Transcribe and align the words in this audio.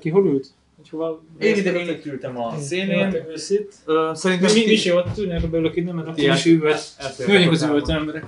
Ki 0.00 0.08
hol 0.10 0.26
ült? 0.26 0.46
Hogy 0.76 0.88
hova 0.88 1.22
Én 1.38 1.56
ide 1.56 1.72
én 1.72 1.88
itt 1.88 2.04
ültem 2.04 2.40
a 2.40 2.58
szénén. 2.58 3.10
Te 3.10 3.24
ülsz 3.28 3.50
itt. 3.50 3.72
Ö, 3.84 4.10
Szerintem 4.14 4.52
Mi, 4.54 4.64
mi 4.64 4.72
is 4.72 4.86
ott 4.86 5.18
ülnek 5.18 5.42
a 5.42 5.48
belőlök 5.48 5.76
innen, 5.76 5.94
mert 5.94 6.08
akkor 6.08 6.18
is 6.22 6.44
üvölt. 6.46 6.80
Hölgyünk 7.16 7.52
az 7.52 7.62
üvölt 7.62 7.88
emberek. 7.88 8.24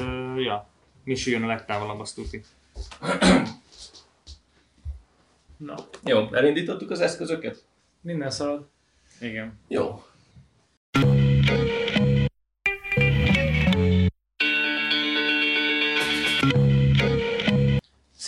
Ö, 0.00 0.40
Ja. 0.40 0.68
Misi 1.04 1.30
jön 1.30 1.42
a 1.42 1.46
legtávolabb, 1.46 2.00
azt 2.00 2.14
tuti. 2.14 2.42
Na, 5.56 5.74
Jó, 6.04 6.34
elindítottuk 6.34 6.90
az 6.90 7.00
eszközöket? 7.00 7.64
minden 8.00 8.30
szalad. 8.30 8.66
Igen. 9.20 9.58
Jó. 9.68 10.02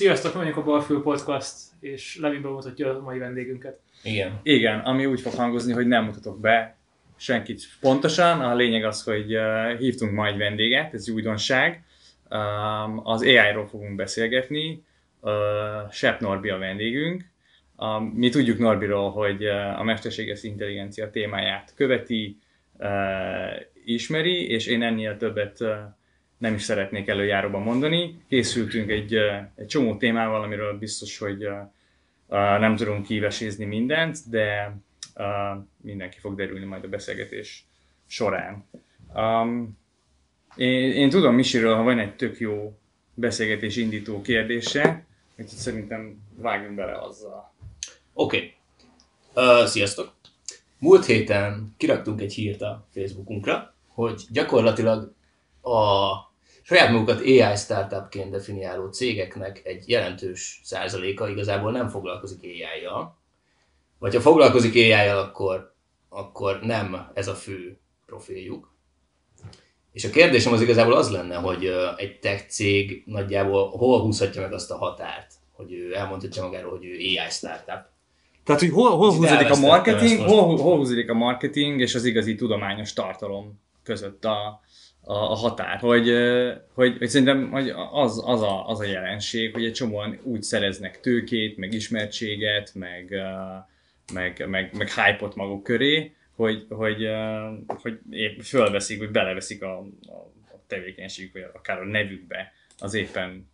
Sziasztok, 0.02 0.34
mondjuk 0.34 0.56
a 0.56 0.62
Balfül 0.62 1.02
Podcast, 1.02 1.54
és 1.80 2.18
Levi 2.20 2.38
bemutatja 2.38 2.96
a 2.96 3.00
mai 3.00 3.18
vendégünket. 3.18 3.80
Igen. 4.02 4.40
Igen, 4.42 4.78
ami 4.78 5.06
úgy 5.06 5.20
fog 5.20 5.32
hangozni, 5.32 5.72
hogy 5.72 5.86
nem 5.86 6.04
mutatok 6.04 6.40
be 6.40 6.76
senkit 7.16 7.62
pontosan. 7.80 8.40
A 8.40 8.54
lényeg 8.54 8.84
az, 8.84 9.02
hogy 9.02 9.36
uh, 9.36 9.78
hívtunk 9.78 10.12
ma 10.12 10.26
egy 10.26 10.36
vendéget, 10.36 10.94
ez 10.94 11.08
újdonság. 11.08 11.84
Um, 12.30 13.00
az 13.04 13.22
AI-ról 13.22 13.66
fogunk 13.66 13.96
beszélgetni. 13.96 14.84
Uh, 15.20 15.32
Sepp 15.90 16.20
Norbi 16.20 16.48
a 16.48 16.58
vendégünk. 16.58 17.24
Um, 17.76 18.04
mi 18.04 18.28
tudjuk 18.28 18.58
Norbiról, 18.58 19.10
hogy 19.10 19.44
uh, 19.44 19.80
a 19.80 19.82
mesterséges 19.82 20.42
intelligencia 20.42 21.10
témáját 21.10 21.72
követi, 21.76 22.38
ismeri, 23.84 24.50
és 24.50 24.66
én 24.66 24.82
ennél 24.82 25.16
többet 25.16 25.64
nem 26.42 26.54
is 26.54 26.62
szeretnék 26.62 27.08
előjáróban 27.08 27.62
mondani. 27.62 28.22
Készültünk 28.28 28.90
egy, 28.90 29.14
egy 29.54 29.66
csomó 29.66 29.96
témával, 29.96 30.42
amiről 30.42 30.78
biztos, 30.78 31.18
hogy 31.18 31.48
nem 32.58 32.76
tudunk 32.76 33.06
kivesézni 33.06 33.64
mindent, 33.64 34.18
de 34.30 34.76
mindenki 35.80 36.18
fog 36.18 36.34
derülni 36.34 36.64
majd 36.64 36.84
a 36.84 36.88
beszélgetés 36.88 37.66
során. 38.06 38.64
Um, 39.14 39.78
én, 40.56 40.92
én 40.92 41.10
tudom 41.10 41.34
Misiről, 41.34 41.76
ha 41.76 41.82
van 41.82 41.98
egy 41.98 42.16
tök 42.16 42.38
jó 42.38 42.78
beszélgetés 43.14 43.76
indító 43.76 44.22
kérdése, 44.22 45.04
úgyhogy 45.30 45.58
szerintem 45.58 46.22
vágjunk 46.36 46.74
bele 46.74 46.98
azzal. 46.98 47.54
Oké. 48.12 48.54
Okay. 49.34 49.60
Uh, 49.60 49.66
sziasztok! 49.66 50.12
Múlt 50.78 51.04
héten 51.04 51.74
kiraktunk 51.76 52.20
egy 52.20 52.32
hírt 52.32 52.62
a 52.62 52.86
Facebookunkra, 52.94 53.74
hogy 53.88 54.22
gyakorlatilag 54.30 55.14
a 55.62 56.30
saját 56.62 56.90
magukat 56.90 57.20
AI 57.20 57.56
startupként 57.56 58.30
definiáló 58.30 58.88
cégeknek 58.88 59.60
egy 59.64 59.88
jelentős 59.88 60.60
százaléka 60.64 61.28
igazából 61.28 61.72
nem 61.72 61.88
foglalkozik 61.88 62.42
AI-jal. 62.42 63.16
Vagy 63.98 64.14
ha 64.14 64.20
foglalkozik 64.20 64.74
AI-jal, 64.74 65.18
akkor, 65.18 65.74
akkor 66.08 66.60
nem 66.60 67.10
ez 67.14 67.28
a 67.28 67.34
fő 67.34 67.78
profiljuk. 68.06 68.70
És 69.92 70.04
a 70.04 70.10
kérdésem 70.10 70.52
az 70.52 70.60
igazából 70.60 70.92
az 70.92 71.10
lenne, 71.10 71.36
hogy 71.36 71.70
egy 71.96 72.18
tech 72.18 72.46
cég 72.46 73.02
nagyjából 73.06 73.70
hol 73.70 74.00
húzhatja 74.00 74.40
meg 74.40 74.52
azt 74.52 74.70
a 74.70 74.76
határt, 74.76 75.32
hogy 75.52 75.72
ő 75.72 75.94
elmondhatja 75.94 76.42
magáról, 76.42 76.70
hogy 76.70 76.84
ő 76.84 76.94
AI 76.96 77.30
startup. 77.30 77.90
Tehát, 78.44 78.60
hogy 78.60 78.70
hol, 78.70 78.96
hol 78.96 79.14
húzódik 79.14 79.50
a 79.50 79.56
marketing, 79.56 80.20
hol, 80.20 80.56
hol 80.56 80.76
húzódik 80.76 81.10
a 81.10 81.14
marketing 81.14 81.80
és 81.80 81.94
az 81.94 82.04
igazi 82.04 82.34
tudományos 82.34 82.92
tartalom 82.92 83.60
között 83.82 84.24
a, 84.24 84.60
a, 85.04 85.12
a 85.12 85.34
határ, 85.34 85.78
hogy, 85.78 86.12
hogy, 86.74 86.98
hogy 86.98 87.08
szerintem 87.08 87.50
hogy 87.50 87.72
az, 87.92 88.22
az, 88.24 88.42
a, 88.42 88.68
az 88.68 88.80
a 88.80 88.84
jelenség, 88.84 89.52
hogy 89.52 89.64
egy 89.64 89.72
csomóan 89.72 90.18
úgy 90.22 90.42
szereznek 90.42 91.00
tőkét, 91.00 91.56
meg 91.56 91.72
ismertséget, 91.72 92.74
meg, 92.74 93.14
meg, 94.12 94.48
meg, 94.48 94.76
meg 94.76 94.90
hype-ot 94.90 95.34
maguk 95.34 95.62
köré, 95.62 96.14
hogy, 96.34 96.66
hogy, 96.68 97.08
hogy 97.66 97.98
épp 98.10 98.40
fölveszik, 98.40 98.98
vagy 98.98 99.10
beleveszik 99.10 99.62
a, 99.62 99.78
a, 99.78 100.32
tevékenységük, 100.66 101.32
vagy 101.32 101.46
akár 101.52 101.80
a 101.80 101.84
nevükbe 101.84 102.52
az 102.78 102.94
éppen 102.94 103.50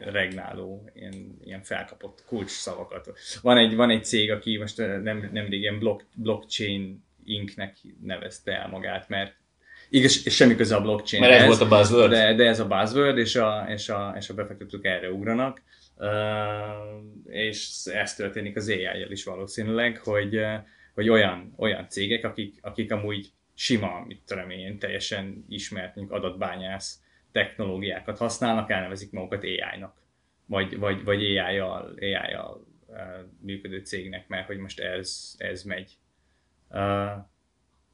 regnáló, 0.00 0.90
ilyen, 0.94 1.38
ilyen 1.44 1.62
felkapott 1.62 2.24
kulcs 2.26 2.50
szavakat. 2.50 3.12
Van 3.42 3.56
egy, 3.56 3.74
van 3.74 3.90
egy 3.90 4.04
cég, 4.04 4.30
aki 4.30 4.56
most 4.56 4.76
nem, 4.76 5.28
nem 5.32 5.46
régen 5.48 5.78
block, 5.78 6.06
blockchain 6.14 7.06
Inc.nek 7.24 7.76
nevezte 8.00 8.52
el 8.52 8.68
magát, 8.68 9.08
mert 9.08 9.34
igaz, 9.90 10.26
és 10.26 10.34
semmi 10.34 10.56
köze 10.56 10.76
a 10.76 10.80
blockchain. 10.80 11.22
Mert 11.22 11.40
ez 11.40 11.46
volt 11.46 11.60
a 11.60 11.76
buzzword. 11.76 12.10
De, 12.10 12.34
de 12.34 12.46
ez 12.46 12.60
a 12.60 12.66
buzzword, 12.66 13.18
és 13.18 13.36
a, 13.36 13.66
és 13.68 13.88
a, 13.88 14.14
és 14.16 14.28
a 14.28 14.34
befektetők 14.34 14.84
erre 14.84 15.10
ugranak. 15.10 15.62
Uh, 15.96 16.06
és 17.24 17.84
ez 17.84 18.14
történik 18.14 18.56
az 18.56 18.68
AI-jel 18.68 19.10
is 19.10 19.24
valószínűleg, 19.24 19.98
hogy, 19.98 20.40
hogy 20.94 21.08
olyan, 21.08 21.54
olyan 21.56 21.88
cégek, 21.88 22.24
akik, 22.24 22.58
akik 22.60 22.92
amúgy 22.92 23.32
sima, 23.54 24.04
mit 24.06 24.22
tudom 24.26 24.50
én, 24.50 24.78
teljesen 24.78 25.44
ismert 25.48 25.94
mondjuk 25.96 26.16
adatbányász 26.16 27.00
technológiákat 27.32 28.18
használnak, 28.18 28.70
elnevezik 28.70 29.10
magukat 29.10 29.42
AI-nak, 29.42 30.02
vagy, 30.46 30.78
vagy, 30.78 31.04
vagy 31.04 31.22
AI-jal, 31.22 31.94
AI-jal 32.00 32.66
uh, 32.86 32.96
működő 33.40 33.78
cégnek, 33.78 34.28
mert 34.28 34.46
hogy 34.46 34.58
most 34.58 34.80
ez, 34.80 35.34
ez 35.36 35.62
megy. 35.62 35.92
Uh, 36.70 37.10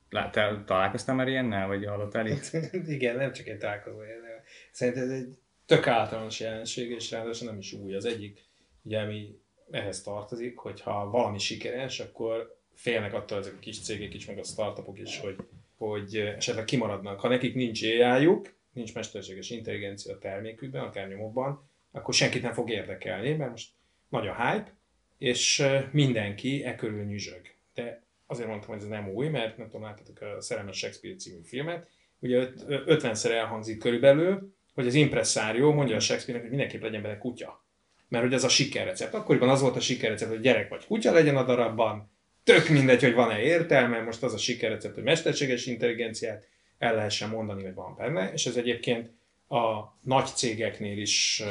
te 0.08 0.62
találkoztál 0.66 1.14
már 1.14 1.28
ilyennel, 1.28 1.66
vagy 1.66 1.84
hallottál 1.84 2.26
itt? 2.26 2.50
Igen, 2.86 3.16
nem 3.16 3.32
csak 3.32 3.46
egy 3.46 3.58
találkozó 3.58 3.98
de 3.98 4.44
Szerintem 4.70 5.02
ez 5.02 5.10
egy 5.10 5.36
tök 5.66 5.86
általános 5.86 6.40
jelenség, 6.40 6.90
és 6.90 7.10
ráadásul 7.10 7.48
nem 7.48 7.58
is 7.58 7.72
új. 7.72 7.94
Az 7.94 8.04
egyik, 8.04 8.44
ugye, 8.82 9.00
ami 9.00 9.38
ehhez 9.70 10.02
tartozik, 10.02 10.56
hogy 10.56 10.80
ha 10.80 11.10
valami 11.10 11.38
sikeres, 11.38 12.00
akkor 12.00 12.56
félnek 12.74 13.14
attól 13.14 13.38
ezek 13.38 13.54
a 13.54 13.58
kis 13.58 13.80
cégek 13.80 14.14
is, 14.14 14.26
meg 14.26 14.38
a 14.38 14.42
startupok 14.42 14.98
is, 14.98 15.18
hogy, 15.18 15.36
hogy 15.76 16.16
esetleg 16.16 16.64
kimaradnak. 16.64 17.20
Ha 17.20 17.28
nekik 17.28 17.54
nincs 17.54 17.82
ai 17.82 18.28
nincs 18.72 18.94
mesterséges 18.94 19.50
intelligencia 19.50 20.14
a 20.14 20.18
termékükben, 20.18 20.82
akár 20.82 21.08
nyomokban, 21.08 21.68
akkor 21.92 22.14
senkit 22.14 22.42
nem 22.42 22.52
fog 22.52 22.70
érdekelni, 22.70 23.32
mert 23.32 23.50
most 23.50 23.70
nagy 24.08 24.26
a 24.26 24.34
hype, 24.34 24.72
és 25.18 25.58
ö, 25.58 25.78
mindenki 25.90 26.64
e 26.64 26.74
körül 26.74 27.04
nyüzsög. 27.04 27.40
De 27.74 28.02
azért 28.26 28.48
mondtam, 28.48 28.70
hogy 28.70 28.82
ez 28.82 28.88
nem 28.88 29.08
új, 29.08 29.28
mert 29.28 29.56
nem 29.56 29.66
tudom, 29.66 29.82
láttatok 29.82 30.20
a 30.20 30.40
Szerelmes 30.40 30.76
Shakespeare 30.76 31.16
című 31.16 31.40
filmet, 31.44 31.88
ugye 32.18 32.36
öt- 32.36 32.64
ö- 32.66 33.02
50-szer 33.02 33.30
elhangzik 33.30 33.78
körülbelül, 33.78 34.54
hogy 34.74 34.86
az 34.86 34.94
impresszárió 34.94 35.72
mondja 35.72 35.96
a 35.96 36.00
Shakespeare-nek, 36.00 36.48
hogy 36.48 36.56
mindenképp 36.56 36.82
legyen 36.82 37.02
bele 37.02 37.18
kutya. 37.18 37.64
Mert 38.08 38.24
hogy 38.24 38.32
ez 38.32 38.44
a 38.44 38.48
sikerrecept. 38.48 39.14
Akkoriban 39.14 39.48
az 39.48 39.60
volt 39.60 39.76
a 39.76 39.80
sikerrecept, 39.80 40.30
hogy 40.30 40.40
gyerek 40.40 40.68
vagy 40.68 40.86
kutya 40.86 41.12
legyen 41.12 41.36
a 41.36 41.44
darabban, 41.44 42.10
tök 42.44 42.68
mindegy, 42.68 43.02
hogy 43.02 43.14
van-e 43.14 43.40
értelme, 43.40 44.00
most 44.00 44.22
az 44.22 44.34
a 44.34 44.38
sikerrecept, 44.38 44.94
hogy 44.94 45.02
mesterséges 45.02 45.66
intelligenciát 45.66 46.48
el 46.78 46.94
lehessen 46.94 47.28
mondani, 47.28 47.62
hogy 47.62 47.74
van 47.74 47.94
benne, 47.96 48.32
és 48.32 48.46
ez 48.46 48.56
egyébként 48.56 49.10
a 49.48 49.82
nagy 50.00 50.26
cégeknél 50.26 50.98
is 50.98 51.42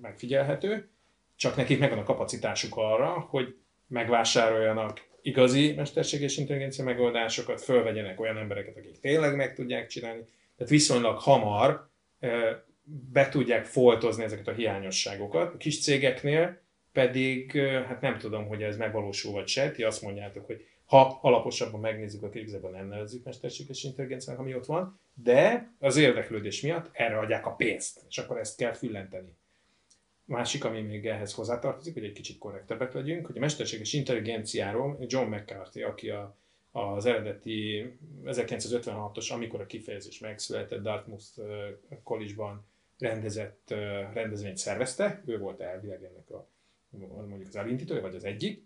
megfigyelhető, 0.00 0.88
csak 1.36 1.56
nekik 1.56 1.78
megvan 1.78 1.98
a 1.98 2.02
kapacitásuk 2.02 2.76
arra, 2.76 3.08
hogy 3.08 3.56
megvásároljanak 3.86 5.08
igazi 5.22 5.72
mesterséges 5.72 6.36
intelligencia 6.36 6.84
megoldásokat, 6.84 7.62
fölvegyenek 7.62 8.20
olyan 8.20 8.36
embereket, 8.36 8.76
akik 8.76 9.00
tényleg 9.00 9.36
meg 9.36 9.54
tudják 9.54 9.86
csinálni, 9.86 10.22
tehát 10.56 10.72
viszonylag 10.72 11.18
hamar 11.18 11.88
be 13.12 13.28
tudják 13.28 13.64
foltozni 13.64 14.24
ezeket 14.24 14.48
a 14.48 14.52
hiányosságokat. 14.52 15.54
A 15.54 15.56
kis 15.56 15.82
cégeknél 15.82 16.60
pedig, 16.92 17.56
hát 17.60 18.00
nem 18.00 18.18
tudom, 18.18 18.46
hogy 18.46 18.62
ez 18.62 18.76
megvalósul 18.76 19.32
vagy 19.32 19.48
se, 19.48 19.70
ti 19.70 19.82
azt 19.82 20.02
mondjátok, 20.02 20.46
hogy 20.46 20.66
ha 20.84 21.18
alaposabban 21.22 21.80
megnézzük, 21.80 22.22
akkor 22.22 22.36
igazából 22.36 22.70
nem 22.70 22.88
nevezzük 22.88 23.24
mesterséges 23.24 23.82
intelligenciának, 23.82 24.40
ami 24.40 24.54
ott 24.54 24.66
van, 24.66 25.00
de 25.14 25.70
az 25.78 25.96
érdeklődés 25.96 26.60
miatt 26.60 26.90
erre 26.92 27.18
adják 27.18 27.46
a 27.46 27.54
pénzt, 27.54 28.00
és 28.08 28.18
akkor 28.18 28.38
ezt 28.38 28.56
kell 28.56 28.72
füllenteni. 28.72 29.36
Másik, 30.30 30.64
ami 30.64 30.80
még 30.80 31.06
ehhez 31.06 31.34
hozzátartozik, 31.34 31.94
hogy 31.94 32.04
egy 32.04 32.12
kicsit 32.12 32.38
korrektebbek 32.38 32.92
legyünk, 32.92 33.26
hogy 33.26 33.36
a 33.36 33.40
mesterséges 33.40 33.92
intelligenciáról 33.92 34.98
John 35.06 35.34
McCarthy, 35.34 35.82
aki 35.82 36.10
a, 36.10 36.36
az 36.70 37.06
eredeti 37.06 37.92
1956-os, 38.24 39.32
amikor 39.32 39.60
a 39.60 39.66
kifejezés 39.66 40.18
megszületett, 40.18 40.82
Dartmouth 40.82 41.24
College-ban 42.02 42.66
rendezett 42.98 43.70
rendezvényt 44.12 44.56
szervezte, 44.56 45.22
ő 45.26 45.38
volt 45.38 45.60
elvileg 45.60 46.04
ennek 46.04 46.30
a 46.30 46.48
mondjuk 47.26 47.48
az 47.48 47.56
elindítója, 47.56 48.00
vagy 48.00 48.14
az 48.14 48.24
egyik. 48.24 48.64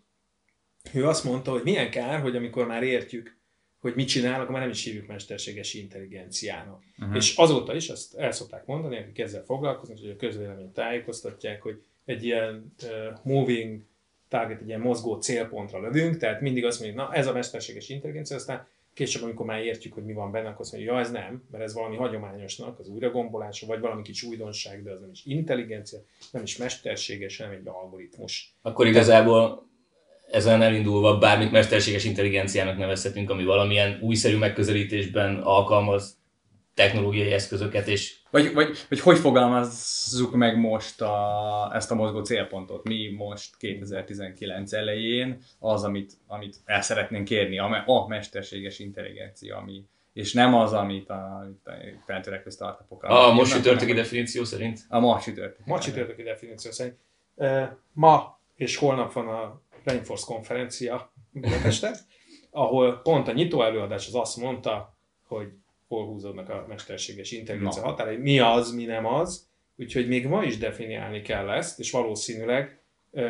Ő 0.93 1.06
azt 1.06 1.25
mondta, 1.25 1.50
hogy 1.50 1.62
milyen 1.62 1.90
kár, 1.90 2.20
hogy 2.20 2.37
amikor 2.37 2.67
már 2.67 2.82
értjük, 2.82 3.38
hogy 3.84 3.94
mit 3.94 4.08
csinál, 4.08 4.40
akkor 4.40 4.50
már 4.50 4.60
nem 4.60 4.70
is 4.70 4.84
hívjuk 4.84 5.06
mesterséges 5.06 5.75
intelligenciának. 5.75 6.82
Uh-huh. 6.98 7.16
És 7.16 7.36
azóta 7.36 7.75
is 7.75 7.88
ezt 7.88 8.14
el 8.14 8.32
szokták 8.32 8.66
mondani, 8.66 8.96
akik 8.98 9.19
ezzel 9.19 9.44
foglalkoznak, 9.44 9.98
hogy 9.98 10.10
a 10.10 10.16
közvéleményt 10.16 10.72
tájékoztatják, 10.72 11.62
hogy 11.62 11.82
egy 12.04 12.25
ilyen 12.25 12.75
uh, 12.82 13.19
moving 13.22 13.82
target, 14.28 14.60
egy 14.60 14.66
ilyen 14.66 14.81
mozgó 14.81 15.14
célpontra 15.14 15.81
lövünk, 15.81 16.16
tehát 16.16 16.40
mindig 16.40 16.64
azt 16.64 16.81
mondjuk, 16.81 17.00
na 17.00 17.14
ez 17.14 17.26
a 17.26 17.32
mesterséges 17.32 17.88
intelligencia, 17.88 18.36
aztán 18.36 18.66
később, 18.94 19.22
amikor 19.22 19.46
már 19.46 19.64
értjük, 19.64 19.92
hogy 19.92 20.04
mi 20.04 20.12
van 20.12 20.31
benne, 20.31 20.48
akkor 20.48 20.60
azt 20.60 20.72
mondja, 20.72 20.92
ja, 20.92 21.00
ez 21.00 21.10
nem, 21.10 21.44
mert 21.50 21.64
ez 21.64 21.75
valami 21.75 21.96
hagyományosnak, 21.96 22.78
az 22.78 22.88
újragombolás, 22.88 23.60
vagy 23.60 23.81
valami 23.81 24.02
kicsi 24.02 24.26
újdonság, 24.26 24.82
de 24.82 24.90
az 24.90 25.00
nem 25.00 25.10
is 25.10 25.25
intelligencia, 25.25 25.98
nem 26.31 26.42
is 26.42 26.56
mesterséges, 26.56 27.38
nem 27.38 27.50
egy 27.50 27.66
algoritmus. 27.66 28.54
Akkor 28.62 28.86
igazából 28.86 29.69
ezen 30.34 30.62
elindulva 30.62 31.19
bármit 31.19 31.50
mesterséges 31.50 32.04
intelligenciának 32.04 32.78
nevezhetünk, 32.78 33.31
ami 33.31 33.44
valamilyen 33.44 33.98
újszerű 34.00 34.36
megközelítésben 34.36 35.36
alkalmaz 35.36 36.16
technológiai 36.75 37.32
eszközöket, 37.32 37.86
és 37.86 38.16
Vagy, 38.31 38.54
vagy, 38.54 38.78
vagy 38.88 39.00
hogy 39.00 39.19
fogalmazzuk 39.19 40.34
meg 40.34 40.58
most 40.58 41.00
a, 41.00 41.70
ezt 41.75 41.90
a 41.90 41.94
mozgó 41.94 42.22
célpontot? 42.22 42.84
Mi 42.84 43.14
most 43.16 43.56
2019 43.56 44.72
elején 44.72 45.38
az, 45.58 45.84
amit, 45.84 46.12
amit 46.26 46.56
el 46.64 46.81
szeretnénk 46.81 47.25
kérni, 47.25 47.58
a, 47.58 47.82
a 47.86 48.06
mesterséges 48.08 48.78
intelligencia, 48.78 49.56
ami, 49.56 49.84
és 50.12 50.32
nem 50.32 50.54
az, 50.54 50.72
amit 50.72 51.10
a, 51.10 51.46
a 51.64 51.70
feltörekvő 52.06 52.50
startupok. 52.50 53.02
a 53.02 53.32
most 53.32 53.52
csütörtöki 53.52 53.92
definíció 53.92 54.44
szerint. 54.44 54.81
A 54.88 54.98
ma 54.98 55.20
csütörtök. 55.20 55.66
Ma 55.66 55.78
csütörtöki 55.78 56.22
definíció 56.22 56.70
szerint. 56.70 56.96
Ma 57.92 58.38
és 58.56 58.76
holnap 58.76 59.12
van 59.12 59.28
a 59.28 59.60
Rainforce 59.84 60.25
konferencia 60.26 61.12
Budapesten, 61.31 61.94
ahol 62.50 63.00
pont 63.02 63.28
a 63.28 63.32
nyitó 63.32 63.62
előadás 63.62 64.06
az 64.06 64.14
azt 64.14 64.36
mondta, 64.36 64.98
hogy 65.26 65.48
hol 65.88 66.06
húzódnak 66.06 66.48
a 66.48 66.64
mesterséges 66.69 67.31
intelligencia 67.31 67.82
Na. 67.82 67.88
határai, 67.88 68.16
mi 68.16 68.38
az, 68.38 68.75
mi 68.75 68.84
nem 68.84 69.06
az, 69.06 69.48
úgyhogy 69.76 70.08
még 70.08 70.26
ma 70.26 70.44
is 70.44 70.58
definiálni 70.58 71.22
kell 71.22 71.50
ezt, 71.50 71.78
és 71.78 71.90
valószínűleg 71.90 72.82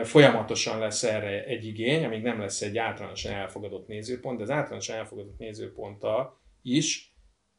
folyamatosan 0.02 0.78
lesz 0.78 1.02
erre 1.02 1.44
egy 1.44 1.66
igény, 1.66 2.04
amíg 2.04 2.22
nem 2.22 2.40
lesz 2.40 2.62
egy 2.62 2.78
általánosan 2.78 3.32
elfogadott 3.32 3.86
nézőpont, 3.86 4.36
de 4.36 4.42
az 4.42 4.50
általánosan 4.50 4.96
elfogadott 4.96 5.38
nézőponttal 5.38 6.40
is 6.62 7.14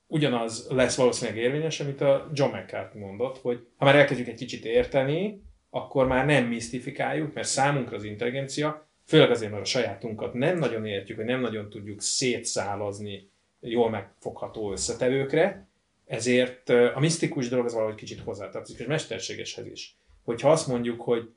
ugyanaz 0.08 0.68
lesz 0.70 0.96
valószínűleg 0.96 1.44
érvényes, 1.44 1.80
amit 1.80 2.02
a 2.02 2.30
John 2.34 2.56
McCarthy 2.56 3.00
mondott, 3.00 3.38
hogy 3.38 3.68
ha 3.78 3.86
már 3.86 3.96
elkezdjük 3.96 4.28
egy 4.28 4.36
kicsit 4.36 4.66
érteni, 4.66 5.44
akkor 5.70 6.08
már 6.08 6.26
nem 6.26 6.46
misztifikáljuk, 6.46 7.34
mert 7.34 7.48
számunkra 7.48 7.96
az 7.96 8.04
intelligencia, 8.04 8.85
főleg 9.06 9.32
azért, 9.32 9.52
mert 9.52 9.64
a 9.64 9.66
sajátunkat 9.66 10.34
nem 10.34 10.58
nagyon 10.58 10.86
értjük, 10.86 11.18
vagy 11.18 11.26
nem 11.26 11.42
nagyon 11.42 11.70
tudjuk 11.70 12.02
szétszálazni 12.02 13.30
jól 13.60 13.90
megfogható 13.90 14.72
összetevőkre, 14.72 15.68
ezért 16.06 16.70
a 16.70 17.00
misztikus 17.00 17.50
dolog 17.50 17.66
az 17.66 17.74
valahogy 17.74 17.96
kicsit 17.96 18.20
hozzátartozik, 18.20 18.80
és 18.80 18.86
mesterségeshez 18.86 19.66
is. 19.66 19.98
Hogyha 20.24 20.52
azt 20.52 20.68
mondjuk, 20.68 21.02
hogy 21.02 21.34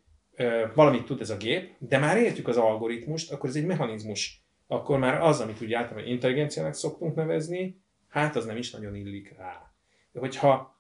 valamit 0.75 1.05
tud 1.05 1.21
ez 1.21 1.31
a 1.31 1.37
gép, 1.37 1.71
de 1.79 1.99
már 1.99 2.17
értjük 2.17 2.49
az 2.49 2.57
algoritmust, 2.57 3.33
akkor 3.33 3.49
ez 3.49 3.57
egy 3.57 3.67
mechanizmus. 3.67 4.43
Akkor 4.67 4.99
már 4.99 5.21
az, 5.21 5.41
amit 5.41 5.63
úgy 5.63 5.73
általában 5.73 6.09
intelligenciának 6.09 6.75
szoktunk 6.75 7.15
nevezni, 7.15 7.81
hát 8.09 8.37
az 8.37 8.45
nem 8.45 8.57
is 8.57 8.71
nagyon 8.71 8.95
illik 8.95 9.35
rá. 9.37 9.73
De 10.13 10.21
hogyha 10.21 10.77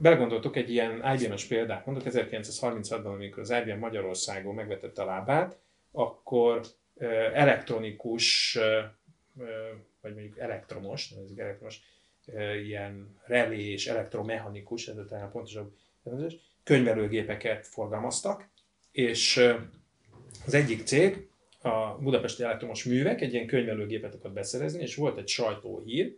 belegondoltok 0.00 0.56
egy 0.56 0.70
ilyen 0.70 1.16
IBM-es 1.18 1.44
példát, 1.44 1.86
mondok 1.86 2.04
1936-ban, 2.06 3.14
amikor 3.14 3.42
az 3.42 3.50
IBM 3.50 3.78
Magyarországon 3.78 4.54
megvetette 4.54 5.02
a 5.02 5.04
lábát, 5.04 5.58
akkor 5.96 6.60
elektronikus, 7.32 8.58
vagy 10.00 10.14
mondjuk 10.14 10.38
elektromos, 10.38 11.10
nevezik 11.10 11.38
elektromos, 11.38 11.80
ö, 12.26 12.54
ilyen 12.54 13.18
relé 13.24 13.64
és 13.64 13.86
elektromechanikus, 13.86 14.88
ez 14.88 14.96
a 14.96 15.04
talán 15.04 15.30
pontosabb 15.30 15.72
könyvelőgépeket 16.64 17.66
forgalmaztak, 17.66 18.48
és 18.92 19.36
az 20.46 20.54
egyik 20.54 20.84
cég, 20.84 21.28
a 21.62 21.98
Budapesti 22.00 22.42
Elektromos 22.42 22.84
Művek 22.84 23.20
egy 23.20 23.32
ilyen 23.32 23.46
könyvelőgépet 23.46 24.14
akart 24.14 24.34
beszerezni, 24.34 24.82
és 24.82 24.94
volt 24.94 25.18
egy 25.18 25.28
sajtóhír, 25.28 26.16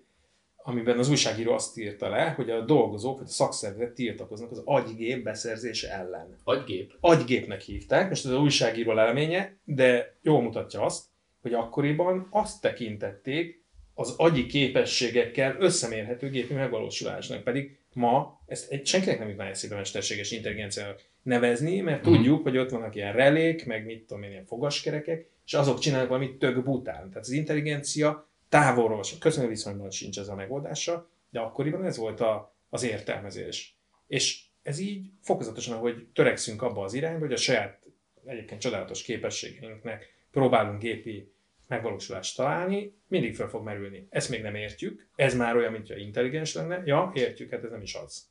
amiben 0.68 0.98
az 0.98 1.08
újságíró 1.10 1.52
azt 1.52 1.78
írta 1.78 2.08
le, 2.08 2.28
hogy 2.36 2.50
a 2.50 2.60
dolgozók, 2.64 3.18
vagy 3.18 3.26
a 3.26 3.30
szakszervezet 3.30 3.94
tiltakoznak 3.94 4.50
az 4.50 4.62
agygép 4.64 5.22
beszerzése 5.22 5.92
ellen. 5.92 6.36
Agygép. 6.44 6.92
Agygépnek 7.00 7.60
hívták, 7.60 8.08
most 8.08 8.24
ez 8.24 8.30
az 8.30 8.38
újságíró 8.38 8.92
leleménye, 8.92 9.56
de 9.64 10.16
jól 10.22 10.42
mutatja 10.42 10.82
azt, 10.82 11.04
hogy 11.42 11.52
akkoriban 11.52 12.26
azt 12.30 12.60
tekintették 12.60 13.64
az 13.94 14.14
agyi 14.16 14.46
képességekkel 14.46 15.56
összemérhető 15.58 16.28
gépi 16.30 16.54
megvalósulásnak, 16.54 17.44
pedig 17.44 17.78
ma 17.92 18.40
ezt 18.46 18.70
egy, 18.70 18.86
senkinek 18.86 19.18
nem 19.18 19.28
jutna 19.28 19.44
eszébe 19.44 19.74
mesterséges 19.74 20.30
intelligenciának 20.30 21.00
nevezni, 21.22 21.80
mert 21.80 22.04
Mhm. 22.04 22.14
tudjuk, 22.14 22.42
hogy 22.42 22.58
ott 22.58 22.70
vannak 22.70 22.94
ilyen 22.94 23.12
relék, 23.12 23.66
meg 23.66 23.84
mit 23.84 24.06
tudom 24.06 24.22
én, 24.22 24.30
ilyen 24.30 24.44
fogaskerekek, 24.44 25.26
és 25.46 25.54
azok 25.54 25.78
csinálnak 25.78 26.08
valamit 26.08 26.38
tök 26.38 26.64
bután. 26.64 27.08
Tehát 27.08 27.16
az 27.16 27.30
intelligencia 27.30 28.27
távolról, 28.48 29.04
köszönő 29.18 29.48
viszonyban 29.48 29.90
sincs 29.90 30.18
ez 30.18 30.28
a 30.28 30.34
megoldása, 30.34 31.10
de 31.30 31.40
akkoriban 31.40 31.84
ez 31.84 31.96
volt 31.96 32.20
a, 32.20 32.54
az 32.68 32.82
értelmezés. 32.82 33.76
És 34.06 34.42
ez 34.62 34.78
így 34.78 35.10
fokozatosan, 35.22 35.76
ahogy 35.76 36.06
törekszünk 36.14 36.62
abba 36.62 36.82
az 36.84 36.94
irányba, 36.94 37.18
hogy 37.18 37.32
a 37.32 37.36
saját 37.36 37.86
egyébként 38.24 38.60
csodálatos 38.60 39.02
képességeinknek 39.02 40.14
próbálunk 40.30 40.80
gépi 40.80 41.32
megvalósulást 41.66 42.36
találni, 42.36 42.94
mindig 43.08 43.34
fel 43.34 43.48
fog 43.48 43.64
merülni. 43.64 44.06
Ezt 44.10 44.28
még 44.28 44.42
nem 44.42 44.54
értjük, 44.54 45.08
ez 45.14 45.34
már 45.36 45.56
olyan, 45.56 45.72
mintha 45.72 45.96
intelligens 45.96 46.54
lenne. 46.54 46.82
Ja, 46.84 47.10
értjük, 47.14 47.50
hát 47.50 47.64
ez 47.64 47.70
nem 47.70 47.82
is 47.82 47.94
az. 47.94 48.28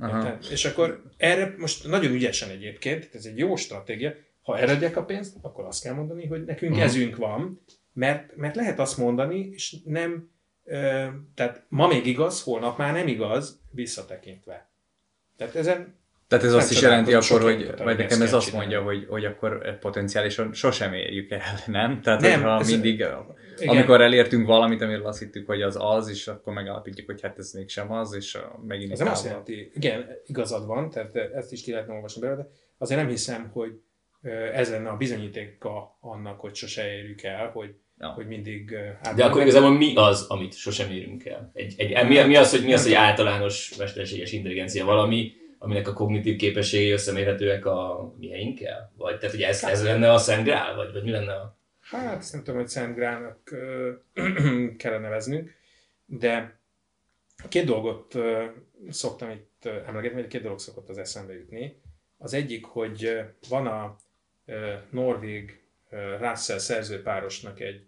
Aha. 0.00 0.38
És 0.50 0.64
akkor 0.64 1.02
erre 1.16 1.54
most 1.58 1.86
nagyon 1.86 2.12
ügyesen 2.12 2.50
egyébként, 2.50 3.08
ez 3.12 3.24
egy 3.24 3.38
jó 3.38 3.56
stratégia, 3.56 4.14
ha 4.42 4.58
erre 4.58 4.72
adják 4.72 4.96
a 4.96 5.04
pénzt, 5.04 5.36
akkor 5.42 5.64
azt 5.64 5.82
kell 5.82 5.94
mondani, 5.94 6.26
hogy 6.26 6.44
nekünk 6.44 6.72
Mhm. 6.74 6.82
ezünk 6.82 7.16
van, 7.16 7.60
mert, 7.92 8.36
mert 8.36 8.56
lehet 8.56 8.78
azt 8.78 8.98
mondani, 8.98 9.48
és 9.52 9.76
nem, 9.84 10.30
ö, 10.64 11.06
tehát 11.34 11.64
ma 11.68 11.86
még 11.86 12.06
igaz, 12.06 12.42
holnap 12.42 12.78
már 12.78 12.92
nem 12.92 13.06
igaz, 13.06 13.60
visszatekintve. 13.70 14.68
Tehát 15.36 15.54
ezen 15.54 15.96
Tehát 16.28 16.44
ez 16.44 16.50
Nem 16.50 16.58
azt 16.60 16.70
is 16.70 16.80
jelenti 16.80 17.14
akkor, 17.14 17.40
hogy, 17.42 17.76
vagy 17.76 17.96
nekem 17.96 18.22
ez 18.22 18.32
azt 18.32 18.52
mondja, 18.52 18.82
hogy, 18.82 19.06
hogy 19.08 19.24
akkor 19.24 19.78
potenciálisan 19.78 20.52
sosem 20.52 20.92
érjük 20.92 21.30
el, 21.30 21.42
nem? 21.66 22.00
Tehát 22.00 22.20
Nem, 22.20 22.30
nem, 22.30 22.42
ha 22.42 22.58
ez- 22.58 22.70
mindig, 22.70 22.94
igen. 22.94 23.26
amikor 23.66 24.00
elértünk 24.00 24.46
valamit, 24.46 24.82
amiről 24.82 25.06
azt 25.06 25.18
hittük, 25.18 25.46
hogy 25.46 25.62
az 25.62 25.76
az, 25.80 26.08
és 26.08 26.28
akkor 26.28 26.52
megállapítjuk, 26.52 27.06
hogy 27.06 27.20
hát 27.20 27.38
ez 27.38 27.52
mégsem 27.52 27.92
az, 27.92 28.14
és 28.14 28.38
megint 28.66 28.92
Ez 28.92 28.98
nem 28.98 29.08
azt 29.08 29.24
jelenti, 29.24 29.70
igen, 29.74 30.06
igazad 30.26 30.66
van, 30.66 30.90
tehát 30.90 31.16
ezt 31.16 31.52
is 31.52 31.62
ki 31.62 31.70
lehetne 31.70 31.94
olvasni 31.94 32.20
belőle, 32.20 32.42
de 32.42 32.48
azért 32.78 33.00
nem 33.00 33.08
hiszem, 33.08 33.50
hogy 33.52 33.80
ez 34.52 34.70
lenne 34.70 34.88
a 34.88 34.96
bizonyítéka 34.96 35.98
annak, 36.00 36.40
hogy 36.40 36.54
sose 36.54 36.92
érjük 36.92 37.22
el, 37.22 37.50
hogy, 37.50 37.74
Ja. 38.00 38.08
hogy 38.08 38.26
mindig 38.26 38.70
ö, 38.70 38.88
De 39.16 39.24
akkor 39.24 39.40
igazából 39.40 39.76
mi 39.76 39.94
az, 39.94 40.26
amit 40.28 40.56
sosem 40.56 40.90
érünk 40.90 41.24
el? 41.24 41.50
Egy, 41.54 41.74
egy, 41.76 42.06
mi, 42.08 42.22
mi, 42.22 42.36
az, 42.36 42.50
hogy 42.50 42.64
mi 42.64 42.72
az, 42.72 42.82
hogy 42.82 42.92
általános 42.92 43.76
mesterséges 43.76 44.32
intelligencia 44.32 44.84
valami, 44.84 45.32
aminek 45.58 45.88
a 45.88 45.92
kognitív 45.92 46.36
képességei 46.36 46.90
összemérhetőek 46.90 47.66
a 47.66 48.12
mieinkkel? 48.18 48.92
Vagy 48.96 49.18
tehát, 49.18 49.34
hogy 49.34 49.44
ez, 49.44 49.64
ez 49.64 49.84
lenne 49.84 50.12
a 50.12 50.18
Szent 50.18 50.44
Grál? 50.44 50.74
Vagy, 50.74 50.92
vagy 50.92 51.02
mi 51.02 51.10
lenne 51.10 51.32
a... 51.32 51.58
Hát, 51.80 52.24
nem 52.32 52.42
tudom, 52.42 52.60
hogy 52.60 52.68
Szent 52.68 52.94
Grálnak 52.94 53.38
kellene 54.78 55.02
neveznünk, 55.02 55.54
de 56.06 56.60
két 57.48 57.64
dolgot 57.64 58.14
ö, 58.14 58.44
szoktam 58.88 59.30
itt 59.30 59.64
emlegetni, 59.86 60.20
vagy 60.20 60.30
két 60.30 60.42
dolog 60.42 60.58
szokott 60.58 60.88
az 60.88 60.98
eszembe 60.98 61.34
jutni. 61.34 61.80
Az 62.18 62.34
egyik, 62.34 62.64
hogy 62.64 63.20
van 63.48 63.66
a 63.66 63.96
norvég 64.90 65.62
Russell 66.18 66.58
szerzőpárosnak 66.58 67.60
egy 67.60 67.86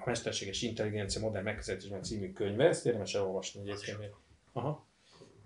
a 0.00 0.02
mesterséges 0.04 0.62
intelligencia 0.62 1.20
modern 1.20 1.44
megközelítésben 1.44 2.02
című 2.02 2.32
könyve, 2.32 2.68
ezt 2.68 2.86
érdemes 2.86 3.14
elolvasni 3.14 3.60
egyébként. 3.60 4.14
Aha. 4.52 4.86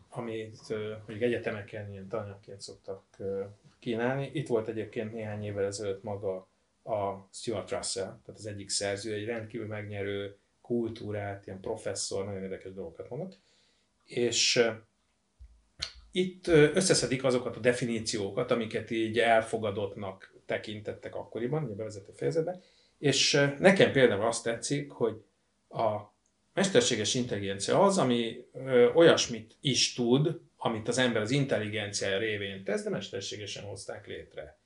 Amit 0.08 0.68
mondjuk 0.96 1.22
egyetemeken 1.22 1.90
ilyen 1.90 2.08
tananyagként 2.08 2.60
szoktak 2.60 3.04
kínálni. 3.78 4.30
Itt 4.32 4.46
volt 4.46 4.68
egyébként 4.68 5.12
néhány 5.12 5.44
évvel 5.44 5.64
ezelőtt 5.64 6.02
maga 6.02 6.48
a 6.84 7.28
Stuart 7.32 7.70
Russell, 7.70 8.04
tehát 8.04 8.40
az 8.40 8.46
egyik 8.46 8.68
szerző, 8.68 9.14
egy 9.14 9.24
rendkívül 9.24 9.66
megnyerő 9.66 10.36
kultúrát, 10.60 11.46
ilyen 11.46 11.60
professzor, 11.60 12.24
nagyon 12.24 12.42
érdekes 12.42 12.72
dolgokat 12.72 13.08
mondott. 13.08 13.38
És 14.04 14.64
itt 16.16 16.46
összeszedik 16.46 17.24
azokat 17.24 17.56
a 17.56 17.60
definíciókat, 17.60 18.50
amiket 18.50 18.90
így 18.90 19.18
elfogadottnak 19.18 20.34
tekintettek 20.46 21.14
akkoriban, 21.14 21.64
a 21.64 21.74
bevezető 21.74 22.12
fejezetben, 22.12 22.62
és 22.98 23.40
nekem 23.58 23.92
például 23.92 24.26
azt 24.26 24.44
tetszik, 24.44 24.90
hogy 24.90 25.22
a 25.68 26.00
mesterséges 26.52 27.14
intelligencia 27.14 27.82
az, 27.82 27.98
ami 27.98 28.44
olyasmit 28.94 29.56
is 29.60 29.94
tud, 29.94 30.40
amit 30.56 30.88
az 30.88 30.98
ember 30.98 31.22
az 31.22 31.30
intelligenciája 31.30 32.18
révén 32.18 32.64
tesz, 32.64 32.82
de 32.82 32.90
mesterségesen 32.90 33.64
hozták 33.64 34.06
létre. 34.06 34.58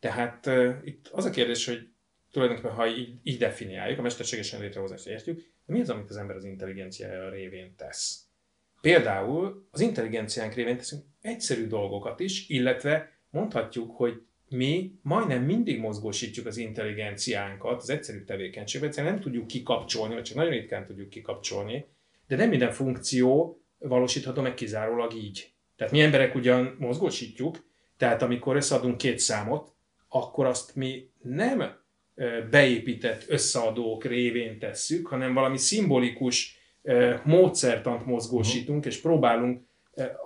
Tehát 0.00 0.50
itt 0.84 1.08
az 1.08 1.24
a 1.24 1.30
kérdés, 1.30 1.66
hogy 1.66 1.88
tulajdonképpen, 2.32 2.74
ha 2.74 2.86
így, 2.86 3.18
így 3.22 3.38
definiáljuk, 3.38 3.98
a 3.98 4.02
mesterségesen 4.02 4.60
létrehozást 4.60 5.06
értjük, 5.06 5.50
mi 5.66 5.80
az, 5.80 5.90
amit 5.90 6.10
az 6.10 6.16
ember 6.16 6.36
az 6.36 6.44
intelligenciája 6.44 7.30
révén 7.30 7.74
tesz? 7.76 8.30
Például 8.82 9.68
az 9.70 9.80
intelligenciánk 9.80 10.54
révén 10.54 10.76
teszünk 10.76 11.02
egyszerű 11.20 11.66
dolgokat 11.66 12.20
is, 12.20 12.48
illetve 12.48 13.12
mondhatjuk, 13.30 13.96
hogy 13.96 14.22
mi 14.48 14.98
majdnem 15.02 15.42
mindig 15.42 15.78
mozgósítjuk 15.78 16.46
az 16.46 16.56
intelligenciánkat 16.56 17.82
az 17.82 17.90
egyszerű 17.90 18.24
tevékenységben, 18.24 18.88
egyszerűen 18.88 19.12
nem 19.12 19.22
tudjuk 19.22 19.46
kikapcsolni, 19.46 20.14
vagy 20.14 20.22
csak 20.22 20.36
nagyon 20.36 20.50
ritkán 20.50 20.86
tudjuk 20.86 21.08
kikapcsolni, 21.08 21.86
de 22.26 22.36
nem 22.36 22.48
minden 22.48 22.70
funkció 22.70 23.60
valósítható 23.78 24.42
meg 24.42 24.54
kizárólag 24.54 25.14
így. 25.14 25.52
Tehát 25.76 25.92
mi 25.92 26.00
emberek 26.00 26.34
ugyan 26.34 26.76
mozgósítjuk, 26.78 27.64
tehát 27.96 28.22
amikor 28.22 28.56
összeadunk 28.56 28.96
két 28.96 29.18
számot, 29.18 29.72
akkor 30.08 30.46
azt 30.46 30.76
mi 30.76 31.08
nem 31.22 31.80
beépített 32.50 33.24
összeadók 33.28 34.04
révén 34.04 34.58
tesszük, 34.58 35.06
hanem 35.06 35.34
valami 35.34 35.56
szimbolikus 35.56 36.61
módszertant 37.24 38.06
mozgósítunk, 38.06 38.86
és 38.86 39.00
próbálunk 39.00 39.60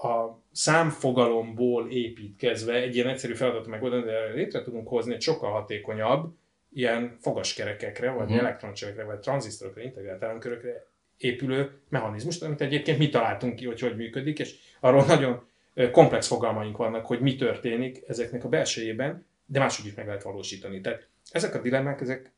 a 0.03 0.43
számfogalomból 0.53 1.91
építkezve 1.91 2.75
egy 2.75 2.95
ilyen 2.95 3.09
egyszerű 3.09 3.35
feladatot 3.35 3.67
megoldani, 3.67 4.03
de 4.03 4.33
létre 4.35 4.63
tudunk 4.63 4.89
hozni 4.89 5.15
egy 5.15 5.21
sokkal 5.21 5.51
hatékonyabb 5.51 6.35
ilyen 6.73 7.17
fogaskerekekre, 7.21 8.11
vagy 8.11 8.25
uh-huh. 8.25 8.39
elektroncsövekre, 8.39 9.05
vagy 9.05 9.19
tranzisztorokra, 9.19 9.83
integrált 9.83 10.23
államkörökre 10.23 10.87
épülő 11.17 11.71
mechanizmust, 11.89 12.43
amit 12.43 12.61
egyébként 12.61 12.99
mi 12.99 13.09
találtunk 13.09 13.55
ki, 13.55 13.67
hogy 13.67 13.81
hogy 13.81 13.97
működik, 13.97 14.39
és 14.39 14.55
arról 14.81 15.05
nagyon 15.05 15.47
komplex 15.91 16.27
fogalmaink 16.27 16.77
vannak, 16.77 17.07
hogy 17.07 17.21
mi 17.21 17.37
történik 17.37 18.03
ezeknek 18.07 18.45
a 18.45 18.49
belsejében, 18.49 19.27
de 19.47 19.59
máshogy 19.59 19.87
is 19.87 19.95
meg 19.95 20.07
lehet 20.07 20.23
valósítani. 20.23 20.81
Tehát 20.81 21.09
ezek 21.31 21.55
a 21.55 21.61
dilemmák, 21.61 22.01
ezek 22.01 22.33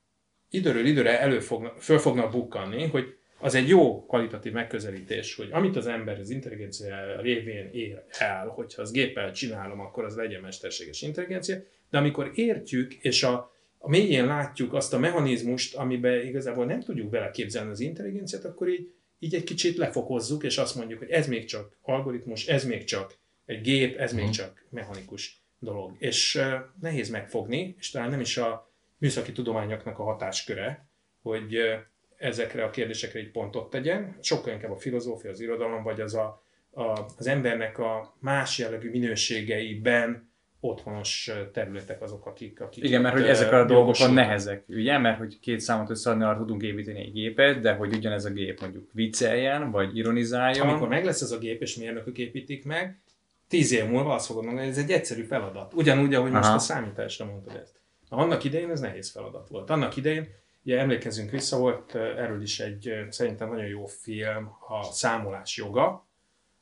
időről 0.51 0.87
időre 0.87 1.21
elő 1.21 1.41
fognak, 1.41 1.81
föl 1.81 1.99
fognak 1.99 2.31
bukkanni, 2.31 2.87
hogy 2.87 3.18
az 3.41 3.55
egy 3.55 3.69
jó 3.69 4.07
kvalitatív 4.07 4.53
megközelítés, 4.53 5.35
hogy 5.35 5.49
amit 5.53 5.77
az 5.77 5.87
ember 5.87 6.19
az 6.19 6.31
intelligencia 6.31 7.21
révén 7.21 7.71
ér 7.73 8.03
el, 8.09 8.47
hogyha 8.47 8.83
az 8.83 8.91
géppel 8.91 9.33
csinálom, 9.33 9.81
akkor 9.81 10.05
az 10.05 10.17
legyen 10.17 10.41
mesterséges 10.41 11.03
intelligencia, 11.03 11.57
de 11.91 11.99
amikor 11.99 12.31
értjük, 12.35 12.95
és 12.95 13.23
a, 13.23 13.55
a 13.79 13.89
mélyén 13.89 14.27
látjuk 14.27 14.75
azt 14.75 14.95
a 14.95 14.99
mechanizmust, 14.99 15.75
amiben 15.77 16.27
igazából 16.27 16.65
nem 16.65 16.81
tudjuk 16.81 17.11
beleképzelni 17.11 17.71
az 17.71 17.81
intelligenciát, 17.81 18.45
akkor 18.45 18.69
így, 18.69 18.93
így 19.19 19.35
egy 19.35 19.45
kicsit 19.45 19.77
lefokozzuk, 19.77 20.43
és 20.43 20.59
azt 20.59 20.75
mondjuk, 20.75 20.99
hogy 20.99 21.11
ez 21.11 21.27
még 21.27 21.45
csak 21.45 21.77
algoritmus, 21.83 22.47
ez 22.47 22.65
még 22.65 22.85
csak 22.85 23.19
egy 23.47 23.61
gép, 23.61 23.99
ez 23.99 24.13
még 24.13 24.25
mhm. 24.25 24.33
csak 24.33 24.65
mechanikus 24.71 25.43
dolog. 25.59 25.97
És 25.99 26.35
uh, 26.35 26.53
nehéz 26.81 27.11
megfogni, 27.11 27.75
és 27.79 27.91
talán 27.91 28.11
nem 28.11 28.21
is 28.21 28.37
a 28.37 28.71
műszaki 28.99 29.33
tudományoknak 29.33 29.99
a 29.99 30.03
hatásköre, 30.03 30.87
hogy 31.23 31.57
uh, 31.57 31.75
ezekre 32.19 32.65
a 32.65 32.71
kérdésekre 32.71 33.19
egy 33.19 33.31
pontot 33.31 33.71
tegyen. 33.71 34.17
Sokkal 34.21 34.53
inkább 34.53 34.71
a 34.71 34.77
filozófia, 34.77 35.31
az 35.31 35.41
irodalom, 35.41 35.83
vagy 35.83 36.01
az 36.01 36.15
a, 36.15 36.43
a, 36.71 37.07
az 37.19 37.27
embernek 37.27 37.79
a 37.79 38.17
más 38.21 38.59
jellegű 38.59 38.91
minőségeiben 38.91 40.29
otthonos 40.61 41.31
területek 41.53 42.03
azok, 42.03 42.27
akik... 42.27 42.61
akik 42.61 42.85
Igen, 42.85 43.01
mert 43.01 43.15
hogy 43.15 43.27
ezek 43.27 43.53
a 43.53 43.65
dolgok 43.65 43.95
a 43.99 44.11
nehezek, 44.11 44.65
ugye? 44.69 44.99
Mert 44.99 45.19
hogy 45.19 45.41
két 45.41 45.61
számot 45.61 45.91
összeadni, 45.91 46.25
arra 46.25 46.39
tudunk 46.39 46.63
építeni 46.63 47.01
egy 47.01 47.13
gépet, 47.13 47.61
de 47.61 47.73
hogy 47.73 47.95
ugyanez 47.95 48.25
a 48.25 48.31
gép 48.31 48.61
mondjuk 48.61 48.91
vicceljen, 48.93 49.71
vagy 49.71 49.97
ironizáljon. 49.97 50.69
Amikor 50.69 50.89
meg 50.89 51.05
lesz 51.05 51.21
ez 51.21 51.31
a 51.31 51.39
gép, 51.39 51.63
és 51.63 51.77
mérnökök 51.77 52.19
építik 52.19 52.65
meg, 52.65 53.01
tíz 53.49 53.73
év 53.73 53.85
múlva 53.85 54.15
azt 54.15 54.27
fogod 54.27 54.45
mondani, 54.45 54.67
hogy 54.67 54.77
ez 54.77 54.83
egy 54.83 54.91
egyszerű 54.91 55.23
feladat. 55.23 55.75
Ugyanúgy, 55.75 56.15
ahogy 56.15 56.31
Aha. 56.31 56.39
most 56.39 56.53
a 56.53 56.59
számításra 56.59 57.25
mondtad 57.25 57.57
ezt. 57.63 57.81
Na, 58.09 58.17
annak 58.17 58.45
idején 58.45 58.71
ez 58.71 58.81
nehéz 58.81 59.11
feladat 59.11 59.49
volt. 59.49 59.71
Annak 59.71 59.97
idején, 59.97 60.29
ugye 60.69 60.79
emlékezzünk 60.79 61.31
vissza, 61.31 61.59
volt 61.59 61.95
erről 61.95 62.43
is 62.43 62.61
egy 62.61 63.07
szerintem 63.11 63.49
nagyon 63.49 63.67
jó 63.67 63.87
film, 63.87 64.57
a 64.69 64.83
Számolás 64.83 65.57
joga, 65.57 66.07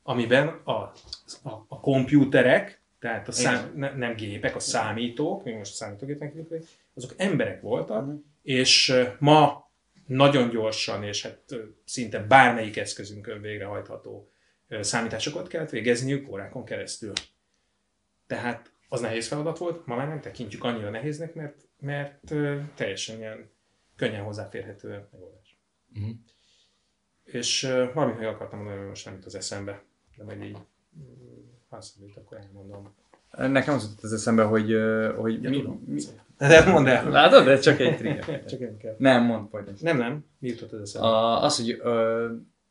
amiben 0.03 0.47
a, 0.47 0.71
a, 0.71 1.65
a 1.67 1.79
kompjúterek, 1.79 2.81
tehát 2.99 3.27
a 3.27 3.31
szám, 3.31 3.71
ne, 3.75 3.95
nem 3.95 4.15
gépek, 4.15 4.55
a 4.55 4.59
számítók, 4.59 5.43
mi 5.43 5.51
most 5.51 5.73
számítógépnek 5.73 6.33
hívjuk, 6.33 6.63
azok 6.93 7.13
emberek 7.17 7.61
voltak, 7.61 8.01
uh-huh. 8.01 8.23
és 8.41 8.93
ma 9.19 9.69
nagyon 10.05 10.49
gyorsan, 10.49 11.03
és 11.03 11.23
hát 11.23 11.55
szinte 11.85 12.19
bármelyik 12.19 12.77
eszközünkön 12.77 13.41
végrehajtható 13.41 14.29
számításokat 14.69 15.47
kellett 15.47 15.69
végezniük 15.69 16.29
órákon 16.29 16.65
keresztül. 16.65 17.13
Tehát 18.27 18.71
az 18.89 19.01
nehéz 19.01 19.27
feladat 19.27 19.57
volt, 19.57 19.85
ma 19.85 19.95
már 19.95 20.07
nem 20.07 20.21
tekintjük 20.21 20.63
annyira 20.63 20.89
nehéznek, 20.89 21.33
mert, 21.33 21.55
mert 21.79 22.33
teljesen 22.75 23.17
ilyen 23.17 23.55
könnyen 23.97 24.23
hozzáférhető 24.23 25.05
megoldás. 25.11 25.57
Uh-huh. 25.95 26.15
És 27.23 27.63
uh, 27.63 27.93
valamit 27.93 28.17
meg 28.17 28.27
akartam 28.27 28.57
mondani, 28.57 28.79
hogy 28.79 28.87
most 28.87 29.05
nem 29.05 29.13
jut 29.13 29.25
az 29.25 29.35
eszembe, 29.35 29.83
de 30.17 30.23
majd 30.23 30.43
így 30.43 30.57
mondjuk, 31.69 32.17
akkor 32.17 32.37
elmondom. 32.37 32.95
Nekem 33.31 33.73
az 33.73 33.83
jutott 33.83 34.03
az 34.03 34.13
eszembe, 34.13 34.43
hogy, 34.43 34.75
hogy 35.15 35.43
ja, 35.43 35.49
mi, 35.49 35.61
tudom. 35.61 35.83
mi... 35.85 36.01
De 36.37 36.71
mondd 36.71 36.87
el. 36.87 37.09
Látod, 37.09 37.45
de 37.45 37.57
csak 37.57 37.79
egy 37.79 37.97
trigger. 37.97 38.45
csak 38.49 38.61
egy 38.61 38.77
kell. 38.77 38.95
Nem, 38.97 39.23
mondd, 39.23 39.49
pont. 39.49 39.81
Nem, 39.81 39.97
nem. 39.97 40.25
Mi 40.39 40.47
jutott 40.47 40.71
az 40.71 40.81
eszembe? 40.81 41.07
A, 41.07 41.43
az, 41.43 41.57
hogy 41.57 41.79
ö, 41.83 42.27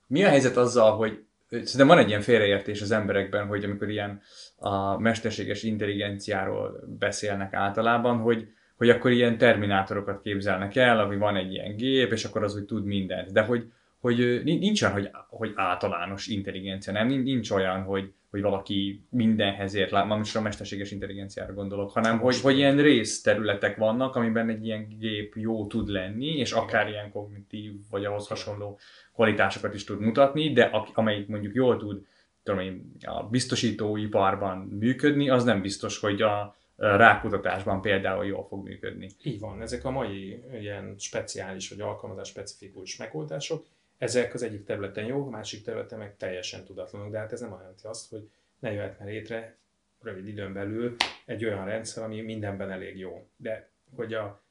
mi 0.06 0.25
a 0.25 0.28
helyzet 0.28 0.56
azzal, 0.56 0.97
hogy 0.97 1.25
Szerintem 1.49 1.87
van 1.87 1.99
egy 1.99 2.09
ilyen 2.09 2.21
félreértés 2.21 2.83
az 2.83 2.90
emberekben, 2.90 3.47
hogy 3.47 3.64
amikor 3.64 3.88
ilyen 3.88 4.21
a 4.56 4.99
mesterséges 4.99 5.62
intelligenciáról 5.62 6.85
beszélnek 6.99 7.54
általában, 7.54 8.18
hogy, 8.18 8.49
hogy 8.76 8.90
akkor 8.90 9.11
ilyen 9.11 9.38
terminátorokat 9.38 10.23
képzelnek 10.23 10.76
el, 10.76 10.99
ami 10.99 11.16
van 11.16 11.37
egy 11.37 11.52
ilyen 11.52 11.76
gép, 11.76 12.12
és 12.12 12.25
akkor 12.25 12.42
az 12.42 12.56
úgy 12.56 12.64
tud 12.64 12.85
mindent. 12.85 13.33
De 13.33 13.42
hogy, 13.42 13.73
hogy 14.00 14.40
nincs 14.45 14.83
olyan, 14.83 14.95
hogy, 14.95 15.11
hogy 15.28 15.52
általános 15.54 16.26
intelligencia, 16.26 16.92
nem? 16.92 17.06
Nincs 17.09 17.50
olyan, 17.50 17.83
hogy, 17.83 18.12
hogy 18.30 18.40
valaki 18.40 19.02
mindenhez 19.11 19.75
ért, 19.75 19.90
már 19.90 20.06
most 20.06 20.37
a 20.37 20.40
mesterséges 20.40 20.90
intelligenciára 20.90 21.52
gondolok, 21.52 21.90
hanem 21.90 22.18
hogy, 22.18 22.40
hogy 22.40 22.56
ilyen 22.56 22.76
részterületek 22.76 23.76
vannak, 23.76 24.16
amiben 24.16 24.49
egy 24.49 24.64
ilyen 24.64 24.87
gép 24.99 25.35
jó 25.37 25.66
tud 25.66 25.88
lenni, 25.88 26.26
és 26.26 26.52
akár 26.52 26.88
ilyen 26.88 27.11
kognitív, 27.11 27.73
vagy 27.90 28.04
ahhoz 28.04 28.28
hasonló 28.28 28.78
kvalitásokat 29.14 29.75
is 29.75 29.85
tud 29.85 30.00
mutatni, 30.00 30.52
de 30.52 30.71
amelyik 30.95 31.26
mondjuk 31.26 31.54
jól 31.54 31.76
tud 31.76 32.04
tudom 32.42 32.61
én, 32.61 32.92
a 33.00 33.23
biztosítóiparban 33.23 34.59
működni, 34.59 35.28
az 35.28 35.45
nem 35.45 35.61
biztos, 35.61 35.99
hogy 35.99 36.23
a 36.23 36.56
rákutatásban 36.76 37.80
például 37.80 38.26
jól 38.26 38.47
fog 38.47 38.64
működni. 38.64 39.11
Így 39.23 39.40
van, 39.40 39.62
ezek 39.62 39.85
a 39.85 39.90
mai 39.90 40.45
ilyen 40.52 40.95
speciális 40.99 41.68
vagy 41.68 41.80
alkalmazás 41.80 42.28
specifikus 42.28 42.97
megoldások, 42.97 43.66
ezek 43.99 44.35
az 44.35 44.42
egyik 44.42 44.64
területen 44.64 45.04
jó, 45.04 45.26
a 45.26 45.30
másik 45.30 45.64
területen 45.64 45.99
meg 45.99 46.16
teljesen 46.16 46.64
tudatlanok, 46.64 47.11
de 47.11 47.18
hát 47.18 47.33
ez 47.33 47.40
nem 47.40 47.56
jelenti 47.59 47.87
azt, 47.87 48.11
hogy 48.11 48.30
ne 48.59 48.73
jöhetne 48.73 49.04
létre 49.04 49.56
rövid 50.02 50.28
időn 50.28 50.52
belül 50.52 50.97
egy 51.25 51.45
olyan 51.45 51.64
rendszer, 51.64 52.04
ami 52.04 52.21
mindenben 52.21 52.71
elég 52.71 52.99
jó. 52.99 53.28
De 53.37 53.68
hogy 53.95 54.14
a 54.14 54.42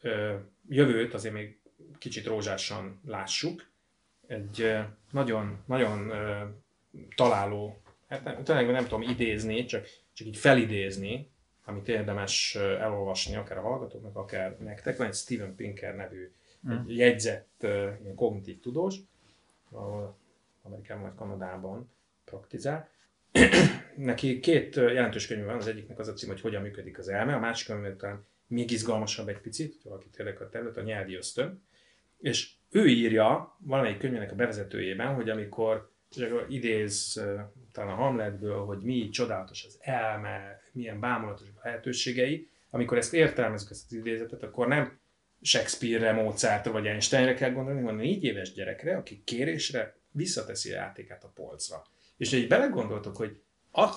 ö, 0.00 0.34
jövőt 0.68 1.14
azért 1.14 1.34
még 1.34 1.58
kicsit 1.98 2.26
rózsásan 2.26 3.00
lássuk, 3.06 3.70
egy 4.26 4.76
nagyon, 5.10 5.62
nagyon 5.66 6.12
találó, 7.14 7.82
hát 8.08 8.24
nem, 8.24 8.44
tényleg 8.44 8.70
nem 8.70 8.84
tudom 8.84 9.02
idézni, 9.02 9.64
csak, 9.64 9.86
csak 10.12 10.26
így 10.26 10.36
felidézni, 10.36 11.30
amit 11.72 11.88
érdemes 11.88 12.54
elolvasni, 12.54 13.36
akár 13.36 13.58
a 13.58 13.62
hallgatóknak, 13.62 14.16
akár 14.16 14.58
nektek. 14.58 14.96
Van 14.96 15.06
egy 15.06 15.14
Steven 15.14 15.54
Pinker 15.54 15.96
nevű 15.96 16.32
mm. 16.68 16.70
egy 16.70 16.96
jegyzett 16.96 17.62
ilyen 18.02 18.14
kognitív 18.14 18.60
tudós, 18.60 18.96
ahol 19.70 20.16
Amerikában 20.62 21.02
vagy 21.02 21.14
Kanadában 21.14 21.90
praktizál. 22.24 22.88
Neki 23.96 24.40
két 24.40 24.76
jelentős 24.76 25.26
könyv 25.26 25.44
van, 25.44 25.56
az 25.56 25.66
egyiknek 25.66 25.98
az 25.98 26.08
a 26.08 26.12
cím, 26.12 26.28
hogy 26.28 26.40
hogyan 26.40 26.62
működik 26.62 26.98
az 26.98 27.08
elme, 27.08 27.34
a 27.34 27.38
másik 27.38 27.66
könyv 27.66 27.96
talán 27.96 28.26
még 28.46 28.70
izgalmasabb 28.70 29.28
egy 29.28 29.40
picit, 29.40 29.72
hogy 29.72 29.90
valaki 29.90 30.08
tényleg 30.08 30.40
a 30.40 30.48
terület, 30.48 30.76
a 30.76 30.82
nyelvi 30.82 31.14
ösztön. 31.14 31.62
És 32.18 32.50
ő 32.70 32.86
írja 32.86 33.56
valamelyik 33.58 33.98
könyvének 33.98 34.32
a 34.32 34.34
bevezetőjében, 34.34 35.14
hogy 35.14 35.30
amikor 35.30 35.91
idéz 36.48 37.22
talán 37.72 37.90
a 37.90 37.94
Hamletből, 37.94 38.64
hogy 38.64 38.82
mi 38.82 39.08
csodálatos 39.08 39.64
az 39.64 39.78
elme, 39.80 40.60
milyen 40.72 41.00
bámulatos 41.00 41.48
a 41.48 41.60
lehetőségei, 41.62 42.48
amikor 42.70 42.98
ezt 42.98 43.14
értelmezzük, 43.14 43.70
ezt 43.70 43.84
az 43.90 43.96
idézetet, 43.96 44.42
akkor 44.42 44.66
nem 44.66 45.00
Shakespeare-re, 45.42 46.12
Mozartra 46.12 46.72
vagy 46.72 46.86
Einsteinre 46.86 47.34
kell 47.34 47.50
gondolni, 47.50 47.80
hanem 47.80 47.96
négy 47.96 48.24
éves 48.24 48.52
gyerekre, 48.52 48.96
aki 48.96 49.22
kérésre 49.24 49.96
visszateszi 50.10 50.72
a 50.72 50.74
játékát 50.74 51.24
a 51.24 51.32
polcra. 51.34 51.86
És 52.16 52.30
hogy 52.30 52.48
belegondoltok, 52.48 53.16
hogy 53.16 53.40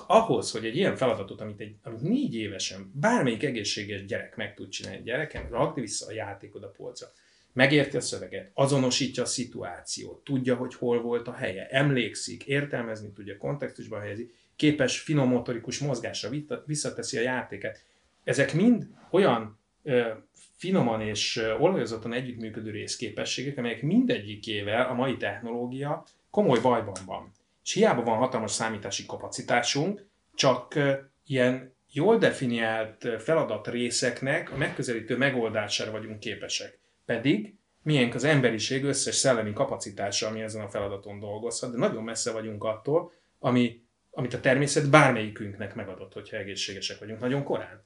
ahhoz, 0.08 0.52
hogy 0.52 0.66
egy 0.66 0.76
ilyen 0.76 0.96
feladatot, 0.96 1.42
amit 1.42 1.60
egy 1.60 1.76
amit 1.84 2.02
négy 2.02 2.36
évesen 2.36 2.92
bármelyik 2.94 3.44
egészséges 3.44 4.06
gyerek 4.06 4.36
meg 4.36 4.54
tud 4.54 4.70
csinálni, 4.70 5.04
gyereken, 5.04 5.50
rakd 5.50 5.80
vissza 5.80 6.08
a 6.08 6.12
játékod 6.12 6.64
a 6.64 6.70
polcra 6.70 7.08
megérti 7.56 7.98
a 7.98 8.02
szöveget, 8.02 8.52
azonosítja 8.54 9.24
a 9.24 9.26
szituációt, 9.26 10.24
tudja, 10.24 10.56
hogy 10.56 10.76
hol 10.76 11.02
volt 11.02 11.28
a 11.28 11.34
helye, 11.34 11.68
emlékszik, 11.68 12.44
értelmezni 12.44 13.12
tudja, 13.12 13.38
kontextusban 13.38 14.00
helyezi, 14.02 14.32
képes 14.56 15.00
finom 15.00 15.30
motorikus 15.30 15.80
mozgásra 15.80 16.30
visszateszi 16.66 17.18
a 17.18 17.22
játéket. 17.22 17.84
Ezek 18.24 18.54
mind 18.54 18.88
olyan 19.10 19.60
ö, 19.84 20.12
finoman 20.58 21.02
és 21.02 21.42
olajozottan 21.60 22.14
együttműködő 22.14 22.72
részképességek, 22.72 23.58
amelyek 23.58 23.82
mindegyikével 23.82 24.90
a 24.90 24.94
mai 24.94 25.18
technológia 25.18 26.06
komoly 26.30 26.60
bajban 26.60 26.96
van. 27.06 27.32
És 27.64 27.74
hiába 27.74 28.04
van 28.04 28.18
hatalmas 28.18 28.52
számítási 28.52 29.06
kapacitásunk, 29.06 30.06
csak 30.34 30.76
ö, 30.76 30.94
ilyen 31.28 31.74
jól 31.92 32.18
definiált 32.18 33.08
feladat 33.18 33.68
részeknek 33.68 34.52
a 34.52 34.58
megközelítő 34.58 35.18
megoldására 35.18 35.92
vagyunk 35.92 36.20
képesek. 36.20 36.84
Pedig 37.06 37.56
milyen 37.84 38.12
az 38.12 38.24
emberiség 38.24 38.84
összes 38.84 39.16
szellemi 39.16 39.54
kapacitása, 39.54 40.28
ami 40.28 40.42
ezen 40.42 40.62
a 40.62 40.70
feladaton 40.70 41.20
dolgozhat, 41.20 41.72
de 41.72 41.78
nagyon 41.78 42.04
messze 42.04 42.32
vagyunk 42.32 42.64
attól, 42.64 43.12
ami, 43.40 43.84
amit 44.12 44.34
a 44.34 44.40
természet 44.40 44.90
bármelyikünknek 44.90 45.76
megadott, 45.76 46.14
hogyha 46.14 46.38
egészségesek 46.38 47.00
vagyunk 47.00 47.20
nagyon 47.20 47.44
korán. 47.44 47.84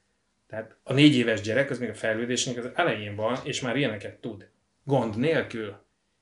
Tehát 0.48 0.76
a 0.84 0.94
négy 0.94 1.16
éves 1.16 1.42
gyerek, 1.42 1.70
az 1.70 1.80
még 1.80 1.90
a 1.90 1.94
fejlődésnek 1.94 2.58
az 2.58 2.70
elején 2.74 3.16
van, 3.16 3.38
és 3.44 3.62
már 3.62 3.76
ilyeneket 3.76 4.22
tud. 4.22 4.50
Gond 4.84 5.18
nélkül. 5.18 5.76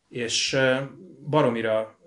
És 0.09 0.57
baromira 1.29 1.99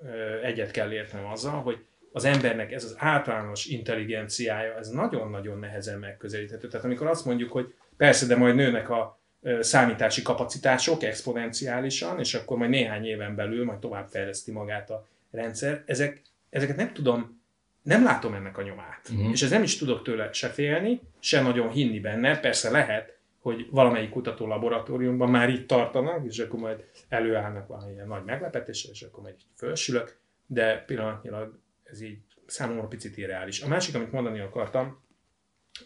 egyet 0.43 0.71
kell 0.71 0.93
értenem 0.93 1.27
azzal, 1.27 1.63
hogy 1.63 1.85
az 2.13 2.25
embernek 2.25 2.73
ez 2.73 2.85
az 2.85 2.95
általános 2.99 3.67
intelligenciája, 3.67 4.77
ez 4.77 4.89
nagyon-nagyon 4.89 5.59
nehezen 5.59 5.99
megközelíthető. 5.99 6.69
Tehát 6.69 6.87
amikor 6.87 7.07
azt 7.07 7.25
mondjuk, 7.25 7.53
hogy 7.53 7.75
persze, 7.97 8.27
de 8.27 8.37
majd 8.37 8.55
nőnek 8.55 8.91
a 8.91 9.20
számítási 9.61 10.23
kapacitások 10.23 11.03
exponenciálisan, 11.03 12.19
és 12.19 12.35
akkor 12.35 12.57
majd 12.57 12.71
néhány 12.71 13.05
éven 13.05 13.35
belül 13.35 13.65
majd 13.65 13.79
továbbfejleszti 13.79 14.53
magát 14.53 14.91
a 14.91 15.07
rendszer, 15.31 15.83
ezek, 15.87 16.23
ezeket 16.51 16.77
nem 16.77 16.93
tudom, 16.93 17.43
nem 17.83 18.05
látom 18.05 18.35
ennek 18.35 18.59
a 18.59 18.63
nyomát. 18.63 19.09
Uh-huh. 19.13 19.31
És 19.31 19.43
ez 19.43 19.51
nem 19.51 19.63
is 19.63 19.77
tudok 19.77 20.03
tőle 20.03 20.33
se 20.33 20.49
félni, 20.49 21.01
se 21.19 21.43
nagyon 21.43 21.71
hinni 21.71 22.01
benne. 22.01 22.41
Persze 22.41 22.71
lehet, 22.71 23.19
hogy 23.41 23.67
valamelyik 23.71 24.11
kutató 24.11 24.47
laboratóriumban 24.47 25.31
már 25.31 25.49
itt 25.49 25.67
tartanak, 25.67 26.27
és 26.27 26.39
akkor 26.39 26.61
majd 26.61 26.85
előállnak 27.09 27.67
valamilyen 27.67 28.07
nagy 28.07 28.25
meglepetéssel, 28.25 28.91
és 28.91 29.03
akkor 29.03 29.23
majd 29.23 29.35
fölsülök, 29.57 30.19
de 30.47 30.85
pillanatnyilag 30.87 31.59
ez 31.83 32.01
így 32.01 32.19
számomra 32.47 32.87
picit 32.87 33.17
irreális. 33.17 33.61
A 33.61 33.69
másik, 33.69 33.95
amit 33.95 34.13
mondani 34.13 34.41
akartam, 34.41 35.03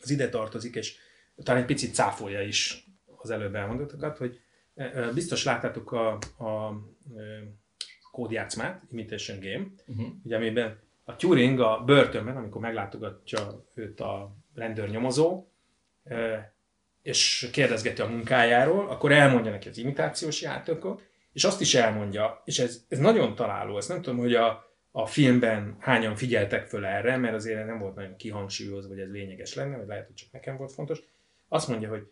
az 0.02 0.11
ide 0.11 0.28
tartozik, 0.28 0.75
és 0.75 0.96
talán 1.42 1.61
egy 1.61 1.66
picit 1.66 1.94
cáfolja 1.94 2.42
is 2.42 2.84
az 3.25 3.31
előbb 3.31 3.54
elmondottakat, 3.54 4.19
hogy 4.19 4.40
biztos 5.14 5.45
láttátok 5.45 5.93
a, 5.93 6.09
a 6.45 6.81
kódjátszmát, 8.11 8.83
Imitation 8.90 9.38
Game, 9.40 9.66
uh-huh. 9.87 10.14
ugye 10.25 10.37
amiben 10.37 10.78
a 11.04 11.16
Turing 11.16 11.61
a 11.61 11.83
börtönben, 11.85 12.37
amikor 12.37 12.61
meglátogatja 12.61 13.64
őt 13.75 14.00
a 14.00 14.37
rendőrnyomozó, 14.54 15.47
és 17.02 17.49
kérdezgeti 17.52 18.00
a 18.00 18.09
munkájáról, 18.09 18.88
akkor 18.88 19.12
elmondja 19.12 19.50
neki 19.50 19.69
az 19.69 19.78
imitációs 19.78 20.43
játékot, 20.43 21.02
és 21.33 21.45
azt 21.45 21.61
is 21.61 21.75
elmondja, 21.75 22.43
és 22.45 22.59
ez, 22.59 22.85
ez 22.88 22.99
nagyon 22.99 23.35
találó, 23.35 23.76
ezt 23.76 23.88
nem 23.88 24.02
tudom, 24.02 24.19
hogy 24.19 24.35
a, 24.35 24.71
a 24.90 25.07
filmben 25.07 25.76
hányan 25.78 26.16
figyeltek 26.16 26.66
föl 26.66 26.85
erre, 26.85 27.16
mert 27.16 27.35
azért 27.35 27.66
nem 27.66 27.78
volt 27.78 27.95
nagyon 27.95 28.16
kihangsúlyozva, 28.16 28.88
hogy 28.88 29.00
ez 29.00 29.11
lényeges 29.11 29.54
lenne, 29.54 29.76
vagy 29.76 29.87
lehet, 29.87 30.07
hogy 30.07 30.14
csak 30.14 30.33
nekem 30.33 30.57
volt 30.57 30.73
fontos. 30.73 30.99
Azt 31.49 31.69
mondja, 31.69 31.88
hogy 31.88 32.11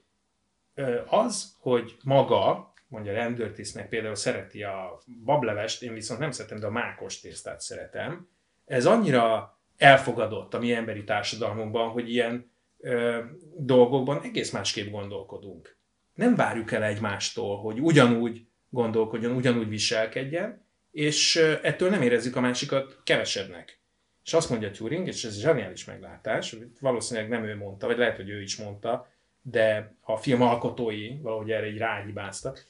az, 1.06 1.56
hogy 1.58 1.96
maga, 2.04 2.72
mondja 2.88 3.12
rendőrtisztnek 3.12 3.88
például 3.88 4.14
szereti 4.14 4.62
a 4.62 5.02
bablevest, 5.24 5.82
én 5.82 5.94
viszont 5.94 6.20
nem 6.20 6.30
szeretem, 6.30 6.58
de 6.58 6.66
a 6.66 6.70
mákos 6.70 7.20
tésztát 7.20 7.60
szeretem, 7.60 8.28
ez 8.64 8.86
annyira 8.86 9.56
elfogadott 9.76 10.54
a 10.54 10.58
mi 10.58 10.72
emberi 10.72 11.04
társadalmunkban, 11.04 11.88
hogy 11.88 12.10
ilyen 12.10 12.50
ö, 12.78 13.20
dolgokban 13.56 14.22
egész 14.22 14.50
másképp 14.50 14.90
gondolkodunk. 14.90 15.76
Nem 16.14 16.34
várjuk 16.34 16.72
el 16.72 16.82
egymástól, 16.82 17.58
hogy 17.58 17.80
ugyanúgy 17.80 18.46
gondolkodjon, 18.68 19.36
ugyanúgy 19.36 19.68
viselkedjen, 19.68 20.66
és 20.90 21.36
ettől 21.62 21.90
nem 21.90 22.02
érezzük 22.02 22.36
a 22.36 22.40
másikat 22.40 23.00
kevesebbnek. 23.04 23.80
És 24.24 24.32
azt 24.32 24.50
mondja 24.50 24.70
Turing, 24.70 25.06
és 25.06 25.24
ez 25.24 25.40
zseniális 25.40 25.84
meglátás, 25.84 26.56
valószínűleg 26.80 27.28
nem 27.28 27.44
ő 27.44 27.56
mondta, 27.56 27.86
vagy 27.86 27.98
lehet, 27.98 28.16
hogy 28.16 28.28
ő 28.28 28.42
is 28.42 28.56
mondta, 28.56 29.11
de 29.42 29.94
a 30.00 30.16
film 30.16 30.42
alkotói 30.42 31.20
valahogy 31.22 31.50
erre 31.50 31.66
egy 31.66 31.78
ráhibáztak, 31.78 32.64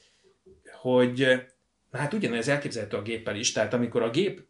hogy 0.71 1.43
hát 1.91 2.13
ugyanez 2.13 2.47
elképzelhető 2.47 2.97
a 2.97 3.01
géppel 3.01 3.35
is, 3.35 3.51
tehát 3.51 3.73
amikor 3.73 4.01
a 4.01 4.09
gép 4.09 4.41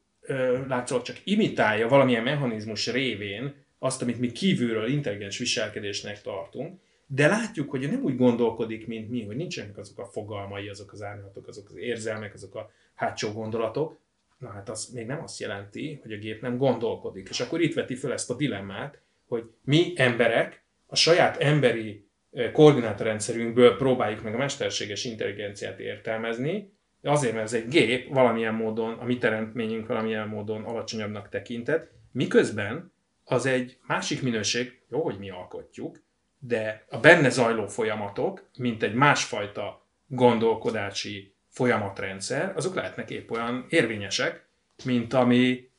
látszólag 0.68 1.04
csak 1.04 1.18
imitálja 1.24 1.88
valamilyen 1.88 2.24
mechanizmus 2.24 2.88
révén 2.88 3.54
azt, 3.80 4.02
amit 4.02 4.20
mi 4.20 4.32
kívülről 4.32 4.88
intelligens 4.88 5.38
viselkedésnek 5.38 6.22
tartunk, 6.22 6.80
de 7.08 7.28
látjuk, 7.28 7.70
hogy 7.70 7.90
nem 7.90 8.04
úgy 8.04 8.18
gondolkodik, 8.18 8.88
mint 8.88 9.10
mi, 9.10 9.26
hogy 9.26 9.36
nincsenek 9.36 9.78
azok 9.78 10.00
a 10.00 10.06
fogalmai, 10.06 10.68
azok 10.68 10.92
az 10.92 11.02
árnyalatok, 11.02 11.48
azok 11.48 11.70
az 11.70 11.76
érzelmek, 11.76 12.34
azok 12.34 12.56
a 12.56 12.72
hátsó 12.94 13.32
gondolatok, 13.32 14.00
na 14.38 14.50
hát 14.50 14.70
az 14.70 14.90
még 14.94 15.06
nem 15.06 15.24
azt 15.24 15.40
jelenti, 15.40 16.00
hogy 16.02 16.12
a 16.12 16.18
gép 16.18 16.42
nem 16.42 16.58
gondolkodik. 16.58 17.30
És 17.30 17.40
akkor 17.40 17.62
itt 17.62 17.74
veti 17.74 17.96
fel 17.96 18.12
ezt 18.12 18.30
a 18.30 18.36
dilemmát, 18.36 19.00
hogy 19.28 19.44
mi 19.64 19.94
emberek 19.96 20.64
a 20.86 20.96
saját 20.96 21.38
emberi 21.38 22.03
koordinátorrendszerünkből 22.52 23.78
próbáljuk 23.78 24.24
meg 24.24 24.34
a 24.34 24.38
mesterséges 24.38 25.06
intelligenciát 25.06 25.80
értelmezni, 25.80 26.74
azért, 27.02 27.34
mert 27.34 27.46
ez 27.46 27.54
egy 27.54 27.68
gép 27.68 28.14
valamilyen 28.14 28.54
módon, 28.54 28.94
a 28.94 29.06
mi 29.06 29.18
teremtményünk 29.18 29.88
valamilyen 29.88 30.28
módon 30.28 30.64
alacsonyabbnak 30.64 31.30
tekintett, 31.30 31.92
miközben 32.12 32.92
az 33.24 33.46
egy 33.46 33.78
másik 33.88 34.22
minőség, 34.22 34.82
jó, 34.90 35.04
hogy 35.04 35.18
mi 35.18 35.30
alkotjuk, 35.30 36.04
de 36.40 36.86
a 36.90 37.00
benne 37.00 37.30
zajló 37.30 37.68
folyamatok, 37.68 38.50
mint 38.58 38.84
egy 38.84 38.94
másfajta 38.94 39.88
gondolkodási 40.08 41.36
folyamatrendszer, 41.50 42.54
azok 42.56 42.76
lehetnek 42.76 43.10
épp 43.10 43.30
olyan 43.32 43.66
érvényesek, 43.70 44.48
mint, 44.86 45.14
ami, 45.14 45.70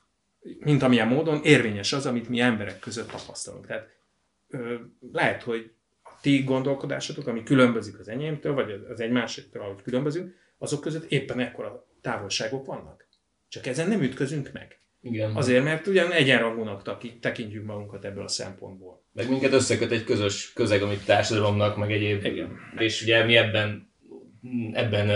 mint 0.59 0.83
amilyen 0.83 1.09
módon 1.09 1.41
érvényes 1.43 1.93
az, 1.93 2.07
amit 2.07 2.29
mi 2.29 2.41
emberek 2.41 2.79
között 2.79 3.11
tapasztalunk. 3.11 3.67
Tehát 3.67 3.89
ö, 4.49 4.75
lehet, 5.13 5.43
hogy 5.43 5.74
ti 6.25 6.43
gondolkodásatok, 6.43 7.27
ami 7.27 7.43
különbözik 7.43 7.99
az 7.99 8.09
enyémtől, 8.09 8.55
vagy 8.55 8.87
az 8.91 9.01
egymástól, 9.01 9.63
ahogy 9.63 9.83
különbözünk, 9.83 10.35
azok 10.59 10.81
között 10.81 11.11
éppen 11.11 11.41
ekkora 11.41 11.87
távolságok 12.01 12.67
vannak. 12.67 13.09
Csak 13.49 13.67
ezen 13.67 13.89
nem 13.89 14.03
ütközünk 14.03 14.51
meg. 14.53 14.79
Igen. 15.01 15.37
Azért, 15.37 15.65
mert 15.65 15.87
ugyan 15.87 16.13
egyenrangúnak 16.13 17.01
tekintjük 17.21 17.65
magunkat 17.65 18.05
ebből 18.05 18.25
a 18.25 18.29
szempontból. 18.29 19.05
Meg 19.13 19.29
minket 19.29 19.53
összeköt 19.53 19.91
egy 19.91 20.05
közös 20.05 20.53
közeg, 20.53 20.83
amit 20.83 21.05
társadalomnak, 21.05 21.77
meg 21.77 21.93
egyéb. 21.93 22.25
Igen. 22.25 22.59
És 22.79 23.03
ugye 23.03 23.25
mi 23.25 23.37
ebben, 23.37 23.91
ebben 24.73 25.07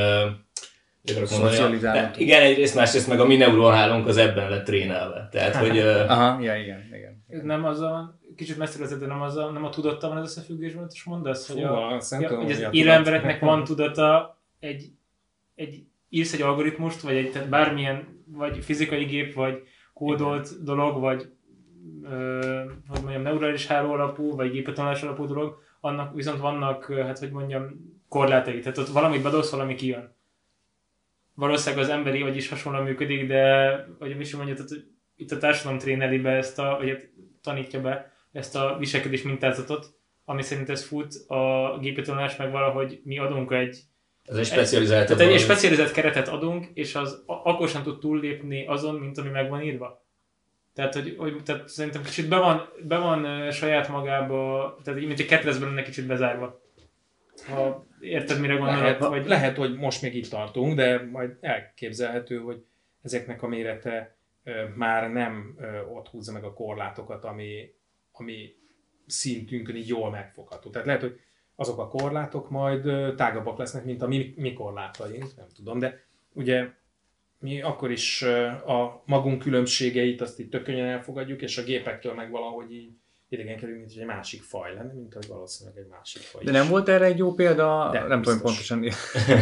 Mondani, 1.31 1.79
igen, 2.17 2.43
egyrészt, 2.43 2.75
másrészt 2.75 3.09
meg 3.09 3.21
a 3.21 3.27
mi 3.27 3.37
neuronhálónk 3.37 4.07
az 4.07 4.17
ebben 4.17 4.51
lett 4.51 4.65
trénálva. 4.65 5.29
Tehát, 5.31 5.55
hogy... 5.65 5.79
Aha, 5.79 6.41
ja, 6.43 6.57
igen, 6.57 6.89
igen. 6.93 7.25
Ez 7.29 7.43
nem 7.43 7.65
az 7.65 7.81
a, 7.81 8.19
kicsit 8.39 8.59
messzire 8.59 8.97
de 8.97 9.07
nem, 9.07 9.21
az 9.21 9.37
a, 9.37 9.51
nem 9.51 9.65
a 9.65 9.71
tudattal 9.71 10.09
van 10.09 10.19
az 10.19 10.31
összefüggésben, 10.31 10.89
és 10.93 11.05
mondasz, 11.05 11.53
hogy, 11.53 11.63
a, 11.63 12.01
ja, 12.21 12.37
hogy 12.37 12.51
az 12.51 12.65
élő 12.71 12.91
embereknek 12.91 13.41
van 13.41 13.65
tudata, 13.65 14.39
egy, 14.59 14.91
egy, 15.55 15.85
írsz 16.09 16.33
egy 16.33 16.43
algoritmust, 16.43 17.01
vagy 17.01 17.17
egy, 17.17 17.31
tehát 17.31 17.49
bármilyen, 17.49 18.25
vagy 18.27 18.65
fizikai 18.65 19.05
gép, 19.05 19.35
vagy 19.35 19.63
kódolt 19.93 20.51
igen. 20.51 20.65
dolog, 20.65 21.01
vagy 21.01 21.33
ö, 22.03 22.65
hogy 22.89 23.01
mondjam, 23.01 23.23
neurális 23.23 23.67
háló 23.67 23.93
alapú, 23.93 24.37
vagy 24.37 24.51
gépetanulás 24.51 25.03
alapú 25.03 25.27
dolog, 25.27 25.59
annak 25.81 26.15
viszont 26.15 26.39
vannak, 26.39 26.93
hát 26.93 27.19
hogy 27.19 27.31
mondjam, 27.31 27.71
korlátai. 28.09 28.59
Tehát 28.61 28.79
ott 28.79 28.89
valamit 28.89 29.23
bedolsz, 29.23 29.51
valami 29.51 29.75
kijön 29.75 30.17
valószínűleg 31.39 31.85
az 31.85 31.91
emberi 31.91 32.23
agy 32.23 32.37
is 32.37 32.49
hasonlóan 32.49 32.85
működik, 32.85 33.27
de 33.27 33.73
hogy 33.99 34.21
is 34.21 34.35
mondja, 34.35 34.55
tehát, 34.55 34.71
itt 35.17 35.31
a 35.31 35.39
társadalom 35.39 35.79
tréneli 35.79 36.19
be 36.19 36.31
ezt 36.31 36.59
a, 36.59 36.77
vagy 36.79 36.89
hát 36.89 37.09
tanítja 37.43 37.81
be 37.81 38.13
ezt 38.33 38.57
a 38.57 38.77
viselkedés 38.79 39.23
mintázatot, 39.23 39.87
ami 40.25 40.43
szerint 40.43 40.69
ez 40.69 40.85
fut, 40.85 41.15
a 41.29 41.79
gépetanulás 41.81 42.37
meg 42.37 42.51
valahogy 42.51 43.01
mi 43.05 43.19
adunk 43.19 43.53
egy 43.53 43.79
ez 44.25 44.37
egy 44.37 44.45
specializált. 44.45 45.07
Tehát 45.07 45.33
egy 45.33 45.41
specializált 45.41 45.93
keretet 45.93 46.29
adunk, 46.29 46.67
és 46.75 46.95
az 46.95 47.23
akkor 47.27 47.69
sem 47.69 47.83
tud 47.83 47.99
túllépni 47.99 48.67
azon, 48.67 48.95
mint 48.95 49.19
ami 49.19 49.29
meg 49.29 49.49
van 49.49 49.63
írva. 49.63 50.07
Tehát, 50.75 50.95
hogy, 50.95 51.15
hogy 51.19 51.43
tehát 51.45 51.69
szerintem 51.69 52.03
kicsit 52.03 52.29
be 52.29 52.39
van, 52.39 52.69
be 52.83 52.99
van 52.99 53.51
saját 53.51 53.89
magába, 53.89 54.77
tehát 54.85 55.01
mint 55.01 55.21
egy 55.21 55.27
ketrezben 55.27 55.69
lenne 55.69 55.83
kicsit 55.83 56.07
bezárva. 56.07 56.61
Ha 57.49 57.87
érted, 58.01 58.41
mire 58.41 58.55
gondolok? 58.55 58.81
Lehet, 58.81 58.99
vagy... 58.99 59.27
lehet, 59.27 59.57
hogy 59.57 59.77
most 59.77 60.03
még 60.03 60.15
itt 60.15 60.29
tartunk, 60.29 60.75
de 60.75 61.03
majd 61.13 61.37
elképzelhető, 61.41 62.39
hogy 62.39 62.65
ezeknek 63.03 63.43
a 63.43 63.49
mérete 63.49 64.17
már 64.75 65.13
nem 65.13 65.57
ott 65.95 66.09
húzza 66.09 66.33
meg 66.33 66.45
a 66.45 66.53
korlátokat, 66.53 67.25
ami, 67.25 67.75
ami 68.21 68.55
szintünkön 69.07 69.77
így 69.77 69.89
jól 69.89 70.11
megfogható. 70.11 70.71
Tehát 70.71 70.87
lehet, 70.87 71.03
hogy 71.03 71.21
azok 71.55 71.79
a 71.79 71.89
korlátok 71.89 72.51
majd 72.51 72.83
tágabbak 73.17 73.59
lesznek, 73.59 73.85
mint 73.85 74.03
a 74.03 74.07
mi, 74.07 74.35
mi 74.37 74.53
korlátaink, 74.53 75.37
nem 75.37 75.47
tudom, 75.55 75.79
de 75.79 76.05
ugye 76.33 76.69
mi 77.39 77.63
akkor 77.63 77.91
is 77.91 78.23
a 78.67 79.03
magunk 79.07 79.43
különbségeit 79.43 80.21
azt 80.21 80.39
itt 80.39 80.51
tökönnyen 80.51 80.87
elfogadjuk, 80.87 81.43
és 81.43 81.59
a 81.59 81.63
gépektől 81.63 82.15
meg 82.15 82.31
valahogy 82.31 82.73
így 82.73 82.91
idegenkedünk, 83.29 83.79
mint 83.79 83.93
hogy 83.93 84.01
egy 84.01 84.07
másik 84.07 84.43
faj 84.43 84.75
lenne, 84.75 84.93
mint 84.93 85.15
hogy 85.15 85.27
valószínűleg 85.27 85.79
egy 85.79 85.89
másik 85.91 86.23
faj 86.23 86.45
De 86.45 86.51
nem 86.51 86.69
volt 86.69 86.89
erre 86.89 87.05
egy 87.05 87.19
jó 87.19 87.35
példa, 87.35 87.89
De, 87.93 88.07
nem 88.07 88.23
tudom 88.23 88.41
pontosan, 88.41 88.85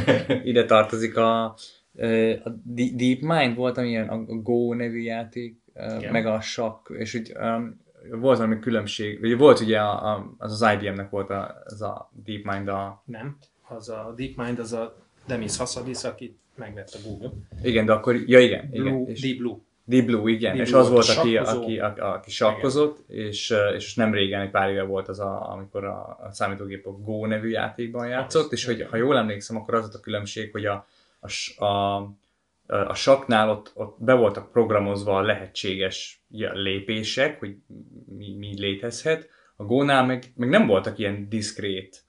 ide 0.45 0.65
tartozik 0.65 1.17
a, 1.17 1.45
a 1.45 2.51
Deep 2.95 3.21
Mind 3.21 3.57
volt, 3.57 3.79
amilyen 3.79 4.09
a 4.09 4.25
Go 4.25 4.75
nevű 4.75 5.01
játék, 5.01 5.61
Igen. 5.75 6.13
meg 6.13 6.27
a 6.27 6.41
Sakk, 6.41 6.89
és 6.91 7.15
úgy 7.15 7.33
um, 7.41 7.85
volt 8.11 8.39
valami 8.39 8.59
különbség, 8.59 9.21
vagy 9.21 9.39
volt 9.39 9.61
ugye 9.61 9.79
a, 9.79 10.15
a, 10.15 10.35
az 10.39 10.63
az 10.63 10.73
IBM-nek 10.73 11.11
volt 11.11 11.31
a, 11.31 11.63
az 11.65 11.83
a 11.83 12.11
DeepMind 12.25 12.69
a... 12.69 13.03
Nem, 13.05 13.37
az 13.69 13.89
a 13.89 14.15
DeepMind 14.17 14.59
az 14.59 14.73
a 14.73 14.97
Demis 15.27 15.57
Hassabis, 15.57 16.05
aki 16.05 16.39
megvette 16.55 16.99
Google. 17.05 17.31
Igen, 17.63 17.85
de 17.87 17.93
akkor, 17.93 18.15
ja 18.15 18.41
igen. 18.41 18.71
Blue, 18.71 18.87
igen 18.87 19.07
és 19.07 19.21
Deep 19.21 19.37
Blue. 19.37 19.57
Deep 19.85 20.05
Blue, 20.05 20.31
igen, 20.31 20.53
Deep 20.53 20.67
és 20.67 20.71
Blue 20.71 20.83
az 20.83 20.91
volt, 20.91 21.09
aki, 21.09 21.37
aki, 21.37 21.79
aki, 21.79 22.01
aki 22.01 22.31
sakkozott, 22.31 23.09
és, 23.09 23.55
és 23.77 23.95
nem 23.95 24.13
régen, 24.13 24.41
egy 24.41 24.51
pár 24.51 24.71
éve 24.71 24.83
volt 24.83 25.09
az, 25.09 25.21
a, 25.21 25.53
amikor 25.53 25.85
a, 25.85 26.19
a 26.23 26.33
számítógép 26.33 26.87
a 26.87 26.91
Go 26.91 27.27
nevű 27.27 27.49
játékban 27.49 28.09
játszott, 28.09 28.53
és 28.53 28.65
hogy 28.65 28.87
ha 28.91 28.97
jól 28.97 29.17
emlékszem, 29.17 29.57
akkor 29.57 29.75
az 29.75 29.81
volt 29.81 29.95
a 29.95 30.01
különbség, 30.01 30.53
hogy 30.53 30.65
a, 30.65 30.87
a, 31.21 31.65
a, 31.65 32.11
a 32.67 32.95
saknál 32.95 33.51
ott, 33.51 33.71
ott 33.75 33.97
be 33.99 34.15
voltak 34.15 34.53
programozva 34.53 35.17
a 35.17 35.23
lehetséges 35.23 36.25
lépések, 36.53 37.39
hogy 37.39 37.57
mi, 38.17 38.37
mi 38.39 38.61
létezhet, 38.61 39.29
a 39.57 39.65
Go-nál 39.65 40.07
meg, 40.07 40.25
meg 40.37 40.49
nem 40.49 40.67
voltak 40.67 40.99
ilyen 40.99 41.29
diszkrét 41.29 42.05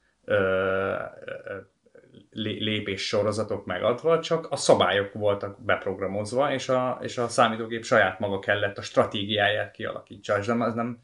lépés 2.44 3.08
sorozatok 3.08 3.66
megadva, 3.66 4.20
csak 4.20 4.48
a 4.52 4.56
szabályok 4.56 5.14
voltak 5.14 5.64
beprogramozva, 5.64 6.54
és 6.54 6.70
a, 6.70 7.00
és 7.02 7.18
a 7.18 7.28
számítógép 7.28 7.84
saját 7.84 8.20
maga 8.20 8.40
kellett 8.40 8.78
a 8.78 8.82
stratégiáját 8.82 9.72
kialakítsa. 9.72 10.38
És 10.38 10.46
nem, 10.46 10.62
ez, 10.62 10.74
nem, 10.74 11.00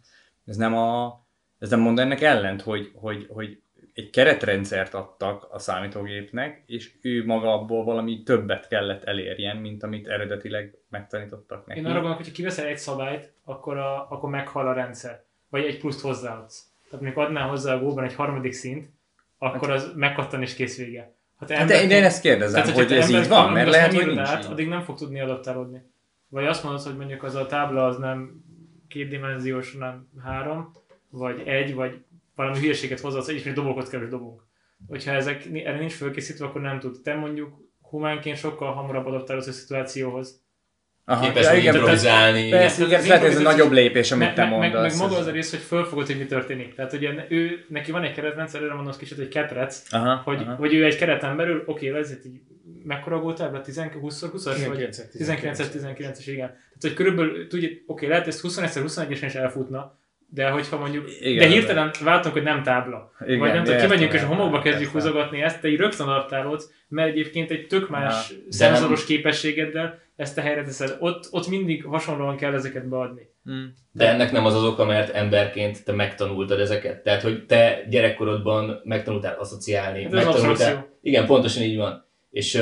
ez, 0.45 0.55
nem 0.55 0.77
a, 0.77 1.21
ez 1.59 1.69
nem 1.69 1.79
mond 1.79 1.99
ennek 1.99 2.21
ellent, 2.21 2.61
hogy, 2.61 2.91
hogy, 2.95 3.25
hogy 3.29 3.61
egy 3.93 4.09
keretrendszert 4.09 4.93
adtak 4.93 5.47
a 5.51 5.59
számítógépnek, 5.59 6.63
és 6.65 6.91
ő 7.01 7.25
maga 7.25 7.53
abból 7.53 7.83
valami 7.83 8.23
többet 8.23 8.67
kellett 8.67 9.03
elérjen, 9.03 9.57
mint 9.57 9.83
amit 9.83 10.07
eredetileg 10.07 10.77
megtanítottak 10.89 11.65
neki. 11.65 11.79
Én 11.79 11.85
arra 11.85 11.93
gondolok, 11.93 12.17
hogy 12.17 12.27
ha 12.27 12.33
kiveszel 12.33 12.65
egy 12.65 12.77
szabályt, 12.77 13.33
akkor, 13.43 13.77
a, 13.77 14.11
akkor 14.11 14.29
meghal 14.29 14.67
a 14.67 14.73
rendszer. 14.73 15.23
Vagy 15.49 15.65
egy 15.65 15.79
pluszt 15.79 16.01
hozzáadsz. 16.01 16.67
Tehát 16.89 17.05
még 17.05 17.17
adnál 17.17 17.47
hozzá 17.47 17.73
a 17.73 17.79
góban 17.79 18.03
egy 18.03 18.15
harmadik 18.15 18.53
szint, 18.53 18.89
akkor 19.37 19.69
hát- 19.69 19.77
az 19.77 19.91
megkattan 19.95 20.41
és 20.41 20.53
kész 20.53 20.77
vége. 20.77 21.13
Hát, 21.39 21.51
hát 21.51 21.67
de, 21.67 21.87
de 21.87 21.95
én 21.95 22.03
ezt 22.03 22.21
kérdezem, 22.21 22.61
tehát, 22.61 22.77
hogy 22.77 22.91
ez 22.91 23.09
így 23.09 23.27
van, 23.27 23.51
mert 23.51 23.69
lehet, 23.69 23.93
hogy 23.93 24.05
nincs 24.05 24.27
át, 24.27 24.45
addig 24.45 24.67
nem 24.67 24.81
fog 24.81 24.97
tudni 24.97 25.19
adaptálódni. 25.19 25.81
Vagy 26.27 26.45
azt 26.45 26.63
mondod, 26.63 26.83
hogy 26.83 26.95
mondjuk 26.95 27.23
az 27.23 27.35
a 27.35 27.45
tábla 27.45 27.85
az 27.85 27.97
nem 27.97 28.43
kétdimenziós, 28.87 29.73
hanem 29.73 30.09
három, 30.23 30.71
vagy 31.09 31.41
egy, 31.45 31.73
vagy 31.73 32.03
valami 32.35 32.59
hülyeséget 32.59 32.99
hozzáadsz, 32.99 33.27
és 33.27 33.43
még 33.43 33.53
dobokat 33.53 33.89
kell, 33.89 34.07
dobunk. 34.07 34.41
Hogyha 34.87 35.11
ezek 35.11 35.45
erre 35.53 35.77
nincs 35.77 35.93
fölkészítve, 35.93 36.45
akkor 36.45 36.61
nem 36.61 36.79
tud. 36.79 37.01
Te 37.03 37.15
mondjuk 37.15 37.63
humánként 37.81 38.37
sokkal 38.37 38.73
hamarabb 38.73 39.05
adaptálódsz 39.05 39.47
a 39.47 39.51
szituációhoz. 39.51 40.41
Aha, 41.05 41.25
képes 41.25 41.45
ja, 41.45 41.53
igen, 41.53 41.75
improvizálni. 41.75 42.49
Persze, 42.49 42.85
igen, 42.85 43.07
lehet, 43.07 43.23
ez 43.23 43.37
a 43.37 43.41
nagyobb 43.41 43.71
lépés, 43.71 44.11
amit 44.11 44.27
me, 44.27 44.33
te 44.33 44.45
mondasz. 44.45 44.71
Meg, 44.71 44.81
meg 44.81 44.97
maga 44.97 45.17
az 45.17 45.27
a 45.27 45.31
rész, 45.31 45.49
hogy 45.49 45.59
fölfogod, 45.59 46.05
hogy 46.05 46.17
mi 46.17 46.25
történik. 46.25 46.75
Tehát 46.75 46.93
ugye 46.93 47.25
ő, 47.29 47.65
neki 47.67 47.91
van 47.91 48.03
egy 48.03 48.13
keretrendszer, 48.13 48.61
erre 48.61 48.73
mondom 48.73 48.93
kicsit, 48.97 49.17
hogy 49.17 49.27
ketrec, 49.27 49.83
aha, 49.89 50.21
hogy, 50.23 50.41
aha. 50.41 50.55
hogy 50.55 50.73
ő 50.73 50.85
egy 50.85 50.95
kereten 50.95 51.35
belül, 51.35 51.63
oké, 51.65 51.89
okay, 51.89 52.01
ez 52.01 52.11
így 52.25 52.41
mekkora 52.83 53.19
voltál, 53.19 53.51
20-20-as? 54.03 54.53
19 55.11 55.59
19 55.69 56.19
es 56.19 56.27
igen. 56.27 56.47
Tehát, 56.47 56.79
hogy 56.79 56.93
körülbelül 56.93 57.47
tudja, 57.47 57.69
oké, 57.69 57.83
okay, 57.85 58.07
lehet 58.07 58.27
ezt 58.27 58.41
21-21-esen 58.43 59.25
is 59.25 59.35
elfutna, 59.35 59.97
de 60.33 60.49
hogyha 60.49 60.77
mondjuk, 60.77 61.05
igen, 61.21 61.47
de 61.47 61.53
hirtelen 61.53 61.91
de... 61.99 62.05
váltunk, 62.05 62.33
hogy 62.33 62.43
nem 62.43 62.63
tábla. 62.63 63.11
Igen, 63.25 63.39
vagy 63.39 63.53
nem 63.53 63.63
tudom, 63.63 63.79
kimegyünk 63.79 64.13
és 64.13 64.21
a 64.21 64.25
homokba 64.25 64.61
kezdjük 64.61 64.89
húzogatni 64.89 65.41
ezt, 65.41 65.61
te 65.61 65.67
így 65.67 65.79
rögtön 65.79 66.07
adaptálódsz, 66.07 66.69
mert 66.87 67.09
egyébként 67.09 67.51
egy 67.51 67.67
tök 67.67 67.89
más 67.89 68.29
ja, 68.29 68.37
szenzoros 68.49 68.97
nem... 68.97 69.07
képességeddel 69.07 69.99
ezt 70.15 70.37
a 70.37 70.41
helyre 70.41 70.63
teszed. 70.63 70.97
Ott, 70.99 71.27
ott 71.31 71.47
mindig 71.47 71.83
hasonlóan 71.85 72.37
kell 72.37 72.53
ezeket 72.53 72.87
beadni. 72.87 73.29
Hmm. 73.43 73.73
De 73.91 74.09
ennek 74.09 74.31
nem 74.31 74.45
az 74.45 74.55
az 74.55 74.63
oka, 74.63 74.85
mert 74.85 75.13
emberként 75.13 75.85
te 75.85 75.91
megtanultad 75.91 76.59
ezeket. 76.59 77.03
Tehát, 77.03 77.21
hogy 77.21 77.45
te 77.45 77.85
gyerekkorodban 77.89 78.81
megtanultál 78.83 79.35
asszociálni. 79.39 80.03
Hát 80.03 80.13
ez 80.13 80.25
megtanultál... 80.25 80.87
Igen, 81.01 81.25
pontosan 81.25 81.63
így 81.63 81.77
van. 81.77 82.05
És, 82.29 82.61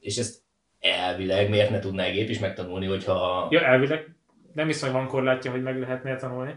és 0.00 0.16
ezt 0.16 0.36
elvileg 0.80 1.48
miért 1.48 1.70
ne 1.70 1.78
tudná 1.78 2.04
egy 2.04 2.14
gép 2.14 2.28
is 2.28 2.38
megtanulni, 2.38 2.86
hogyha... 2.86 3.48
Ja, 3.50 3.60
elvileg. 3.60 4.14
Nem 4.54 4.66
hiszem, 4.66 4.90
hogy 4.90 5.00
van 5.00 5.08
korlátja, 5.08 5.50
hogy 5.50 5.62
meg 5.62 5.80
lehet 5.80 6.20
tanulni. 6.20 6.54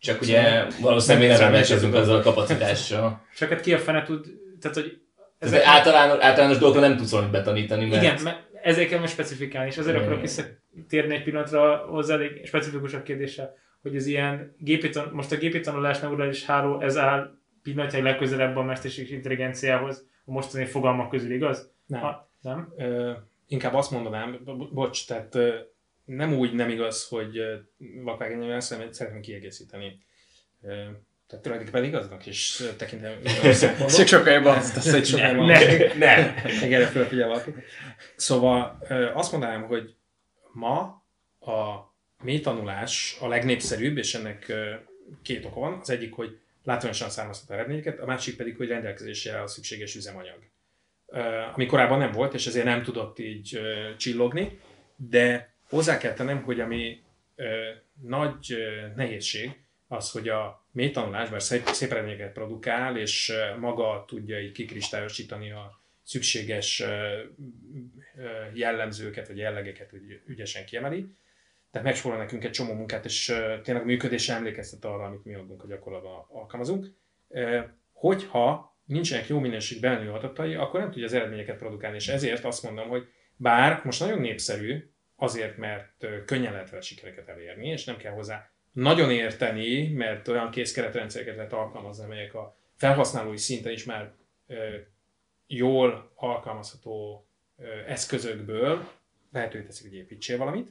Csak 0.00 0.20
ugye 0.20 0.66
valószínűleg 0.80 1.28
nem 1.28 1.38
rendelkezünk 1.38 1.94
azzal 1.94 2.16
a 2.16 2.22
kapacitással. 2.22 3.26
Csak 3.36 3.48
hát 3.48 3.60
ki 3.60 3.74
a 3.74 3.78
fene 3.78 4.02
tud, 4.02 4.26
tehát 4.60 4.76
hogy... 4.76 5.00
Ezek 5.38 5.64
általános, 5.64 6.18
általános 6.20 6.58
dolgokra 6.58 6.88
nem 6.88 6.96
tudsz 6.96 7.10
valamit 7.10 7.32
betanítani, 7.32 7.88
mert... 7.88 8.02
Igen, 8.02 8.22
mert 8.22 8.48
ezért 8.62 8.88
kell 8.88 9.00
most 9.00 9.12
specifikálni, 9.12 9.68
és 9.68 9.78
azért 9.78 9.96
mm. 9.96 10.00
akarok 10.00 10.20
visszatérni 10.20 11.14
egy 11.14 11.22
pillanatra 11.22 11.76
hozzá 11.76 12.18
egy 12.18 12.40
specifikusabb 12.46 13.02
kérdéssel, 13.02 13.54
hogy 13.82 13.96
az 13.96 14.06
ilyen 14.06 14.54
gépi 14.58 14.88
tan- 14.88 15.12
most 15.12 15.32
a 15.32 15.36
gépi 15.36 15.60
tanulás 15.60 15.98
neurális 15.98 16.44
háló, 16.44 16.80
ez 16.80 16.96
áll 16.96 17.30
pillanatnyilag 17.62 18.06
legközelebb 18.06 18.56
a 18.56 18.62
mesterséges 18.62 19.10
intelligenciához 19.10 20.06
a 20.24 20.30
mostani 20.30 20.64
fogalmak 20.64 21.10
közül, 21.10 21.32
igaz? 21.32 21.70
Nem. 21.86 22.00
Ha, 22.00 22.30
nem? 22.40 22.72
Ö, 22.76 23.12
inkább 23.46 23.74
azt 23.74 23.90
mondanám, 23.90 24.38
bocs, 24.72 25.06
tehát 25.06 25.38
nem 26.08 26.34
úgy 26.34 26.52
nem 26.52 26.68
igaz, 26.68 27.08
hogy 27.08 27.40
vakvágányomás, 28.02 28.68
hanem 28.68 28.92
szeretném 28.92 29.20
kiegészíteni. 29.20 30.02
Tehát 31.26 31.44
tulajdonképpen 31.44 31.84
igaznak 31.84 32.26
is 32.26 32.62
tekintem 32.76 33.22
Csak 33.96 34.06
sokkal 34.16 34.32
jobban 34.32 34.56
azt 34.56 34.90
hogy 34.90 35.06
sokkal 35.06 35.28
jobban. 35.28 35.46
Ne, 35.46 35.94
ne. 35.94 36.42
Erre 36.44 36.86
felfigyel 36.86 37.28
valaki. 37.28 37.50
Szóval 38.16 38.78
azt 39.14 39.32
mondanám, 39.32 39.62
hogy 39.62 39.94
ma 40.52 40.78
a 41.40 41.88
mély 42.22 42.40
tanulás 42.40 43.16
a 43.20 43.28
legnépszerűbb, 43.28 43.96
és 43.96 44.14
ennek 44.14 44.52
két 45.22 45.44
oka 45.44 45.60
van. 45.60 45.78
Az 45.80 45.90
egyik, 45.90 46.14
hogy 46.14 46.38
látványosan 46.64 47.10
származtat 47.10 47.50
eredményeket, 47.50 47.98
a 47.98 48.06
másik 48.06 48.36
pedig, 48.36 48.56
hogy 48.56 48.68
rendelkezésre 48.68 49.42
a 49.42 49.46
szükséges 49.46 49.94
üzemanyag. 49.94 50.38
Ami 51.54 51.66
korábban 51.66 51.98
nem 51.98 52.12
volt, 52.12 52.34
és 52.34 52.46
ezért 52.46 52.64
nem 52.64 52.82
tudott 52.82 53.18
így 53.18 53.60
csillogni, 53.96 54.60
de 54.96 55.56
Hozzá 55.68 55.98
kell 55.98 56.12
tennem, 56.12 56.42
hogy 56.42 56.60
ami 56.60 57.02
ö, 57.36 57.70
nagy 58.02 58.52
ö, 58.52 58.86
nehézség, 58.96 59.60
az, 59.88 60.10
hogy 60.10 60.28
a 60.28 60.64
mély 60.70 60.90
tanulás, 60.90 61.42
szép, 61.42 61.66
szép 61.66 61.90
eredményeket 61.90 62.32
produkál, 62.32 62.96
és 62.96 63.32
maga 63.58 64.04
tudja 64.06 64.40
így 64.40 64.52
kikristályosítani 64.52 65.50
a 65.50 65.80
szükséges 66.02 66.82
jellemzőket, 68.52 69.26
vagy 69.26 69.36
jellegeket, 69.36 69.90
hogy 69.90 70.20
ügyesen 70.26 70.64
kiemeli. 70.64 71.06
Tehát 71.70 71.86
megspórol 71.86 72.18
nekünk 72.18 72.44
egy 72.44 72.50
csomó 72.50 72.72
munkát, 72.72 73.04
és 73.04 73.26
tényleg 73.62 73.82
a 73.82 73.86
működésre 73.86 74.34
emlékeztet 74.34 74.84
arra, 74.84 75.04
amit 75.04 75.24
mi 75.24 75.32
magunk 75.32 75.62
a 75.62 75.66
gyakorlatban 75.66 76.26
alkalmazunk. 76.28 76.86
Hogyha 77.92 78.76
nincsenek 78.84 79.28
jó 79.28 79.38
minőség 79.38 79.80
belnő 79.80 80.10
adatai, 80.10 80.54
akkor 80.54 80.80
nem 80.80 80.90
tudja 80.90 81.06
az 81.06 81.12
eredményeket 81.12 81.58
produkálni, 81.58 81.96
és 81.96 82.08
ezért 82.08 82.44
azt 82.44 82.62
mondom, 82.62 82.88
hogy 82.88 83.08
bár 83.36 83.80
most 83.84 84.00
nagyon 84.00 84.20
népszerű 84.20 84.90
azért, 85.20 85.56
mert 85.56 86.06
könnyen 86.26 86.52
lehet 86.52 86.70
vele 86.70 86.82
sikereket 86.82 87.28
elérni, 87.28 87.68
és 87.68 87.84
nem 87.84 87.96
kell 87.96 88.12
hozzá 88.12 88.50
nagyon 88.72 89.10
érteni, 89.10 89.88
mert 89.88 90.28
olyan 90.28 90.50
készkeretrendszereket 90.50 91.36
lehet 91.36 91.52
alkalmazni, 91.52 92.04
amelyek 92.04 92.34
a 92.34 92.56
felhasználói 92.76 93.36
szinten 93.36 93.72
is 93.72 93.84
már 93.84 94.12
jól 95.46 96.12
alkalmazható 96.14 97.26
eszközökből 97.86 98.88
lehetővé 99.32 99.64
teszik, 99.64 99.88
hogy 99.88 99.98
építsél 99.98 100.38
valamit. 100.38 100.68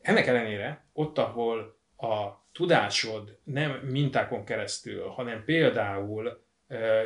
Ennek 0.00 0.26
ellenére 0.26 0.84
ott, 0.92 1.18
ahol 1.18 1.78
a 1.96 2.44
tudásod 2.52 3.38
nem 3.44 3.70
mintákon 3.70 4.44
keresztül, 4.44 5.06
hanem 5.06 5.44
például 5.44 6.42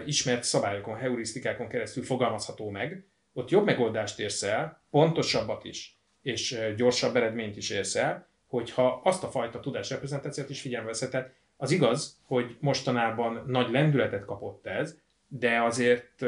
ismert 0.07 0.43
szabályokon, 0.43 0.97
heurisztikákon 0.97 1.69
keresztül 1.69 2.05
fogalmazható 2.05 2.71
meg, 2.71 3.07
ott 3.33 3.51
jobb 3.51 3.65
megoldást 3.65 4.19
érsz 4.19 4.43
el, 4.43 4.83
pontosabbat 4.91 5.65
is, 5.65 5.94
és 6.25 6.59
gyorsabb 6.77 7.17
eredményt 7.17 7.57
is 7.57 7.71
érsz 7.71 7.97
el, 7.97 8.27
hogyha 8.47 9.01
azt 9.05 9.25
a 9.25 9.31
fajta 9.31 9.61
tudásreprezentációt 9.61 10.51
is 10.51 10.61
figyelme 10.61 10.87
veszed. 10.87 11.33
Az 11.57 11.71
igaz, 11.71 12.21
hogy 12.23 12.57
mostanában 12.61 13.45
nagy 13.47 13.71
lendületet 13.71 14.25
kapott 14.25 14.67
ez, 14.67 14.99
de 15.29 15.63
azért 15.63 16.25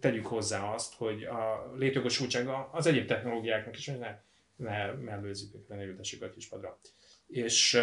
tegyük 0.00 0.26
hozzá 0.26 0.72
azt, 0.72 0.94
hogy 0.94 1.22
a 1.22 1.72
létjogosultsága 1.76 2.70
az 2.72 2.86
egyéb 2.86 3.06
technológiáknak 3.06 3.76
is, 3.76 3.88
hogy 3.88 3.98
ne, 3.98 4.18
ne 4.56 4.92
mellőzzük 4.92 5.54
őket, 5.54 5.76
ne 5.76 5.84
ültessük 5.84 6.22
a 6.22 6.30
kispadra. 6.30 6.78
És 7.26 7.80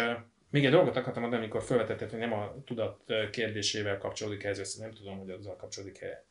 még 0.50 0.64
egy 0.64 0.70
dolgot 0.70 0.96
akartam 0.96 1.22
mondani, 1.22 1.42
amikor 1.42 1.62
felvetetted, 1.62 2.10
hogy 2.10 2.18
nem 2.18 2.32
a 2.32 2.54
tudat 2.64 3.12
kérdésével 3.30 3.98
kapcsolódik 3.98 4.44
ez 4.44 4.58
össze, 4.58 4.82
nem 4.82 4.92
tudom, 4.92 5.18
hogy 5.18 5.30
azzal 5.30 5.56
kapcsolódik-e 5.56 6.24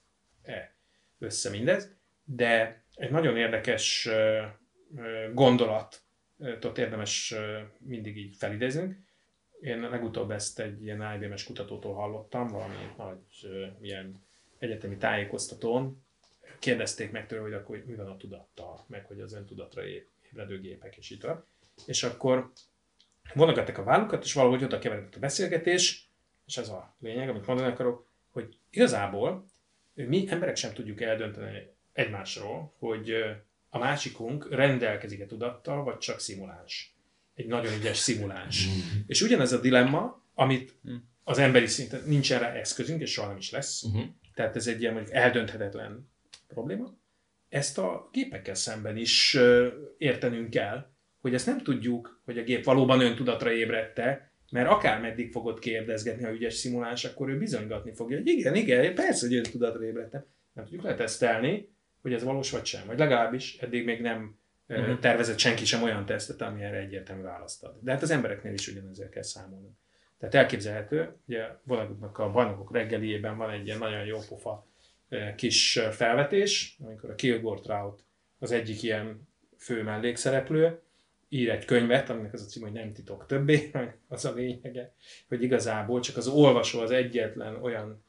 össze 1.20 1.50
mindez, 1.50 1.96
de 2.24 2.84
egy 2.96 3.12
nagyon 3.12 3.38
érdekes 3.38 4.10
gondolatot 5.34 6.78
érdemes 6.78 7.36
mindig 7.80 8.18
így 8.18 8.36
felidéznünk. 8.36 9.04
Én 9.62 9.80
legutóbb 9.80 10.32
ezt 10.32 10.60
egy 10.60 10.84
ilyen 10.84 11.14
IBM-es 11.16 11.44
kutatótól 11.44 11.94
hallottam, 11.94 12.48
valami 12.48 12.76
nagy 12.98 13.50
ilyen 13.82 14.24
egyetemi 14.58 14.98
tájékoztatón. 14.98 16.04
Kérdezték 16.60 17.12
meg 17.12 17.28
tőle, 17.28 17.42
hogy 17.42 17.54
akkor 17.54 17.84
mi 17.86 17.96
van 17.96 18.08
a 18.08 18.18
tudattal, 18.18 18.86
meg 18.88 19.06
hogy 19.06 19.20
az 19.20 19.34
öntudatra 19.34 19.82
ébredő 19.86 20.60
gépek, 20.60 20.98
és 20.98 21.10
így. 21.10 21.26
És 21.86 22.04
akkor 22.04 22.52
vonogatták 23.34 23.78
a 23.78 23.84
vállukat, 23.84 24.24
és 24.24 24.34
valahogy 24.34 24.64
oda 24.64 24.80
keveredett 24.80 25.16
a 25.16 25.20
beszélgetés, 25.20 26.10
és 26.46 26.58
ez 26.58 26.70
a 26.70 26.96
lényeg, 27.00 27.30
amit 27.30 27.46
mondani 27.46 27.72
akarok, 27.72 28.08
hogy 28.30 28.58
igazából 28.70 29.46
mi 29.94 30.26
emberek 30.30 30.56
sem 30.56 30.74
tudjuk 30.74 31.02
eldönteni 31.02 31.74
egymásról, 31.96 32.74
hogy 32.80 33.14
a 33.70 33.78
másikunk 33.78 34.48
rendelkezik-e 34.50 35.26
tudattal, 35.26 35.84
vagy 35.84 35.98
csak 35.98 36.20
szimuláns. 36.20 36.96
Egy 37.34 37.48
nagyon 37.48 37.74
ügyes 37.74 37.98
szimuláns. 37.98 38.68
Mm. 38.68 39.00
és 39.08 39.22
ugyanez 39.22 39.52
a 39.52 39.60
dilemma, 39.60 40.24
amit 40.34 40.76
mm. 40.90 40.96
az 41.24 41.38
emberi 41.38 41.68
szinten 41.68 42.02
nincs 42.06 42.34
erre 42.34 42.54
eszközünk, 42.54 43.02
és 43.02 43.12
soha 43.12 43.28
nem 43.28 43.38
is 43.38 43.52
lesz, 43.52 43.84
uh-huh. 43.84 44.04
tehát 44.34 44.56
ez 44.56 44.68
egy 44.68 44.82
ilyen 44.82 44.94
mondjuk 44.94 45.16
eldönthetetlen 45.16 46.10
probléma, 46.48 46.98
ezt 47.50 47.78
a 47.78 48.10
gépekkel 48.12 48.56
szemben 48.56 48.98
is 48.98 49.38
értenünk 49.98 50.50
kell, 50.50 50.90
hogy 51.22 51.34
ezt 51.34 51.46
nem 51.46 51.62
tudjuk, 51.62 52.22
hogy 52.26 52.38
a 52.38 52.44
gép 52.44 52.64
valóban 52.64 53.00
öntudatra 53.02 53.52
ébredte, 53.52 54.32
mert 54.52 54.70
akár 54.70 55.02
meddig 55.02 55.32
fogod 55.32 55.60
kérdezgetni, 55.60 56.24
ha 56.24 56.34
ügyes 56.34 56.54
szimuláns, 56.54 57.06
akkor 57.06 57.30
ő 57.30 57.38
bizonygatni 57.38 57.94
fogja, 57.94 58.18
hogy 58.18 58.28
igen, 58.28 58.56
igen, 58.56 58.96
persze, 58.96 59.28
hogy 59.28 59.36
öntudatra 59.36 59.84
ébredtem. 59.84 60.26
Nem 60.54 60.64
tudjuk 60.64 60.84
letesztelni, 60.84 61.75
hogy 62.06 62.14
ez 62.14 62.24
valós 62.24 62.52
vagy 62.52 62.66
sem. 62.66 62.86
Vagy 62.86 62.98
legalábbis 62.98 63.58
eddig 63.58 63.86
még 63.86 64.02
nem 64.02 64.40
uh-huh. 64.68 65.00
tervezett 65.00 65.38
senki 65.38 65.66
sem 65.66 65.84
olyan 65.84 66.06
tesztet, 66.06 66.42
ami 66.42 66.64
erre 66.64 66.78
egyértelmű 66.78 67.22
választ 67.22 67.64
ad. 67.64 67.78
De 67.82 67.92
hát 67.92 68.02
az 68.02 68.10
embereknél 68.10 68.54
is 68.54 68.68
ugyanezzel 68.68 69.10
kell 69.10 69.24
számolni. 69.24 69.70
Tehát 70.20 70.36
elképzelhető, 70.36 71.16
ugye 71.28 71.48
valakiknek 71.64 72.18
a 72.18 72.32
bajnokok 72.32 72.74
reggeliében 72.74 73.38
van 73.38 73.50
egy 73.50 73.66
ilyen 73.66 73.78
nagyon 73.78 74.06
jó 74.06 74.20
pofa 74.28 74.68
kis 75.36 75.80
felvetés, 75.92 76.78
amikor 76.84 77.10
a 77.10 77.16
Kilgore 77.16 77.62
Trout 77.62 78.06
az 78.40 78.52
egyik 78.52 78.84
ilyen 78.84 79.28
fő 79.58 79.84
mellékszereplő, 79.84 80.82
ír 81.30 81.50
egy 81.50 81.66
könyvet, 81.66 82.10
aminek 82.10 82.34
az 82.34 82.42
a 82.42 82.46
cím, 82.46 82.64
hogy 82.64 82.72
nem 82.72 82.94
titok 82.94 83.26
többé, 83.26 83.72
az 84.08 84.26
a 84.26 84.34
lényege, 84.34 84.94
hogy 85.28 85.44
igazából 85.44 86.00
csak 86.00 86.18
az 86.18 86.28
olvasó 86.28 86.80
az 86.80 86.92
egyetlen 86.92 87.56
olyan 87.56 88.05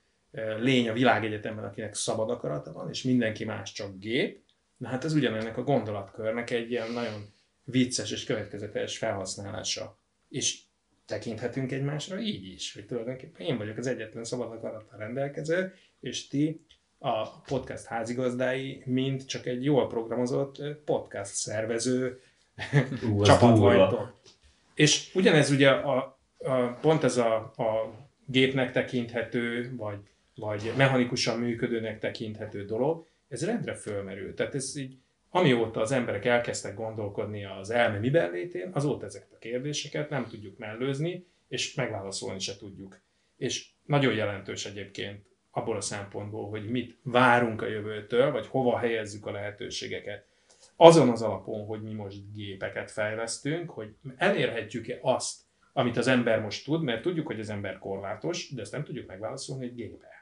lény 0.59 0.88
a 0.88 0.92
világegyetemben, 0.92 1.64
akinek 1.64 1.94
szabad 1.94 2.31
akarata 2.31 2.72
van, 2.72 2.88
és 2.88 3.03
mindenki 3.03 3.44
más 3.44 3.72
csak 3.72 3.99
gép. 3.99 4.44
Na 4.77 4.88
hát 4.88 5.05
ez 5.05 5.14
ugyanennek 5.14 5.57
a 5.57 5.62
gondolatkörnek 5.62 6.51
egy 6.51 6.70
ilyen 6.70 6.92
nagyon 6.92 7.35
vicces 7.64 8.11
és 8.11 8.25
következetes 8.25 8.99
felhasználása. 8.99 9.99
És 10.29 10.59
tekinthetünk 11.07 11.72
egymásra 11.72 12.20
így 12.20 12.53
is, 12.53 12.75
hogy 12.75 12.87
tulajdonképpen 12.87 13.46
én 13.46 13.57
vagyok 13.57 13.77
az 13.77 13.87
egyetlen 13.87 14.25
szabad 14.25 14.53
akarattal 14.53 14.99
rendelkező, 14.99 15.75
és 16.01 16.29
ti 16.29 16.66
a 16.99 17.40
podcast 17.40 17.85
házigazdái, 17.85 18.83
mint 18.85 19.27
csak 19.27 19.46
egy 19.46 19.64
jól 19.64 19.88
programozott 19.88 20.62
podcast 20.85 21.35
szervező 21.35 22.20
csapat 23.22 23.59
vagytok. 23.59 24.20
És 24.75 25.11
ugyanez 25.14 25.51
ugye 25.51 25.70
a, 25.70 26.18
a, 26.38 26.79
pont 26.81 27.05
ez 27.05 27.16
a, 27.16 27.37
a 27.37 27.94
gépnek 28.27 28.72
tekinthető, 28.72 29.75
vagy, 29.77 29.99
vagy 30.37 30.72
mechanikusan 30.77 31.38
működőnek 31.38 31.99
tekinthető 31.99 32.64
dolog, 32.64 33.07
ez 33.29 33.44
rendre 33.44 33.75
fölmerül. 33.75 34.35
Tehát 34.35 34.55
ez 34.55 34.77
így, 34.77 34.96
amióta 35.31 35.81
az 35.81 35.92
emberek 35.92 36.25
elkezdtek 36.25 36.75
gondolkodni 36.75 37.44
az 37.44 37.70
elme 37.70 37.99
miben 37.99 38.31
létén, 38.31 38.70
azóta 38.72 39.07
ezeket 39.07 39.33
a 39.33 39.38
kérdéseket 39.38 40.11
nem 40.11 40.27
tudjuk 40.27 40.59
mellőzni, 40.59 41.27
és 41.49 41.75
megválaszolni 41.75 42.38
se 42.38 42.57
tudjuk. 42.57 43.01
És 43.37 43.66
nagyon 43.85 44.14
jelentős 44.14 44.66
egyébként 44.66 45.25
abból 45.51 45.77
a 45.77 45.81
szempontból, 45.81 46.49
hogy 46.49 46.70
mit 46.70 46.99
várunk 47.03 47.62
a 47.62 47.68
jövőtől, 47.68 48.31
vagy 48.31 48.46
hova 48.46 48.79
helyezzük 48.79 49.27
a 49.27 49.31
lehetőségeket. 49.31 50.27
Azon 50.77 51.09
az 51.09 51.22
alapon, 51.22 51.66
hogy 51.66 51.83
mi 51.83 51.92
most 51.92 52.33
gépeket 52.35 52.90
fejlesztünk, 52.90 53.70
hogy 53.70 53.94
elérhetjük-e 54.16 54.99
azt, 55.03 55.40
amit 55.72 55.96
az 55.96 56.07
ember 56.07 56.40
most 56.40 56.64
tud, 56.64 56.83
mert 56.83 57.03
tudjuk, 57.03 57.27
hogy 57.27 57.40
az 57.40 57.51
ember 57.51 57.79
korlátos, 57.79 58.51
de 58.55 58.61
ezt 58.61 58.72
nem 58.72 58.85
tudjuk 58.85 59.07
megválaszolni 59.07 59.64
egy 59.64 59.75
gépe. 59.75 60.16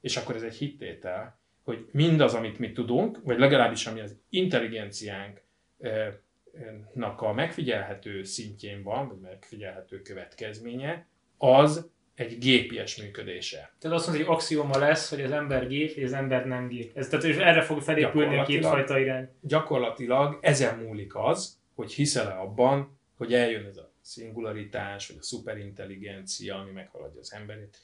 És 0.00 0.16
akkor 0.16 0.34
ez 0.34 0.42
egy 0.42 0.54
hittétel, 0.54 1.38
hogy 1.62 1.88
mindaz, 1.90 2.34
amit 2.34 2.58
mi 2.58 2.72
tudunk, 2.72 3.20
vagy 3.22 3.38
legalábbis 3.38 3.86
ami 3.86 4.00
az 4.00 4.16
intelligenciánknak 4.28 7.20
a 7.20 7.32
megfigyelhető 7.32 8.22
szintjén 8.22 8.82
van, 8.82 9.08
vagy 9.08 9.18
megfigyelhető 9.18 10.02
következménye, 10.02 11.06
az 11.38 11.90
egy 12.14 12.38
gépies 12.38 12.96
működése. 12.96 13.74
Tehát 13.78 13.96
azt 13.96 14.06
mondja, 14.06 14.26
hogy 14.26 14.34
axioma 14.34 14.78
lesz, 14.78 15.10
hogy 15.10 15.22
az 15.22 15.30
ember 15.30 15.68
gép, 15.68 15.96
és 15.96 16.04
az 16.04 16.12
ember 16.12 16.46
nem 16.46 16.68
gép. 16.68 16.96
Ez, 16.96 17.08
tehát 17.08 17.24
és 17.24 17.36
erre 17.36 17.62
fog 17.62 17.80
felépülni 17.80 18.38
a 18.38 18.44
kétfajta 18.44 18.98
irány. 18.98 19.28
Gyakorlatilag 19.40 20.38
ezen 20.40 20.78
múlik 20.78 21.14
az, 21.14 21.60
hogy 21.74 21.92
hiszel-e 21.92 22.40
abban, 22.40 22.98
hogy 23.16 23.34
eljön 23.34 23.64
ez 23.64 23.76
a 23.76 23.92
szingularitás, 24.00 25.08
vagy 25.08 25.16
a 25.20 25.22
szuperintelligencia, 25.22 26.56
ami 26.56 26.70
meghaladja 26.70 27.20
az 27.20 27.32
emberét, 27.32 27.78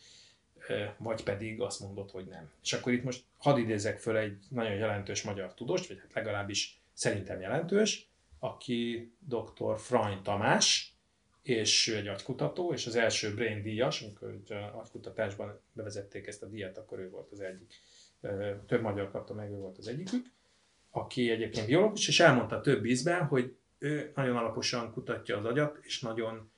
vagy 0.97 1.23
pedig 1.23 1.61
azt 1.61 1.81
mondod, 1.81 2.11
hogy 2.11 2.27
nem. 2.27 2.51
És 2.63 2.73
akkor 2.73 2.93
itt 2.93 3.05
most 3.05 3.25
hadd 3.39 3.59
idézek 3.59 3.99
föl 3.99 4.17
egy 4.17 4.39
nagyon 4.49 4.75
jelentős 4.75 5.23
magyar 5.23 5.55
tudóst, 5.55 5.89
vagy 5.89 5.99
hát 5.99 6.13
legalábbis 6.13 6.81
szerintem 6.93 7.41
jelentős, 7.41 8.11
aki 8.39 9.13
dr. 9.19 9.79
Frany 9.79 10.23
Tamás, 10.23 10.97
és 11.43 11.89
ő 11.89 11.97
egy 11.97 12.07
agykutató, 12.07 12.73
és 12.73 12.87
az 12.87 12.97
első 12.97 13.35
Brain 13.35 13.63
díjas, 13.63 14.03
amikor 14.03 14.43
agykutatásban 14.75 15.61
bevezették 15.73 16.27
ezt 16.27 16.43
a 16.43 16.47
díjat, 16.47 16.79
akkor 16.79 16.99
ő 16.99 17.11
volt 17.11 17.31
az 17.31 17.41
egyik. 17.41 17.81
Több 18.67 18.81
magyar 18.81 19.11
kapta 19.11 19.35
meg, 19.35 19.51
ő 19.51 19.57
volt 19.57 19.79
az 19.79 19.89
egyikük, 19.89 20.27
aki 20.91 21.31
egyébként 21.31 21.67
biológus, 21.67 22.09
és 22.09 22.21
elmondta 22.21 22.61
több 22.61 22.85
ízben, 22.85 23.27
hogy 23.27 23.57
ő 23.79 24.13
nagyon 24.15 24.37
alaposan 24.37 24.93
kutatja 24.93 25.39
az 25.39 25.45
agyat, 25.45 25.79
és 25.81 26.01
nagyon 26.01 26.51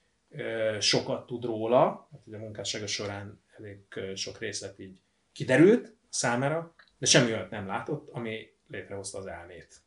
sokat 0.80 1.26
tud 1.26 1.44
róla, 1.44 2.08
hát 2.12 2.20
ugye 2.24 2.36
a 2.36 2.40
munkássága 2.40 2.86
során 2.86 3.42
elég 3.58 3.78
sok 4.14 4.38
részlet 4.38 4.78
így 4.78 4.98
kiderült 5.32 5.94
számára, 6.08 6.74
de 6.98 7.06
semmi 7.06 7.32
olyat 7.32 7.50
nem 7.50 7.66
látott, 7.66 8.08
ami 8.10 8.52
létrehozta 8.68 9.18
az 9.18 9.26
elmét 9.26 9.84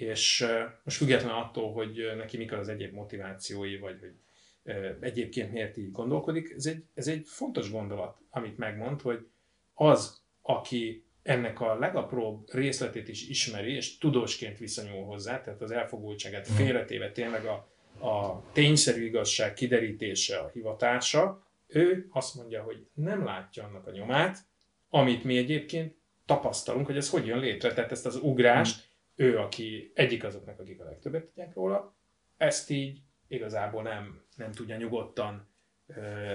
és 0.00 0.46
most 0.82 0.96
független 0.96 1.34
attól, 1.34 1.72
hogy 1.72 2.12
neki 2.16 2.36
mik 2.36 2.52
az 2.52 2.68
egyéb 2.68 2.92
motivációi, 2.92 3.78
vagy 3.78 4.00
hogy 4.00 4.14
egyébként 5.00 5.52
miért 5.52 5.76
így 5.76 5.90
gondolkodik, 5.90 6.52
ez 6.56 6.66
egy, 6.66 6.84
ez 6.94 7.08
egy 7.08 7.26
fontos 7.26 7.70
gondolat, 7.70 8.18
amit 8.30 8.58
megmond, 8.58 9.00
hogy 9.00 9.26
az, 9.74 10.22
aki 10.42 11.04
ennek 11.22 11.60
a 11.60 11.78
legapróbb 11.78 12.52
részletét 12.52 13.08
is 13.08 13.28
ismeri, 13.28 13.74
és 13.74 13.98
tudósként 13.98 14.58
viszonyul 14.58 15.04
hozzá, 15.04 15.40
tehát 15.40 15.62
az 15.62 15.70
elfogultságát 15.70 16.50
mm. 16.52 16.54
félretéve 16.54 17.12
tényleg 17.12 17.44
a, 17.44 17.68
a 18.06 18.42
tényszerű 18.52 19.04
igazság 19.04 19.54
kiderítése, 19.54 20.38
a 20.38 20.50
hivatása, 20.52 21.46
ő 21.68 22.06
azt 22.10 22.34
mondja, 22.34 22.62
hogy 22.62 22.86
nem 22.94 23.24
látja 23.24 23.64
annak 23.64 23.86
a 23.86 23.90
nyomát, 23.90 24.38
amit 24.88 25.24
mi 25.24 25.36
egyébként 25.36 25.96
tapasztalunk, 26.26 26.86
hogy 26.86 26.96
ez 26.96 27.10
hogy 27.10 27.26
jön 27.26 27.38
létre. 27.38 27.72
Tehát 27.72 27.92
ezt 27.92 28.06
az 28.06 28.16
ugrást 28.16 28.88
ő, 29.14 29.38
aki 29.38 29.92
egyik 29.94 30.24
azoknak, 30.24 30.60
akik 30.60 30.80
a 30.80 30.84
legtöbbet 30.84 31.24
tudják 31.24 31.54
róla, 31.54 31.96
ezt 32.36 32.70
így 32.70 33.00
igazából 33.28 33.82
nem, 33.82 34.22
nem 34.36 34.52
tudja 34.52 34.76
nyugodtan 34.76 35.48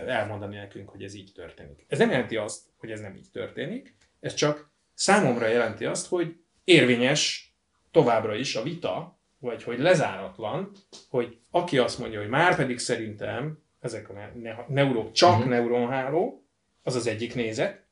elmondani 0.07 0.55
nekünk, 0.55 0.89
hogy 0.89 1.03
ez 1.03 1.13
így 1.13 1.31
történik. 1.33 1.85
Ez 1.87 1.97
nem 1.97 2.09
jelenti 2.09 2.35
azt, 2.35 2.69
hogy 2.77 2.91
ez 2.91 2.99
nem 2.99 3.15
így 3.15 3.29
történik, 3.31 3.95
ez 4.19 4.33
csak 4.33 4.71
számomra 4.93 5.47
jelenti 5.47 5.85
azt, 5.85 6.07
hogy 6.07 6.35
érvényes 6.63 7.53
továbbra 7.91 8.35
is 8.35 8.55
a 8.55 8.63
vita, 8.63 9.19
vagy 9.39 9.63
hogy 9.63 9.79
lezáratlan, 9.79 10.71
hogy 11.09 11.37
aki 11.51 11.77
azt 11.77 11.99
mondja, 11.99 12.19
hogy 12.19 12.29
már 12.29 12.55
pedig 12.55 12.79
szerintem 12.79 13.63
ezek 13.83 14.09
a 14.09 14.13
ne- 14.13 14.55
neuró, 14.67 15.11
csak 15.11 15.31
uh-huh. 15.31 15.47
neuronháló, 15.47 16.45
az 16.83 16.95
az 16.95 17.07
egyik 17.07 17.35
nézet, 17.35 17.83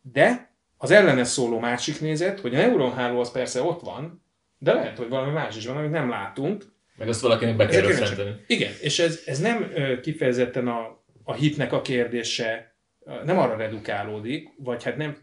de 0.00 0.54
az 0.76 0.90
ellene 0.90 1.24
szóló 1.24 1.58
másik 1.58 2.00
nézet, 2.00 2.40
hogy 2.40 2.54
a 2.54 2.58
neuronháló 2.58 3.20
az 3.20 3.32
persze 3.32 3.62
ott 3.62 3.80
van, 3.80 4.24
de 4.58 4.72
lehet, 4.72 4.96
hogy 4.96 5.08
valami 5.08 5.32
más 5.32 5.56
is 5.56 5.66
van, 5.66 5.76
amit 5.76 5.90
nem 5.90 6.08
látunk. 6.08 6.64
Meg 6.96 7.08
azt 7.08 7.20
valakinek 7.20 7.56
be 7.56 7.66
kell. 7.66 7.80
Igen, 8.46 8.72
és 8.80 8.98
ez, 8.98 9.22
ez 9.26 9.38
nem 9.38 9.72
kifejezetten 10.02 10.68
a, 10.68 11.04
a 11.24 11.34
hitnek 11.34 11.72
a 11.72 11.82
kérdése, 11.82 12.74
nem 13.24 13.38
arra 13.38 13.56
redukálódik, 13.56 14.48
vagy 14.56 14.82
hát 14.82 14.96
nem 14.96 15.16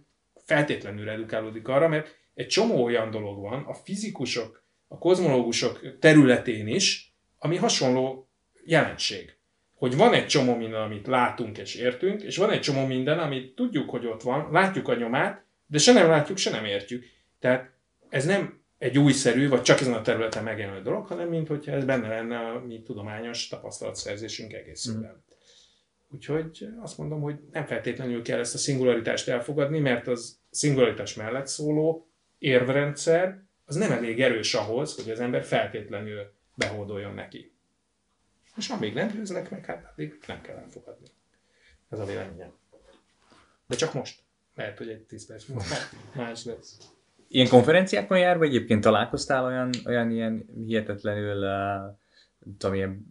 feltétlenül 0.46 1.06
redukálódik 1.06 1.68
arra, 1.68 1.88
mert 1.88 2.18
egy 2.34 2.48
csomó 2.48 2.84
olyan 2.84 3.12
dolog 3.12 3.42
van 3.42 3.64
a 3.64 3.74
fizikusok, 3.74 4.64
a 4.88 4.98
kozmológusok 4.98 6.00
területén 6.00 6.68
is, 6.68 7.14
ami 7.38 7.56
hasonló 7.56 8.30
jelenség. 8.66 9.39
Hogy 9.80 9.96
van 9.96 10.14
egy 10.14 10.28
csomó 10.28 10.56
minden, 10.56 10.82
amit 10.82 11.08
látunk 11.08 11.58
és 11.58 11.76
értünk, 11.76 12.22
és 12.22 12.38
van 12.38 12.52
egy 12.52 12.62
csomó 12.62 12.86
minden, 12.86 13.20
amit 13.20 13.56
tudjuk, 13.56 13.90
hogy 13.90 14.06
ott 14.06 14.22
van, 14.22 14.52
látjuk 14.52 14.88
a 14.88 14.96
nyomát, 14.96 15.44
de 15.68 15.78
se 15.78 15.94
nem 15.94 16.08
látjuk, 16.08 16.38
se 16.38 16.50
nem 16.50 16.66
értjük. 16.66 17.06
Tehát 17.40 17.72
ez 18.10 18.26
nem 18.26 18.62
egy 18.78 18.98
újszerű, 18.98 19.50
vagy 19.50 19.62
csak 19.62 19.80
ezen 19.80 19.94
a 19.94 20.02
területen 20.02 20.44
megjelenő 20.44 20.82
dolog, 20.82 21.06
hanem 21.06 21.30
mint 21.30 21.48
hogyha 21.48 21.72
ez 21.72 21.86
benne 21.86 22.08
lenne 22.08 22.38
a 22.38 22.66
mi 22.66 22.82
tudományos 22.82 23.48
tapasztalatszerzésünk 23.48 24.54
egészében. 24.54 25.12
Mm. 25.12 26.14
Úgyhogy 26.16 26.68
azt 26.82 26.98
mondom, 26.98 27.22
hogy 27.22 27.36
nem 27.52 27.66
feltétlenül 27.66 28.22
kell 28.22 28.40
ezt 28.40 28.54
a 28.54 28.58
szingularitást 28.58 29.28
elfogadni, 29.28 29.80
mert 29.80 30.08
az 30.08 30.40
szingularitás 30.50 31.14
mellett 31.14 31.48
szóló 31.48 32.08
érvrendszer 32.38 33.44
az 33.66 33.76
nem 33.76 33.92
elég 33.92 34.22
erős 34.22 34.54
ahhoz, 34.54 34.96
hogy 34.96 35.12
az 35.12 35.20
ember 35.20 35.44
feltétlenül 35.44 36.34
behódoljon 36.56 37.14
neki. 37.14 37.52
És 38.60 38.70
amíg 38.70 38.94
nem 38.94 39.08
győznek 39.08 39.50
meg, 39.50 39.66
hát 39.66 39.92
addig 39.92 40.20
nem 40.28 40.42
kell 40.42 40.56
elfogadni. 40.56 41.08
Ez 41.90 42.00
a 42.00 42.06
véleményem. 42.06 42.52
De 43.68 43.76
csak 43.76 43.94
most. 43.94 44.24
Lehet, 44.56 44.78
hogy 44.78 44.90
egy 44.90 45.02
10 45.02 45.26
perc 45.26 45.46
más 46.16 46.46
lesz. 46.46 46.78
Ilyen 47.28 47.48
konferenciákon 47.48 48.20
jár, 48.20 48.38
vagy 48.38 48.48
egyébként 48.48 48.82
találkoztál 48.82 49.46
olyan, 49.46 49.70
olyan 49.86 50.12
ilyen 50.12 50.46
hihetetlenül, 50.66 51.44
uh, 51.44 51.98
tudom, 52.58 52.76
ilyen 52.76 53.06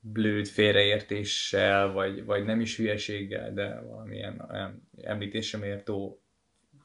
blőd 0.00 0.46
félreértéssel, 0.46 1.92
vagy, 1.92 2.24
vagy 2.24 2.44
nem 2.44 2.60
is 2.60 2.76
hülyeséggel, 2.76 3.52
de 3.52 3.80
valamilyen 3.80 4.46
olyan 4.50 4.88
említésre 5.02 5.58
méltó 5.58 6.22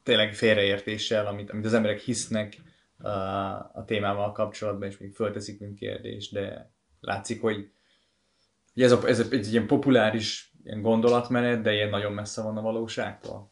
tényleg 0.04 0.34
félreértéssel, 0.34 1.28
amit, 1.28 1.50
amit 1.50 1.66
az 1.66 1.74
emberek 1.74 2.00
hisznek 2.00 2.58
uh, 3.00 3.78
a 3.78 3.84
témával 3.86 4.32
kapcsolatban, 4.32 4.88
és 4.88 4.98
még 4.98 5.14
fölteszik, 5.14 5.60
mint 5.60 5.78
kérdés, 5.78 6.32
de 6.32 6.72
látszik, 7.00 7.42
hogy, 7.42 7.72
hogy 8.78 8.86
ez, 8.86 8.92
a, 8.92 9.08
ez 9.08 9.28
egy 9.32 9.52
ilyen 9.52 9.68
populáris 9.68 10.52
ilyen 10.64 10.82
gondolatmenet, 10.82 11.62
de 11.62 11.74
ilyen 11.74 11.90
nagyon 11.90 12.14
messze 12.14 12.42
van 12.42 12.58
a 12.58 12.62
valóságtól. 12.62 13.52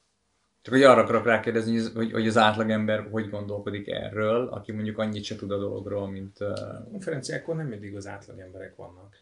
Csak 0.62 0.74
hogy 0.74 0.84
arra 0.84 1.02
akarok 1.02 1.26
rákérdezni, 1.26 1.80
hogy, 1.94 2.12
hogy 2.12 2.28
az 2.28 2.38
átlagember 2.38 3.08
hogy 3.12 3.30
gondolkodik 3.30 3.88
erről, 3.88 4.48
aki 4.48 4.72
mondjuk 4.72 4.98
annyit 4.98 5.24
se 5.24 5.36
tud 5.36 5.52
a 5.52 5.58
dologról, 5.58 6.10
mint... 6.10 6.40
Uh... 6.40 6.90
Konferenciákon 6.92 7.56
nem 7.56 7.68
mindig 7.68 7.96
az 7.96 8.08
átlagemberek 8.08 8.76
vannak. 8.76 9.20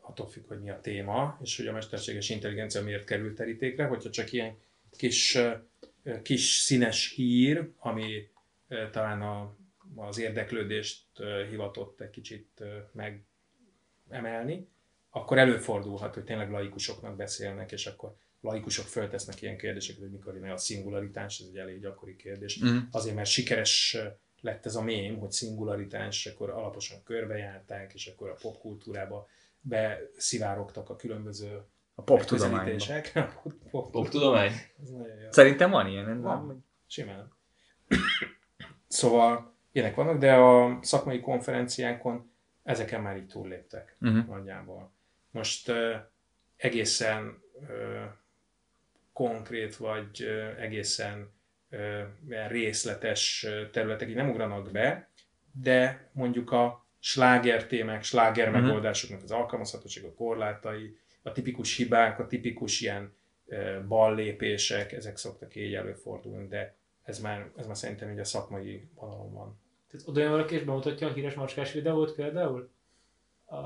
Attól 0.00 0.26
függ, 0.28 0.46
hogy 0.48 0.60
mi 0.60 0.70
a 0.70 0.80
téma, 0.80 1.38
és 1.42 1.56
hogy 1.56 1.66
a 1.66 1.72
mesterséges 1.72 2.30
intelligencia 2.30 2.82
miért 2.82 3.04
került 3.04 3.34
terítékre, 3.34 3.84
hogyha 3.84 4.10
csak 4.10 4.32
ilyen 4.32 4.56
kis, 4.90 5.38
kis 6.22 6.58
színes 6.58 7.12
hír, 7.14 7.70
ami 7.78 8.28
talán 8.90 9.22
a, 9.22 9.54
az 9.94 10.18
érdeklődést 10.18 11.04
hivatott 11.50 12.00
egy 12.00 12.10
kicsit 12.10 12.62
megemelni, 12.92 14.68
akkor 15.16 15.38
előfordulhat, 15.38 16.14
hogy 16.14 16.24
tényleg 16.24 16.50
laikusoknak 16.50 17.16
beszélnek, 17.16 17.72
és 17.72 17.86
akkor 17.86 18.14
laikusok 18.40 18.84
föltesznek 18.84 19.42
ilyen 19.42 19.56
kérdéseket, 19.56 20.00
hogy 20.00 20.10
mikor 20.10 20.34
jön 20.34 20.50
a 20.50 20.56
szingularitás, 20.56 21.38
ez 21.38 21.46
egy 21.46 21.56
elég 21.56 21.80
gyakori 21.80 22.16
kérdés. 22.16 22.64
Mm. 22.64 22.78
Azért, 22.90 23.14
mert 23.14 23.28
sikeres 23.28 23.98
lett 24.40 24.66
ez 24.66 24.74
a 24.74 24.82
mém, 24.82 25.18
hogy 25.18 25.30
szingularitás, 25.30 26.26
akkor 26.26 26.50
alaposan 26.50 27.02
körbejárták, 27.04 27.94
és 27.94 28.06
akkor 28.06 28.28
a 28.28 28.36
popkultúrába 28.40 29.28
beszivárogtak 29.60 30.90
a 30.90 30.96
különböző 30.96 31.62
a 31.94 32.02
pop 32.02 32.24
tudomány. 32.24 32.76
pop, 33.70 33.90
pop 33.90 34.08
tudomány? 34.08 34.52
Szerintem 35.30 35.70
van 35.70 35.86
ilyen, 35.86 36.04
nem? 36.04 36.20
Van, 36.20 36.64
simán. 36.86 37.32
szóval 38.88 39.54
ilyenek 39.72 39.94
vannak, 39.94 40.18
de 40.18 40.34
a 40.34 40.78
szakmai 40.82 41.20
konferenciánkon 41.20 42.30
ezeken 42.62 43.02
már 43.02 43.16
így 43.16 43.26
túlléptek 43.26 43.96
uh-huh. 44.00 44.26
nagyjából. 44.26 44.94
Most 45.36 45.72
egészen 46.56 47.42
konkrét 49.12 49.76
vagy 49.76 50.24
egészen 50.58 51.30
részletes 52.48 53.46
területek 53.72 54.08
így 54.08 54.14
nem 54.14 54.30
ugranak 54.30 54.70
be, 54.70 55.08
de 55.52 56.10
mondjuk 56.12 56.50
a 56.52 56.86
sláger 56.98 57.66
témák, 57.66 58.02
sláger 58.02 58.48
uh-huh. 58.48 58.62
megoldásoknak 58.62 59.22
az 59.22 59.30
alkalmazhatóság, 59.30 60.04
a 60.04 60.14
korlátai, 60.14 60.96
a 61.22 61.32
tipikus 61.32 61.76
hibák, 61.76 62.18
a 62.18 62.26
tipikus 62.26 62.80
ilyen 62.80 63.14
ballépések, 63.88 64.92
ezek 64.92 65.16
szoktak 65.16 65.56
így 65.56 65.74
előfordulni, 65.74 66.46
de 66.48 66.74
ez 67.02 67.20
már, 67.20 67.50
ez 67.56 67.66
már 67.66 67.76
szerintem 67.76 68.10
így 68.10 68.18
a 68.18 68.24
szakmai 68.24 68.88
vonalon 68.94 69.32
van. 69.32 69.60
Tehát 69.90 70.08
oda 70.08 70.20
jön 70.20 70.30
valaki 70.30 70.54
és 70.54 70.62
bemutatja 70.62 71.08
a 71.08 71.12
híres 71.12 71.34
macskás 71.34 71.72
videót 71.72 72.14
például? 72.14 72.70
A... 73.44 73.56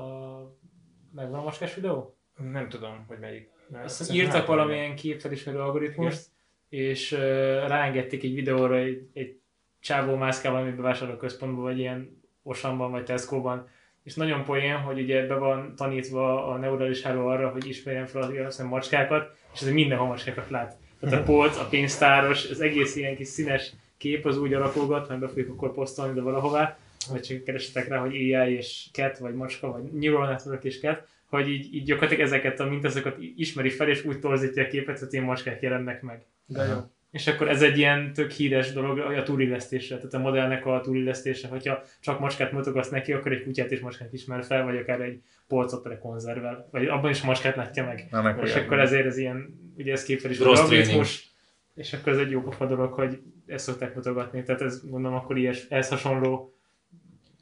Megvan 1.15 1.39
a 1.39 1.43
macskás 1.43 1.75
videó? 1.75 2.15
Nem 2.51 2.69
tudom, 2.69 3.05
hogy 3.07 3.19
melyik. 3.19 3.49
Azt 3.83 4.13
írtak 4.13 4.47
valamilyen 4.47 4.95
képfelismerő 4.95 5.59
algoritmust, 5.59 6.25
Igen. 6.69 6.85
és 6.85 7.11
uh, 7.11 7.19
ráengedték 7.67 8.23
egy 8.23 8.33
videóra 8.33 8.75
egy, 8.75 9.09
egy 9.13 9.39
csávó 9.79 10.15
mászkával, 10.15 10.61
ami 10.61 10.71
bevásárlóközpontban, 10.71 11.63
vagy 11.63 11.79
ilyen 11.79 12.21
Osanban, 12.43 12.91
vagy 12.91 13.03
Tesco-ban, 13.03 13.67
és 14.03 14.15
nagyon 14.15 14.43
poén, 14.43 14.77
hogy 14.77 14.99
ugye 14.99 15.27
be 15.27 15.35
van 15.35 15.75
tanítva 15.75 16.47
a 16.47 16.57
neurális 16.57 17.01
háló 17.01 17.27
arra, 17.27 17.49
hogy 17.49 17.67
ismerjen 17.67 18.05
fel 18.05 18.31
ilyen 18.31 18.51
macskákat, 18.67 19.35
és 19.53 19.61
ez 19.61 19.69
mindenhol 19.69 20.07
macskákat 20.07 20.49
lát. 20.49 20.77
Tehát 20.99 21.19
a 21.19 21.23
polc, 21.31 21.57
a 21.57 21.67
pénztáros, 21.69 22.49
az 22.49 22.61
egész 22.61 22.95
ilyen 22.95 23.15
kis 23.15 23.27
színes 23.27 23.73
kép 23.97 24.25
az 24.25 24.37
úgy 24.37 24.53
alakulgat, 24.53 25.07
hogy 25.07 25.17
be 25.17 25.27
fogjuk 25.27 25.49
akkor 25.49 25.73
posztolni 25.73 26.13
de 26.13 26.21
valahová, 26.21 26.77
vagy 27.09 27.21
csak 27.21 27.43
keresetek 27.43 27.87
rá, 27.87 27.97
hogy 27.97 28.13
AI 28.13 28.55
és 28.55 28.89
cat, 28.91 29.17
vagy 29.17 29.33
macska, 29.33 29.71
vagy 29.71 29.83
neural 29.83 30.29
network 30.29 30.63
és 30.63 30.79
cat, 30.79 31.07
hogy 31.25 31.49
így, 31.49 31.73
így 31.73 31.83
gyakorlatilag 31.83 32.25
ezeket 32.25 32.59
a 32.59 32.65
mintázakat 32.65 33.15
ismeri 33.35 33.69
fel, 33.69 33.89
és 33.89 34.05
úgy 34.05 34.19
torzítja 34.19 34.63
a 34.63 34.67
képet, 34.67 34.99
hogy 34.99 35.13
ilyen 35.13 35.25
macskák 35.25 35.61
jelennek 35.61 36.01
meg. 36.01 36.25
De 36.45 36.63
jó. 36.65 36.77
És 37.11 37.27
akkor 37.27 37.49
ez 37.49 37.61
egy 37.61 37.77
ilyen 37.77 38.13
tök 38.13 38.31
híres 38.31 38.73
dolog 38.73 38.99
a 38.99 39.23
túlillesztésre, 39.23 39.95
tehát 39.95 40.13
a 40.13 40.19
modellnek 40.19 40.65
a 40.65 40.81
túlillesztése, 40.83 41.47
hogyha 41.47 41.83
csak 41.99 42.19
macskát 42.19 42.51
mutogatsz 42.51 42.89
neki, 42.89 43.13
akkor 43.13 43.31
egy 43.31 43.43
kutyát 43.43 43.71
és 43.71 43.79
macskát 43.79 44.13
ismer 44.13 44.43
fel, 44.43 44.63
vagy 44.63 44.77
akár 44.77 45.01
egy 45.01 45.21
polcot 45.47 45.85
rekonzervel, 45.85 46.67
vagy 46.71 46.87
abban 46.87 47.09
is 47.09 47.21
macskát 47.21 47.55
látja 47.55 47.85
meg. 47.85 48.07
Na, 48.11 48.41
és 48.43 48.55
akkor 48.55 48.79
ezért 48.79 49.05
ez 49.05 49.17
ilyen, 49.17 49.59
ugye 49.77 49.91
ez 49.91 50.03
képvel 50.03 50.31
is 50.31 50.39
Rossz 50.39 50.59
algoritmus, 50.59 51.29
és 51.75 51.93
akkor 51.93 52.13
ez 52.13 52.19
egy 52.19 52.31
jó 52.31 52.41
pofa 52.41 52.65
dolog, 52.65 52.93
hogy 52.93 53.21
ezt 53.45 53.65
szokták 53.65 53.95
mutogatni, 53.95 54.43
tehát 54.43 54.61
ez 54.61 54.89
gondolom 54.89 55.17
akkor 55.17 55.37
ilyes, 55.37 55.65
ehhez 55.69 55.89
hasonló 55.89 56.50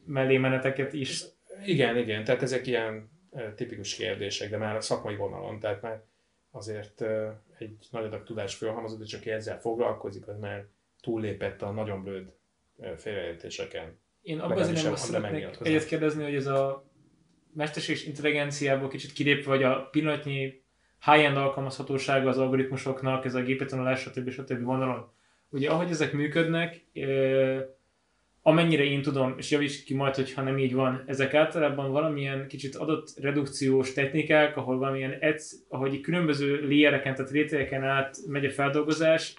mellémeneteket 0.10 0.94
is. 0.94 1.24
Igen, 1.66 1.98
igen, 1.98 2.24
tehát 2.24 2.42
ezek 2.42 2.68
ilyen 2.68 3.10
tipikus 3.56 3.96
kérdések, 3.96 4.50
de 4.50 4.58
már 4.58 4.76
a 4.76 4.82
szakmai 4.82 5.16
vonalon, 5.16 5.60
tehát 5.60 5.82
már 5.82 6.02
azért 6.52 7.02
egy 7.58 7.78
nagy 7.92 8.04
adag 8.06 8.24
tudás 8.24 8.56
fölhalmozódik, 8.56 9.08
csak 9.08 9.26
ezzel 9.26 9.60
foglalkozik, 9.60 10.28
az 10.28 10.40
már 10.40 10.66
túllépett 11.02 11.62
a 11.62 11.72
nagyon 11.72 12.04
blöd 12.04 12.34
félreértéseken. 12.98 14.00
Én 14.22 14.40
abban 14.40 14.58
azért 14.58 14.84
nem 14.84 14.96
szeretnék 14.96 15.48
egyet 15.62 15.86
kérdezni, 15.86 16.24
hogy 16.24 16.36
ez 16.36 16.48
a 16.48 16.88
mesterséges 17.54 18.06
intelligenciából 18.06 18.88
kicsit 18.88 19.14
kilépve, 19.14 19.50
vagy 19.50 19.64
a 19.64 19.88
pillanatnyi 19.92 20.64
high-end 21.06 21.38
alkalmazhatósága 21.38 22.30
az 22.30 22.38
algoritmusoknak, 22.38 23.26
ez 23.26 23.36
a 23.36 23.42
gépetanulás, 23.42 24.00
stb. 24.00 24.30
stb. 24.30 24.64
vonalon. 24.64 25.12
Ugye 25.50 25.70
ahogy 25.70 25.90
ezek 25.90 26.14
működnek, 26.14 26.86
amennyire 28.50 28.84
én 28.84 29.02
tudom, 29.02 29.36
és 29.38 29.52
javíts 29.52 29.84
ki 29.84 29.94
majd, 29.94 30.16
hogyha 30.16 30.42
nem 30.42 30.58
így 30.58 30.74
van, 30.74 31.04
ezek 31.06 31.34
általában 31.34 31.92
valamilyen 31.92 32.48
kicsit 32.48 32.76
adott 32.76 33.14
redukciós 33.22 33.94
technikák, 33.94 34.58
ahol 34.58 34.78
valamilyen, 34.78 35.18
edz, 35.20 35.66
ahogy 35.70 36.02
különböző 36.02 36.68
layereken, 36.68 37.16
tehát 37.16 37.32
rétegeken 37.32 37.84
át 37.84 38.18
megy 38.28 38.46
a 38.46 38.52
feldolgozás, 38.52 39.34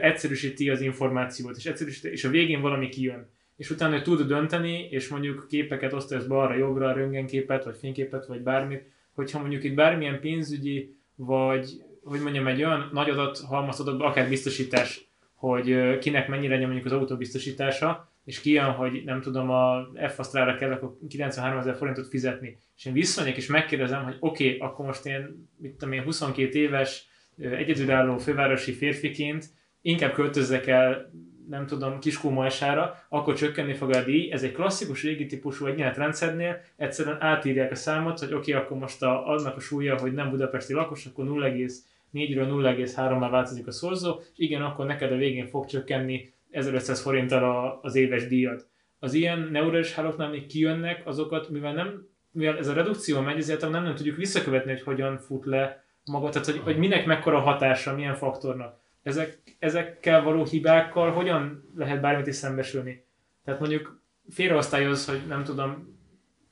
egyszerűsíti 0.00 0.70
az 0.70 0.80
információt, 0.80 1.56
és, 1.56 1.66
egyszerűsíti, 1.66 2.08
és 2.08 2.24
a 2.24 2.30
végén 2.30 2.60
valami 2.60 2.88
kijön. 2.88 3.30
És 3.56 3.70
utána 3.70 4.02
tud 4.02 4.26
dönteni, 4.26 4.88
és 4.90 5.08
mondjuk 5.08 5.46
képeket 5.48 5.92
osztasz 5.92 6.24
balra, 6.24 6.54
jobbra, 6.54 6.92
röntgenképet, 6.92 7.64
vagy 7.64 7.76
fényképet, 7.76 8.26
vagy 8.26 8.40
bármit, 8.40 8.82
hogyha 9.12 9.40
mondjuk 9.40 9.64
itt 9.64 9.74
bármilyen 9.74 10.20
pénzügyi, 10.20 10.96
vagy 11.14 11.82
hogy 12.04 12.20
mondjam, 12.20 12.46
egy 12.46 12.64
olyan 12.64 12.90
nagy 12.92 13.10
adat 13.10 13.38
halmazhatott, 13.38 14.00
akár 14.00 14.28
biztosítás, 14.28 15.06
hogy 15.34 15.98
kinek 15.98 16.28
mennyire 16.28 16.58
mondjuk 16.58 16.84
az 16.84 16.92
autóbiztosítása, 16.92 18.11
és 18.24 18.40
kijön, 18.40 18.70
hogy 18.70 19.02
nem 19.04 19.20
tudom, 19.20 19.50
a 19.50 19.86
f 20.08 20.18
asztrára 20.18 20.56
kell 20.56 20.72
akkor 20.72 20.96
93 21.08 21.58
ezer 21.58 21.76
forintot 21.76 22.08
fizetni, 22.08 22.56
és 22.76 22.84
én 22.84 22.92
visszamegyek 22.92 23.36
és 23.36 23.46
megkérdezem, 23.46 24.04
hogy 24.04 24.16
oké, 24.20 24.46
okay, 24.46 24.58
akkor 24.58 24.86
most 24.86 25.06
én, 25.06 25.48
mit 25.56 25.72
tudom 25.72 25.94
én, 25.94 26.02
22 26.02 26.58
éves, 26.58 27.06
egyedülálló 27.38 28.18
fővárosi 28.18 28.72
férfiként 28.72 29.44
inkább 29.80 30.12
költözzek 30.12 30.66
el, 30.66 31.12
nem 31.48 31.66
tudom, 31.66 31.98
Kiskómajsára, 31.98 33.04
akkor 33.08 33.34
csökkenni 33.34 33.74
fog 33.74 33.90
a 33.90 34.04
díj. 34.04 34.32
Ez 34.32 34.42
egy 34.42 34.52
klasszikus 34.52 35.02
régi 35.02 35.26
típusú 35.26 35.66
rendszernél 35.66 36.60
egyszerűen 36.76 37.22
átírják 37.22 37.70
a 37.70 37.74
számot, 37.74 38.18
hogy 38.18 38.32
oké, 38.32 38.52
okay, 38.52 38.64
akkor 38.64 38.78
most 38.78 39.02
a, 39.02 39.28
annak 39.28 39.56
a 39.56 39.60
súlya, 39.60 39.98
hogy 39.98 40.12
nem 40.12 40.30
budapesti 40.30 40.72
lakos, 40.72 41.06
akkor 41.06 41.24
0,4-ről 41.24 42.46
0,3-mal 42.48 43.28
változik 43.30 43.66
a 43.66 43.72
szorzó, 43.72 44.18
és 44.18 44.26
igen, 44.36 44.62
akkor 44.62 44.86
neked 44.86 45.12
a 45.12 45.16
végén 45.16 45.46
fog 45.46 45.66
csökkenni 45.66 46.31
1500 46.52 47.00
forinttal 47.00 47.78
az 47.82 47.94
éves 47.94 48.26
díjat. 48.26 48.66
Az 48.98 49.14
ilyen 49.14 49.48
neurális 49.50 49.94
hálóknál 49.94 50.30
még 50.30 50.46
kijönnek 50.46 51.06
azokat, 51.06 51.48
mivel, 51.48 51.72
nem, 51.72 52.06
mivel 52.30 52.58
ez 52.58 52.68
a 52.68 52.72
redukció 52.72 53.20
megy, 53.20 53.38
ezért 53.38 53.60
nem, 53.60 53.82
nem 53.82 53.94
tudjuk 53.94 54.16
visszakövetni, 54.16 54.70
hogy 54.70 54.82
hogyan 54.82 55.18
fut 55.18 55.44
le 55.44 55.84
maga, 56.04 56.28
tehát 56.28 56.46
hogy, 56.46 56.58
hogy 56.58 56.76
minek 56.76 57.06
mekkora 57.06 57.40
hatása, 57.40 57.94
milyen 57.94 58.14
faktornak. 58.14 58.80
Ezek, 59.02 59.38
ezekkel 59.58 60.22
való 60.22 60.44
hibákkal 60.44 61.10
hogyan 61.10 61.72
lehet 61.76 62.00
bármit 62.00 62.26
is 62.26 62.34
szembesülni? 62.34 63.04
Tehát 63.44 63.60
mondjuk 63.60 64.02
félreosztályoz, 64.28 65.06
hogy 65.06 65.20
nem 65.28 65.44
tudom, 65.44 65.98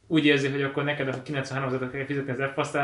úgy 0.07 0.25
érzi, 0.25 0.49
hogy 0.49 0.62
akkor 0.62 0.85
neked 0.85 1.09
a 1.09 1.22
93 1.22 1.75
ezer 1.75 1.91
kell 1.91 2.05
fizetni 2.05 2.33
az 2.33 2.51
f 2.55 2.75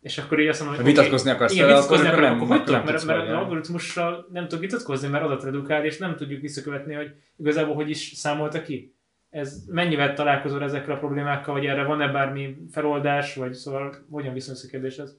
és 0.00 0.18
akkor 0.18 0.40
így 0.40 0.48
azt 0.48 0.60
mondom, 0.60 0.76
hogy 0.76 0.86
vitatkozni 0.86 1.30
akarsz 1.30 1.52
igen, 1.52 1.66
vitatkozni 1.66 2.06
akkor, 2.06 2.20
nem, 2.20 2.34
akkor 2.34 2.48
hogy 2.48 2.64
tudok, 2.64 2.84
mert, 2.84 3.04
mert 3.04 3.28
az 3.28 3.34
algoritmussal 3.34 4.26
nem 4.32 4.48
tudok 4.48 4.60
vitatkozni, 4.64 5.08
mert 5.08 5.24
adatredukál, 5.24 5.84
és 5.84 5.98
nem 5.98 6.16
tudjuk 6.16 6.40
visszakövetni, 6.40 6.94
hogy 6.94 7.14
igazából 7.36 7.74
hogy 7.74 7.90
is 7.90 8.12
számolta 8.14 8.62
ki. 8.62 8.94
ez 9.30 9.64
mennyivel 9.66 10.14
találkozol 10.14 10.62
ezekkel 10.62 10.94
a 10.94 10.98
problémákkal, 10.98 11.54
vagy 11.54 11.66
erre 11.66 11.84
van-e 11.84 12.08
bármi 12.08 12.56
feloldás, 12.70 13.34
vagy 13.34 13.52
szóval 13.52 14.06
hogyan 14.10 14.32
viszonyulsz 14.32 14.64
a 14.64 14.68
kérdéshez? 14.68 15.18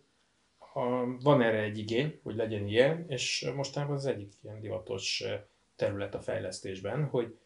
Ha 0.57 1.05
van 1.23 1.41
erre 1.41 1.61
egy 1.61 1.77
igény, 1.77 2.19
hogy 2.23 2.35
legyen 2.35 2.67
ilyen, 2.67 3.05
és 3.07 3.49
mostanában 3.55 3.95
az 3.95 4.05
egyik 4.05 4.33
ilyen 4.43 4.59
divatos 4.59 5.23
terület 5.75 6.15
a 6.15 6.21
fejlesztésben, 6.21 7.03
hogy 7.03 7.37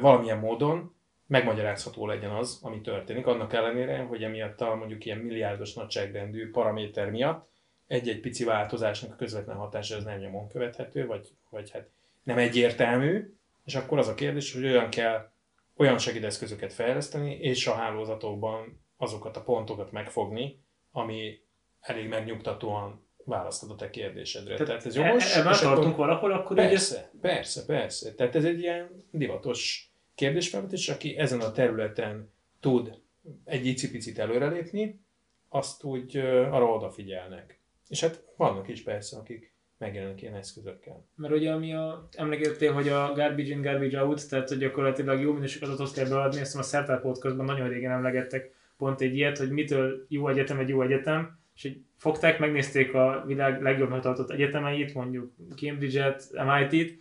valamilyen 0.00 0.38
módon 0.38 0.93
megmagyarázható 1.26 2.06
legyen 2.06 2.30
az, 2.30 2.60
ami 2.62 2.80
történik, 2.80 3.26
annak 3.26 3.52
ellenére, 3.52 3.98
hogy 3.98 4.22
emiatt 4.22 4.60
a 4.60 4.74
mondjuk 4.74 5.04
ilyen 5.04 5.18
milliárdos 5.18 5.74
nagyságrendű 5.74 6.50
paraméter 6.50 7.10
miatt 7.10 7.52
egy-egy 7.86 8.20
pici 8.20 8.44
változásnak 8.44 9.12
a 9.12 9.16
közvetlen 9.16 9.56
hatása 9.56 9.96
az 9.96 10.04
nem 10.04 10.18
nyomon 10.18 10.48
követhető, 10.48 11.06
vagy, 11.06 11.28
vagy 11.50 11.70
hát 11.70 11.88
nem 12.22 12.38
egyértelmű, 12.38 13.34
és 13.64 13.74
akkor 13.74 13.98
az 13.98 14.08
a 14.08 14.14
kérdés, 14.14 14.52
hogy 14.52 14.64
olyan 14.64 14.88
kell 14.88 15.32
olyan 15.76 15.98
segédeszközöket 15.98 16.72
fejleszteni, 16.72 17.34
és 17.34 17.66
a 17.66 17.74
hálózatokban 17.74 18.80
azokat 18.96 19.36
a 19.36 19.42
pontokat 19.42 19.92
megfogni, 19.92 20.62
ami 20.92 21.40
elég 21.80 22.08
megnyugtatóan 22.08 23.06
választod 23.24 23.70
a 23.70 23.74
te 23.74 23.90
kérdésedre. 23.90 24.54
Tehát, 24.54 24.66
Tehát 24.66 24.86
ez 24.86 24.94
jogos. 24.94 25.36
E- 25.36 25.40
ebben 25.40 25.58
tartunk 25.60 25.92
akkor, 25.92 26.06
valahol, 26.06 26.32
akkor 26.32 26.56
persze, 26.56 26.98
ez... 26.98 27.20
persze, 27.20 27.64
persze. 27.64 28.14
Tehát 28.14 28.34
ez 28.34 28.44
egy 28.44 28.60
ilyen 28.60 29.04
divatos 29.10 29.90
kérdésfelvetés, 30.14 30.88
aki 30.88 31.16
ezen 31.16 31.40
a 31.40 31.52
területen 31.52 32.32
tud 32.60 33.00
egy 33.44 33.66
icipicit 33.66 34.18
előrelépni, 34.18 35.00
azt 35.48 35.84
úgy 35.84 36.16
arra 36.16 36.72
odafigyelnek. 36.72 37.60
És 37.88 38.00
hát 38.00 38.24
vannak 38.36 38.68
is 38.68 38.82
persze, 38.82 39.16
akik 39.16 39.54
megjelennek 39.78 40.22
ilyen 40.22 40.34
eszközökkel. 40.34 41.06
Mert 41.14 41.34
ugye 41.34 41.52
ami 41.52 41.74
a, 41.74 42.08
emlékeztél, 42.12 42.72
hogy 42.72 42.88
a 42.88 43.12
garbage 43.12 43.48
in, 43.48 43.62
garbage 43.62 44.02
out, 44.02 44.28
tehát 44.28 44.48
hogy 44.48 44.58
gyakorlatilag 44.58 45.20
jó 45.20 45.32
minőségű 45.32 45.66
adatot 45.66 45.92
kell 45.92 46.08
beadni, 46.08 46.40
ezt 46.40 46.56
a 46.56 46.62
Szertár 46.62 47.00
podcastban 47.00 47.44
nagyon 47.44 47.68
régen 47.68 47.90
emlegettek 47.90 48.54
pont 48.76 49.00
egy 49.00 49.16
ilyet, 49.16 49.38
hogy 49.38 49.50
mitől 49.50 50.06
jó 50.08 50.28
egyetem 50.28 50.58
egy 50.58 50.68
jó 50.68 50.82
egyetem, 50.82 51.38
és 51.54 51.62
hogy 51.62 51.80
fogták, 51.96 52.38
megnézték 52.38 52.94
a 52.94 53.24
világ 53.26 53.62
legjobb 53.62 54.00
tartott 54.00 54.30
egyetemeit, 54.30 54.94
mondjuk 54.94 55.32
Cambridge-et, 55.56 56.30
MIT-t, 56.32 56.98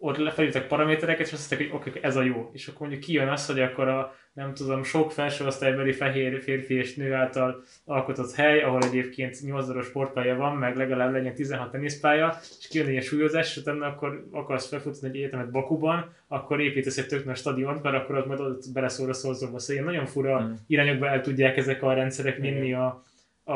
ott 0.00 0.16
lefelültek 0.16 0.66
paramétereket, 0.66 1.26
és 1.26 1.32
azt 1.32 1.50
mondták, 1.50 1.70
hogy 1.70 1.80
oké, 1.80 1.88
okay, 1.88 2.02
ez 2.02 2.16
a 2.16 2.22
jó. 2.22 2.50
És 2.52 2.68
akkor 2.68 2.80
mondjuk 2.80 3.00
kijön 3.00 3.28
az, 3.28 3.46
hogy 3.46 3.60
akkor 3.60 3.88
a, 3.88 4.14
nem 4.32 4.54
tudom, 4.54 4.82
sok 4.82 5.12
felső 5.12 5.46
osztálybeli 5.46 5.92
fehér 5.92 6.42
férfi 6.42 6.74
és 6.74 6.94
nő 6.94 7.14
által 7.14 7.62
alkotott 7.84 8.32
hely, 8.32 8.62
ahol 8.62 8.82
egyébként 8.82 9.40
8 9.40 9.66
darab 9.66 9.84
sportpálya 9.84 10.36
van, 10.36 10.56
meg 10.56 10.76
legalább 10.76 11.12
legyen 11.12 11.34
16 11.34 11.70
teniszpálya, 11.70 12.38
és 12.60 12.68
kijön 12.68 12.86
egy 12.86 12.92
ilyen 12.92 13.04
súlyozás, 13.04 13.50
és 13.50 13.56
utána 13.56 13.86
akkor 13.86 14.28
akarsz 14.32 14.68
felfutni 14.68 15.08
egy 15.08 15.16
egyetemet 15.16 15.50
Bakuban, 15.50 16.14
akkor 16.28 16.60
építesz 16.60 16.98
egy 16.98 17.06
tök 17.06 17.24
nagy 17.24 17.36
stadiont, 17.36 17.82
mert 17.82 17.96
akkor 17.96 18.16
ott 18.16 18.26
majd 18.26 18.40
ott 18.40 18.64
beleszól 18.72 19.08
a 19.08 19.12
szorzóba. 19.12 19.58
Szóval 19.58 19.74
ilyen 19.74 19.92
nagyon 19.92 20.06
fura 20.06 20.40
mm. 20.40 20.52
irányokba 20.66 21.08
el 21.08 21.20
tudják 21.20 21.56
ezek 21.56 21.82
a 21.82 21.92
rendszerek 21.92 22.36
vinni 22.36 22.72
a, 22.72 23.04
a, 23.44 23.54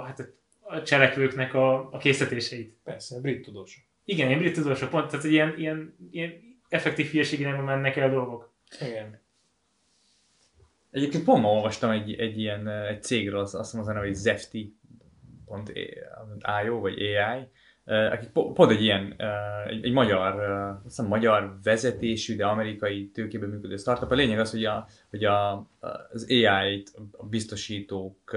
hát 0.00 0.28
a 0.60 0.82
cselekvőknek 0.82 1.54
a, 1.54 1.92
a 1.92 1.98
készítéseit. 1.98 2.74
Persze, 2.84 3.20
brit 3.20 3.44
tudósok. 3.44 3.82
Igen, 4.08 4.26
ilyen 4.26 4.38
brit 4.38 4.54
tudósok, 4.54 4.90
pont, 4.90 5.10
tehát 5.10 5.24
egy 5.24 5.32
ilyen, 5.32 5.54
ilyen, 5.56 5.96
ilyen 6.10 6.32
effektív 6.68 7.10
hülyeség 7.10 7.40
nem 7.40 7.64
mennek 7.64 7.96
el 7.96 8.10
dolgok. 8.10 8.54
Igen. 8.80 9.20
Egyébként 10.90 11.24
pont 11.24 11.42
ma 11.42 11.52
olvastam 11.52 11.90
egy, 11.90 12.14
egy 12.14 12.38
ilyen 12.38 12.68
egy 12.68 13.02
cégről, 13.02 13.40
azt 13.40 13.56
hiszem 13.56 13.80
az 13.80 13.88
a 13.88 13.92
neve, 13.92 14.06
hogy 14.06 14.14
Zefti.io 14.14 14.70
vagy 16.80 16.98
AI, 16.98 17.48
akik 17.86 18.28
pont 18.28 18.70
egy 18.70 18.82
ilyen, 18.82 19.14
egy, 19.66 19.84
egy 19.84 19.92
magyar, 19.92 20.40
azt 20.40 20.82
hiszem 20.82 21.06
magyar 21.06 21.58
vezetésű, 21.62 22.36
de 22.36 22.46
amerikai 22.46 23.10
tőkében 23.10 23.48
működő 23.48 23.76
startup. 23.76 24.10
A 24.10 24.14
lényeg 24.14 24.38
az, 24.38 24.50
hogy, 24.50 24.64
a, 24.64 24.86
hogy 25.10 25.24
a, 25.24 25.68
az 26.12 26.26
AI-t 26.28 26.92
a 27.12 27.26
biztosítók 27.26 28.36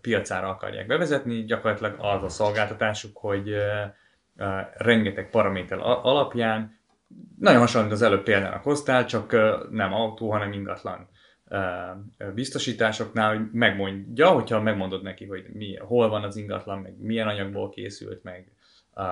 piacára 0.00 0.48
akarják 0.48 0.86
bevezetni, 0.86 1.44
gyakorlatilag 1.44 1.96
az 1.98 2.22
a 2.22 2.28
szolgáltatásuk, 2.28 3.16
hogy 3.16 3.54
rengeteg 4.76 5.30
paraméter 5.30 5.78
alapján, 5.80 6.80
nagyon 7.38 7.60
hasonló, 7.60 7.90
az 7.90 8.02
előbb 8.02 8.22
példának 8.22 8.62
hoztál, 8.62 9.04
csak 9.04 9.32
nem 9.70 9.92
autó, 9.92 10.30
hanem 10.30 10.52
ingatlan 10.52 11.08
biztosításoknál, 12.34 13.36
hogy 13.36 13.46
megmondja, 13.52 14.28
hogyha 14.28 14.60
megmondod 14.60 15.02
neki, 15.02 15.26
hogy 15.26 15.44
mi, 15.52 15.76
hol 15.76 16.08
van 16.08 16.22
az 16.22 16.36
ingatlan, 16.36 16.78
meg 16.78 16.94
milyen 16.98 17.28
anyagból 17.28 17.68
készült, 17.68 18.22
meg 18.22 18.52
uh, 18.96 19.04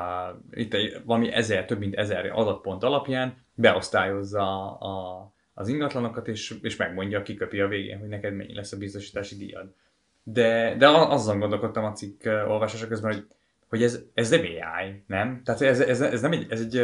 itt 0.51 0.74
egy, 0.74 1.01
valami 1.05 1.33
ezer, 1.33 1.64
több 1.64 1.78
mint 1.78 1.95
ezer 1.95 2.31
adatpont 2.35 2.83
alapján 2.83 3.37
beosztályozza 3.55 4.76
a, 4.78 5.26
az 5.55 5.68
ingatlanokat, 5.68 6.28
és, 6.28 6.59
és 6.62 6.76
megmondja, 6.76 7.22
kiköpi 7.22 7.61
a 7.61 7.68
végén, 7.68 7.99
hogy 7.99 8.09
neked 8.09 8.35
mennyi 8.35 8.55
lesz 8.55 8.72
a 8.72 8.78
biztosítási 8.78 9.37
díjad. 9.37 9.74
De, 10.22 10.74
de 10.78 10.89
azon 10.89 11.39
gondolkodtam 11.39 11.85
a 11.85 11.93
cikk 11.93 12.26
olvasása 12.26 12.87
közben, 12.89 13.12
hogy 13.12 13.26
hogy 13.70 13.82
ez, 13.82 14.00
ez 14.14 14.30
nem 14.30 14.40
AI, 14.40 15.02
nem? 15.06 15.42
Tehát 15.44 15.60
ez, 15.60 15.80
ez, 15.80 16.00
ez 16.00 16.20
nem 16.20 16.32
egy, 16.32 16.46
ez 16.48 16.60
egy, 16.60 16.76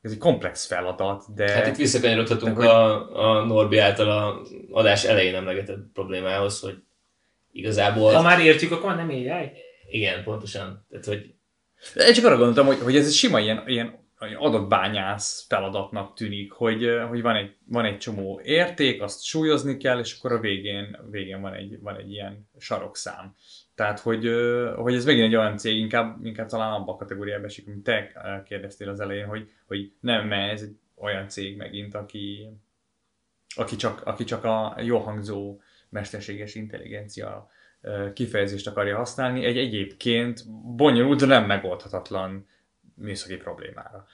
ez 0.00 0.12
egy 0.12 0.18
komplex 0.18 0.66
feladat, 0.66 1.24
de... 1.34 1.50
Hát 1.50 1.66
itt 1.66 1.76
visszakanyarodhatunk 1.76 2.56
hogy... 2.56 2.66
a, 2.66 3.40
a 3.40 3.44
Norbi 3.44 3.78
által 3.78 4.10
a 4.10 4.42
adás 4.70 5.04
elején 5.04 5.34
emlegetett 5.34 5.92
problémához, 5.92 6.60
hogy 6.60 6.82
igazából... 7.52 8.12
Ha 8.12 8.22
már 8.22 8.40
értjük, 8.40 8.72
akkor 8.72 8.94
nem 8.94 9.08
AI? 9.08 9.50
Igen, 9.90 10.24
pontosan. 10.24 10.86
Tehát, 10.90 11.04
hogy... 11.04 11.34
Én 12.06 12.12
csak 12.12 12.24
arra 12.24 12.36
gondoltam, 12.36 12.66
hogy, 12.66 12.78
hogy 12.78 12.96
ez 12.96 13.06
egy 13.06 13.12
sima 13.12 13.40
ilyen, 13.40 13.62
ilyen 13.66 14.04
adatbányász 14.38 15.46
feladatnak 15.48 16.14
tűnik, 16.14 16.52
hogy, 16.52 16.88
hogy 17.08 17.22
van, 17.22 17.36
egy, 17.36 17.56
van 17.68 17.84
egy 17.84 17.98
csomó 17.98 18.40
érték, 18.44 19.02
azt 19.02 19.24
súlyozni 19.24 19.76
kell, 19.76 19.98
és 19.98 20.16
akkor 20.18 20.32
a 20.32 20.40
végén, 20.40 20.98
végén 21.10 21.40
van, 21.40 21.54
egy, 21.54 21.80
van 21.80 21.96
egy 21.96 22.10
ilyen 22.10 22.48
sarokszám. 22.58 23.34
Tehát, 23.76 24.00
hogy, 24.00 24.30
hogy 24.76 24.94
ez 24.94 25.04
megint 25.04 25.26
egy 25.26 25.36
olyan 25.36 25.56
cég, 25.56 25.78
inkább, 25.78 26.24
inkább 26.24 26.48
talán 26.48 26.72
abban 26.72 26.94
a 26.94 26.98
kategóriában 26.98 27.44
esik, 27.44 27.66
amit 27.66 27.82
te 27.82 28.12
kérdeztél 28.46 28.88
az 28.88 29.00
elején, 29.00 29.26
hogy, 29.26 29.50
hogy 29.66 29.92
nem, 30.00 30.26
mert 30.26 30.52
ez 30.52 30.62
egy 30.62 30.76
olyan 30.94 31.28
cég 31.28 31.56
megint, 31.56 31.94
aki, 31.94 32.48
aki, 33.56 33.76
csak, 33.76 34.06
aki 34.06 34.24
csak 34.24 34.44
a 34.44 34.76
jó 34.80 34.98
hangzó 34.98 35.60
mesterséges 35.88 36.54
intelligencia 36.54 37.50
kifejezést 38.12 38.66
akarja 38.66 38.96
használni, 38.96 39.44
egy 39.44 39.58
egyébként 39.58 40.50
bonyolult, 40.76 41.18
de 41.18 41.26
nem 41.26 41.46
megoldhatatlan 41.46 42.46
műszaki 42.94 43.36
problémára. 43.36 44.06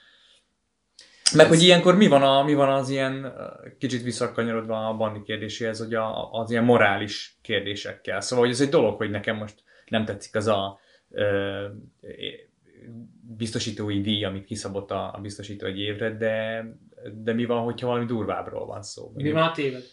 Meg 1.35 1.47
hogy 1.47 1.62
ilyenkor 1.62 1.97
mi 1.97 2.07
van, 2.07 2.22
a, 2.22 2.43
mi 2.43 2.55
van 2.55 2.68
az 2.68 2.89
ilyen, 2.89 3.33
kicsit 3.78 4.03
visszakanyarodva 4.03 4.89
a 4.89 4.97
bandi 4.97 5.22
kérdéséhez, 5.22 5.78
hogy 5.78 5.95
a, 5.95 6.33
az 6.33 6.51
ilyen 6.51 6.64
morális 6.64 7.39
kérdésekkel. 7.43 8.20
Szóval, 8.20 8.45
hogy 8.45 8.55
ez 8.55 8.61
egy 8.61 8.68
dolog, 8.68 8.97
hogy 8.97 9.11
nekem 9.11 9.37
most 9.37 9.62
nem 9.89 10.05
tetszik 10.05 10.35
az 10.35 10.47
a 10.47 10.78
ö, 11.11 11.66
biztosítói 13.37 14.01
díj, 14.01 14.24
amit 14.24 14.45
kiszabott 14.45 14.91
a, 14.91 15.14
a 15.14 15.18
biztosító 15.20 15.66
egy 15.66 15.78
évre, 15.78 16.16
de, 16.16 16.64
de 17.22 17.33
mi 17.33 17.45
van, 17.45 17.64
hogyha 17.64 17.87
valami 17.87 18.05
durvábbról 18.05 18.66
van 18.66 18.83
szó? 18.83 19.12
Mi 19.14 19.33
van, 19.33 19.43
a 19.43 19.53
téved? 19.53 19.85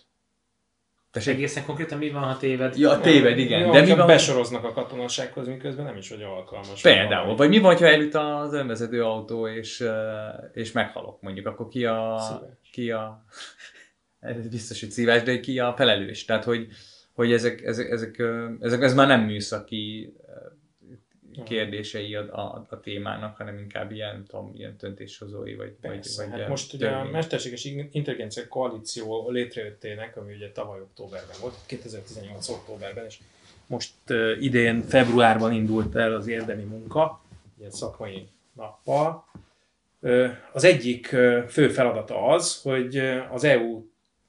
Tessék? 1.12 1.34
Egészen 1.34 1.66
konkrétan 1.66 1.98
mi 1.98 2.10
van, 2.10 2.24
ha 2.24 2.38
téved? 2.38 2.78
Ja, 2.78 3.00
téved, 3.00 3.38
igen. 3.38 3.60
Jó, 3.60 3.72
de 3.72 3.82
mi 3.82 3.96
van, 3.96 4.08
besoroznak 4.08 4.64
a 4.64 4.72
katonasághoz, 4.72 5.48
miközben 5.48 5.86
nem 5.86 5.98
is 5.98 6.10
vagy 6.10 6.22
alkalmas. 6.22 6.82
Például. 6.82 7.36
Vagy 7.36 7.50
mi 7.50 7.60
van, 7.60 7.78
ha 7.78 7.86
elüt 7.86 8.16
az 8.16 8.54
önvezető 8.54 9.04
autó, 9.04 9.48
és, 9.48 9.84
és 10.54 10.72
meghalok, 10.72 11.22
mondjuk, 11.22 11.48
akkor 11.48 11.68
ki 11.68 11.86
a... 11.86 12.18
Szíves. 12.20 12.56
Ki 12.72 12.92
a... 12.92 13.24
Ez 14.20 14.48
biztos, 14.50 14.80
hogy 14.80 14.92
szívás, 14.92 15.24
de 15.24 15.40
ki 15.40 15.60
a 15.60 15.74
felelős. 15.78 16.26
Tehát, 16.26 16.44
hogy, 16.44 16.68
hogy 17.14 17.32
ezek, 17.32 17.62
ezek, 17.62 17.90
ezek, 17.90 18.22
ezek, 18.60 18.82
ez 18.82 18.94
már 18.94 19.08
nem 19.08 19.22
műszaki 19.22 20.14
kérdései 21.44 22.16
a, 22.16 22.22
a, 22.22 22.66
a 22.70 22.80
témának, 22.80 23.38
hanem 23.38 23.58
inkább 23.58 23.92
ilyen, 23.92 24.26
tudom, 24.28 24.52
ilyen 24.56 24.76
döntéshozói, 24.80 25.56
vagy, 25.56 25.76
Persze, 25.82 26.22
vagy, 26.22 26.32
vagy 26.32 26.40
hát 26.40 26.50
most 26.50 26.74
ugye 26.74 26.90
a 26.90 27.10
Mesterséges 27.10 27.66
Intelligencia 27.92 28.48
Koalíció 28.48 29.30
létrejöttének, 29.30 30.18
ami 30.18 30.34
ugye 30.34 30.52
tavaly 30.52 30.80
októberben 30.80 31.36
volt, 31.42 31.56
2018 31.66 32.50
októberben, 32.50 33.06
és 33.06 33.20
most 33.68 33.94
uh, 34.10 34.38
idén 34.40 34.82
februárban 34.82 35.54
indult 35.54 35.96
el 35.96 36.16
az 36.16 36.28
érdemi 36.28 36.64
munka, 36.64 37.22
ilyen 37.60 37.72
szakmai 37.72 38.28
nappal. 38.54 39.26
Uh, 40.00 40.30
az 40.54 40.64
egyik 40.64 41.10
uh, 41.14 41.44
fő 41.44 41.70
feladata 41.70 42.28
az, 42.28 42.62
hogy 42.62 42.98
az 43.32 43.44
EU 43.44 43.84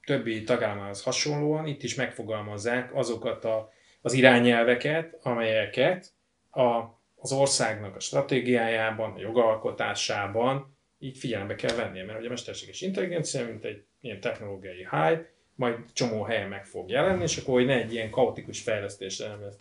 többi 0.05 0.43
tagállamához 0.43 1.03
hasonlóan 1.03 1.67
itt 1.67 1.83
is 1.83 1.95
megfogalmazzák 1.95 2.95
azokat 2.95 3.45
a, 3.45 3.71
az 4.01 4.13
irányelveket, 4.13 5.19
amelyeket 5.23 6.11
a 6.51 6.99
az 7.21 7.31
országnak 7.31 7.95
a 7.95 7.99
stratégiájában, 7.99 9.11
a 9.11 9.19
jogalkotásában 9.19 10.77
így 10.99 11.17
figyelembe 11.17 11.55
kell 11.55 11.75
vennie, 11.75 12.05
mert 12.05 12.17
ugye 12.17 12.27
a 12.27 12.29
mesterséges 12.29 12.81
intelligencia, 12.81 13.45
mint 13.45 13.63
egy 13.63 13.83
ilyen 14.01 14.19
technológiai 14.19 14.87
hype, 14.91 15.29
majd 15.55 15.77
csomó 15.93 16.23
helyen 16.23 16.49
meg 16.49 16.65
fog 16.65 16.89
jelenni, 16.89 17.23
és 17.23 17.37
akkor 17.37 17.53
hogy 17.53 17.65
ne 17.65 17.73
egy 17.73 17.93
ilyen 17.93 18.09
kaotikus 18.09 18.61
fejlesztésre 18.61 19.27
nem 19.27 19.41
lesz 19.41 19.57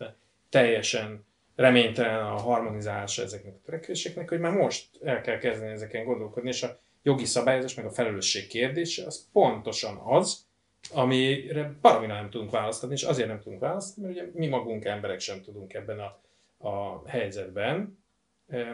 teljesen 0.49 1.25
reménytelen 1.57 2.25
a 2.25 2.37
harmonizálása 2.37 3.23
ezeknek 3.23 3.55
a 3.55 3.61
törekvéseknek, 3.65 4.29
hogy 4.29 4.41
már 4.41 4.53
most 4.53 4.89
el 5.03 5.21
kell 5.21 5.39
kezdeni 5.39 5.73
ezeken 5.73 6.05
gondolkodni, 6.05 6.49
és 6.49 6.63
a 6.63 6.79
jogi 7.03 7.25
szabályozás, 7.25 7.75
meg 7.75 7.85
a 7.85 7.91
felelősség 7.91 8.47
kérdése, 8.47 9.07
az 9.07 9.29
pontosan 9.33 9.97
az, 9.97 10.47
amire 10.93 11.73
baromi 11.81 12.07
nem 12.07 12.31
tudunk 12.31 12.51
választani, 12.51 12.93
és 12.93 13.03
azért 13.03 13.29
nem 13.29 13.41
tudunk 13.41 13.61
választani, 13.61 14.07
mert 14.07 14.19
ugye 14.19 14.31
mi 14.35 14.47
magunk 14.47 14.85
emberek 14.85 15.21
sem 15.21 15.43
tudunk 15.43 15.75
ebben 15.75 15.99
a, 15.99 16.21
a 16.61 17.09
helyzetben 17.09 17.99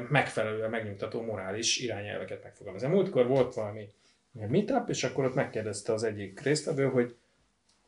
megfelelően 0.08 0.70
megnyugtató 0.70 1.22
morális 1.22 1.78
irányelveket 1.78 2.42
megfogalmazni. 2.42 2.88
Múltkor 2.88 3.26
volt 3.26 3.54
valami 3.54 3.92
meetup, 4.32 4.88
és 4.88 5.04
akkor 5.04 5.24
ott 5.24 5.34
megkérdezte 5.34 5.92
az 5.92 6.02
egyik 6.02 6.40
résztvevő, 6.40 6.84
hogy, 6.84 7.16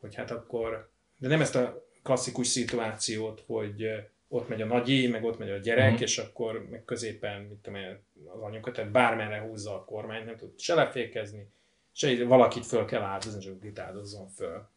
hogy 0.01 0.15
hát 0.15 0.31
akkor, 0.31 0.91
de 1.17 1.29
nem 1.29 1.41
ezt 1.41 1.57
a 1.57 1.87
klasszikus 2.03 2.47
szituációt, 2.47 3.43
hogy 3.47 3.87
ott 4.29 4.49
megy 4.49 4.63
a 4.63 4.67
nagyi, 4.67 5.07
meg 5.07 5.25
ott 5.25 5.39
megy 5.39 5.51
a 5.51 5.57
gyerek, 5.57 5.87
uh-huh. 5.87 6.01
és 6.01 6.19
akkor 6.19 6.67
meg 6.71 6.85
középen, 6.85 7.41
mit 7.41 7.59
tudom 7.59 7.79
én, 7.79 7.99
az 8.27 8.41
anyuka, 8.41 8.73
tehát 8.73 8.91
bármerre 8.91 9.41
húzza 9.41 9.75
a 9.75 9.85
kormány, 9.85 10.25
nem 10.25 10.37
tud 10.37 10.59
se 10.59 10.75
lefékezni, 10.75 11.47
se 11.93 12.25
valakit 12.25 12.67
föl 12.67 12.85
kell 12.85 13.03
áldozni, 13.03 13.41
csak 13.41 13.65
itt 13.65 13.79
áldozzon 13.79 14.29
föl. 14.29 14.69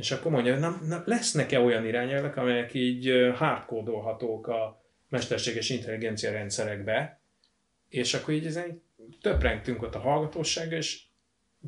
És 0.00 0.10
akkor 0.10 0.32
mondja, 0.32 0.52
hogy 0.52 0.62
na, 0.62 0.80
na 0.86 1.02
lesznek-e 1.06 1.60
olyan 1.60 1.86
irányelvek, 1.86 2.36
amelyek 2.36 2.74
így 2.74 3.32
hardkódolhatók 3.34 4.46
a 4.46 4.84
mesterséges 5.08 5.70
intelligencia 5.70 6.30
rendszerekbe, 6.30 7.20
és 7.88 8.14
akkor 8.14 8.34
így 8.34 8.46
ezen 8.46 8.82
töprengtünk 9.20 9.82
ott 9.82 9.94
a 9.94 9.98
hallgatósággal, 9.98 10.78
és 10.78 11.02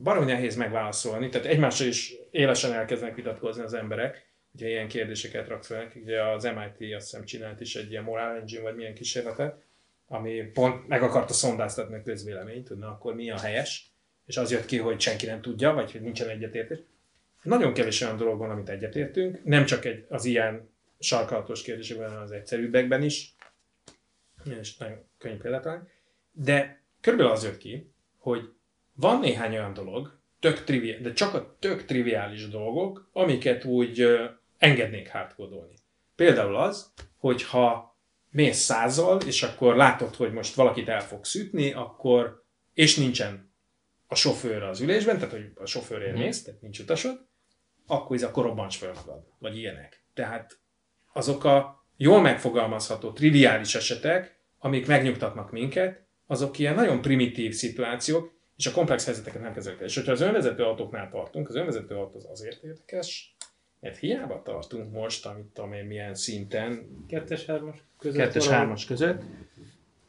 baromi 0.02 0.32
nehéz 0.32 0.56
megválaszolni, 0.56 1.28
tehát 1.28 1.46
egymással 1.46 1.86
is 1.86 2.14
élesen 2.30 2.72
elkezdenek 2.72 3.14
vitatkozni 3.14 3.62
az 3.62 3.74
emberek, 3.74 4.30
ugye 4.54 4.68
ilyen 4.68 4.88
kérdéseket 4.88 5.48
rak 5.48 5.64
fel, 5.64 5.92
ugye 5.94 6.22
az 6.22 6.44
MIT 6.44 6.94
azt 6.94 7.10
hiszem 7.10 7.24
csinált 7.24 7.60
is 7.60 7.74
egy 7.74 7.90
ilyen 7.90 8.04
moral 8.04 8.36
engine, 8.36 8.62
vagy 8.62 8.76
milyen 8.76 8.94
kísérletet, 8.94 9.62
ami 10.06 10.42
pont 10.42 10.88
meg 10.88 11.02
akarta 11.02 11.32
szondáztatni 11.32 11.94
a 11.94 12.02
közvéleményt, 12.02 12.68
hogy 12.68 12.78
na 12.78 12.88
akkor 12.88 13.14
mi 13.14 13.30
a 13.30 13.38
helyes, 13.38 13.90
és 14.26 14.36
az 14.36 14.50
jött 14.50 14.66
ki, 14.66 14.78
hogy 14.78 15.00
senki 15.00 15.26
nem 15.26 15.40
tudja, 15.40 15.72
vagy 15.72 15.92
hogy 15.92 16.00
nincsen 16.00 16.28
egyetértés. 16.28 16.78
Nagyon 17.42 17.72
kevés 17.72 18.00
olyan 18.00 18.16
dolog 18.16 18.38
van, 18.38 18.50
amit 18.50 18.68
egyetértünk, 18.68 19.44
nem 19.44 19.64
csak 19.64 19.84
egy, 19.84 20.06
az 20.08 20.24
ilyen 20.24 20.70
sarkalatos 20.98 21.62
kérdésekben, 21.62 22.08
hanem 22.08 22.22
az 22.22 22.30
egyszerűbbekben 22.30 23.02
is, 23.02 23.34
és 24.60 24.76
nagyon 24.76 25.04
könnyű 25.18 25.36
példát 25.36 25.66
de 26.32 26.82
körülbelül 27.00 27.32
az 27.32 27.44
jött 27.44 27.58
ki, 27.58 27.92
hogy 28.18 28.52
van 28.92 29.20
néhány 29.20 29.52
olyan 29.52 29.72
dolog, 29.72 30.18
tök 30.40 30.64
triviál, 30.64 31.00
de 31.00 31.12
csak 31.12 31.34
a 31.34 31.56
tök 31.58 31.84
triviális 31.84 32.48
dolgok, 32.48 33.08
amiket 33.12 33.64
úgy 33.64 34.06
engednék 34.58 35.10
hardkodolni. 35.10 35.74
Például 36.16 36.56
az, 36.56 36.92
hogy 37.16 37.42
ha 37.42 37.96
mész 38.30 38.58
százal, 38.58 39.20
és 39.26 39.42
akkor 39.42 39.76
látod, 39.76 40.14
hogy 40.14 40.32
most 40.32 40.54
valakit 40.54 40.88
el 40.88 41.00
fogsz 41.00 41.34
ütni, 41.34 41.72
akkor, 41.72 42.44
és 42.74 42.96
nincsen 42.96 43.52
a 44.06 44.14
sofőr 44.14 44.62
az 44.62 44.80
ülésben, 44.80 45.18
tehát 45.18 45.30
hogy 45.30 45.52
a 45.54 45.66
sofőr 45.66 46.12
mész, 46.12 46.36
mhm. 46.36 46.44
tehát 46.44 46.60
nincs 46.60 46.78
utasod, 46.78 47.26
akkor 47.92 48.16
ez 48.16 48.22
akkor 48.22 48.44
robbants 48.44 48.76
fel 48.76 48.92
magad, 48.94 49.24
vagy 49.38 49.56
ilyenek. 49.56 50.04
Tehát 50.14 50.58
azok 51.12 51.44
a 51.44 51.84
jól 51.96 52.20
megfogalmazható, 52.20 53.12
triviális 53.12 53.74
esetek, 53.74 54.38
amik 54.58 54.86
megnyugtatnak 54.86 55.50
minket, 55.50 56.02
azok 56.26 56.58
ilyen 56.58 56.74
nagyon 56.74 57.00
primitív 57.00 57.54
szituációk, 57.54 58.32
és 58.56 58.66
a 58.66 58.72
komplex 58.72 59.04
helyzeteket 59.04 59.42
nem 59.42 59.52
kezelik. 59.52 59.80
És 59.80 59.94
hogyha 59.94 60.12
az 60.12 60.20
önvezető 60.20 60.62
autóknál 60.62 61.10
tartunk, 61.10 61.48
az 61.48 61.54
önvezető 61.54 61.94
autó 61.94 62.16
az 62.16 62.26
azért 62.30 62.62
érdekes, 62.62 63.34
mert 63.80 63.98
hiába 63.98 64.42
tartunk 64.42 64.92
most, 64.92 65.26
amit 65.26 65.44
tudom 65.44 65.72
én 65.72 65.84
milyen 65.84 66.14
szinten. 66.14 66.86
Kettes, 67.08 67.46
hármas 67.46 67.76
között. 67.98 68.20
Kettes, 68.20 68.48
hármas 68.48 68.84
között. 68.84 69.22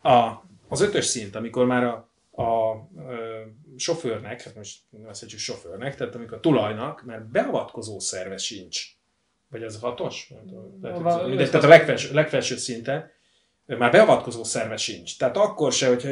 A, 0.01 0.31
az 0.67 0.81
ötös 0.81 1.05
szint, 1.05 1.35
amikor 1.35 1.65
már 1.65 1.83
a, 1.83 2.09
a, 2.31 2.43
a 2.43 2.81
sofőrnek, 3.77 4.41
hát 4.41 4.55
most 4.55 4.79
nevezhetjük 4.89 5.39
sofőrnek, 5.39 5.95
tehát 5.95 6.15
amikor 6.15 6.37
a 6.37 6.39
tulajnak, 6.39 7.03
mert 7.05 7.25
beavatkozó 7.25 7.99
szerve 7.99 8.37
sincs. 8.37 8.85
Vagy 9.49 9.63
az 9.63 9.79
hatos? 9.79 10.33
Lehet, 10.81 11.27
mindegy, 11.27 11.49
tehát 11.49 11.65
a 11.65 11.69
legfelső, 11.69 12.13
legfelső 12.13 12.57
szinten 12.57 13.11
már 13.65 13.91
beavatkozó 13.91 14.43
szerve 14.43 14.77
sincs. 14.77 15.17
Tehát 15.17 15.37
akkor 15.37 15.71
se, 15.71 15.87
hogyha 15.87 16.09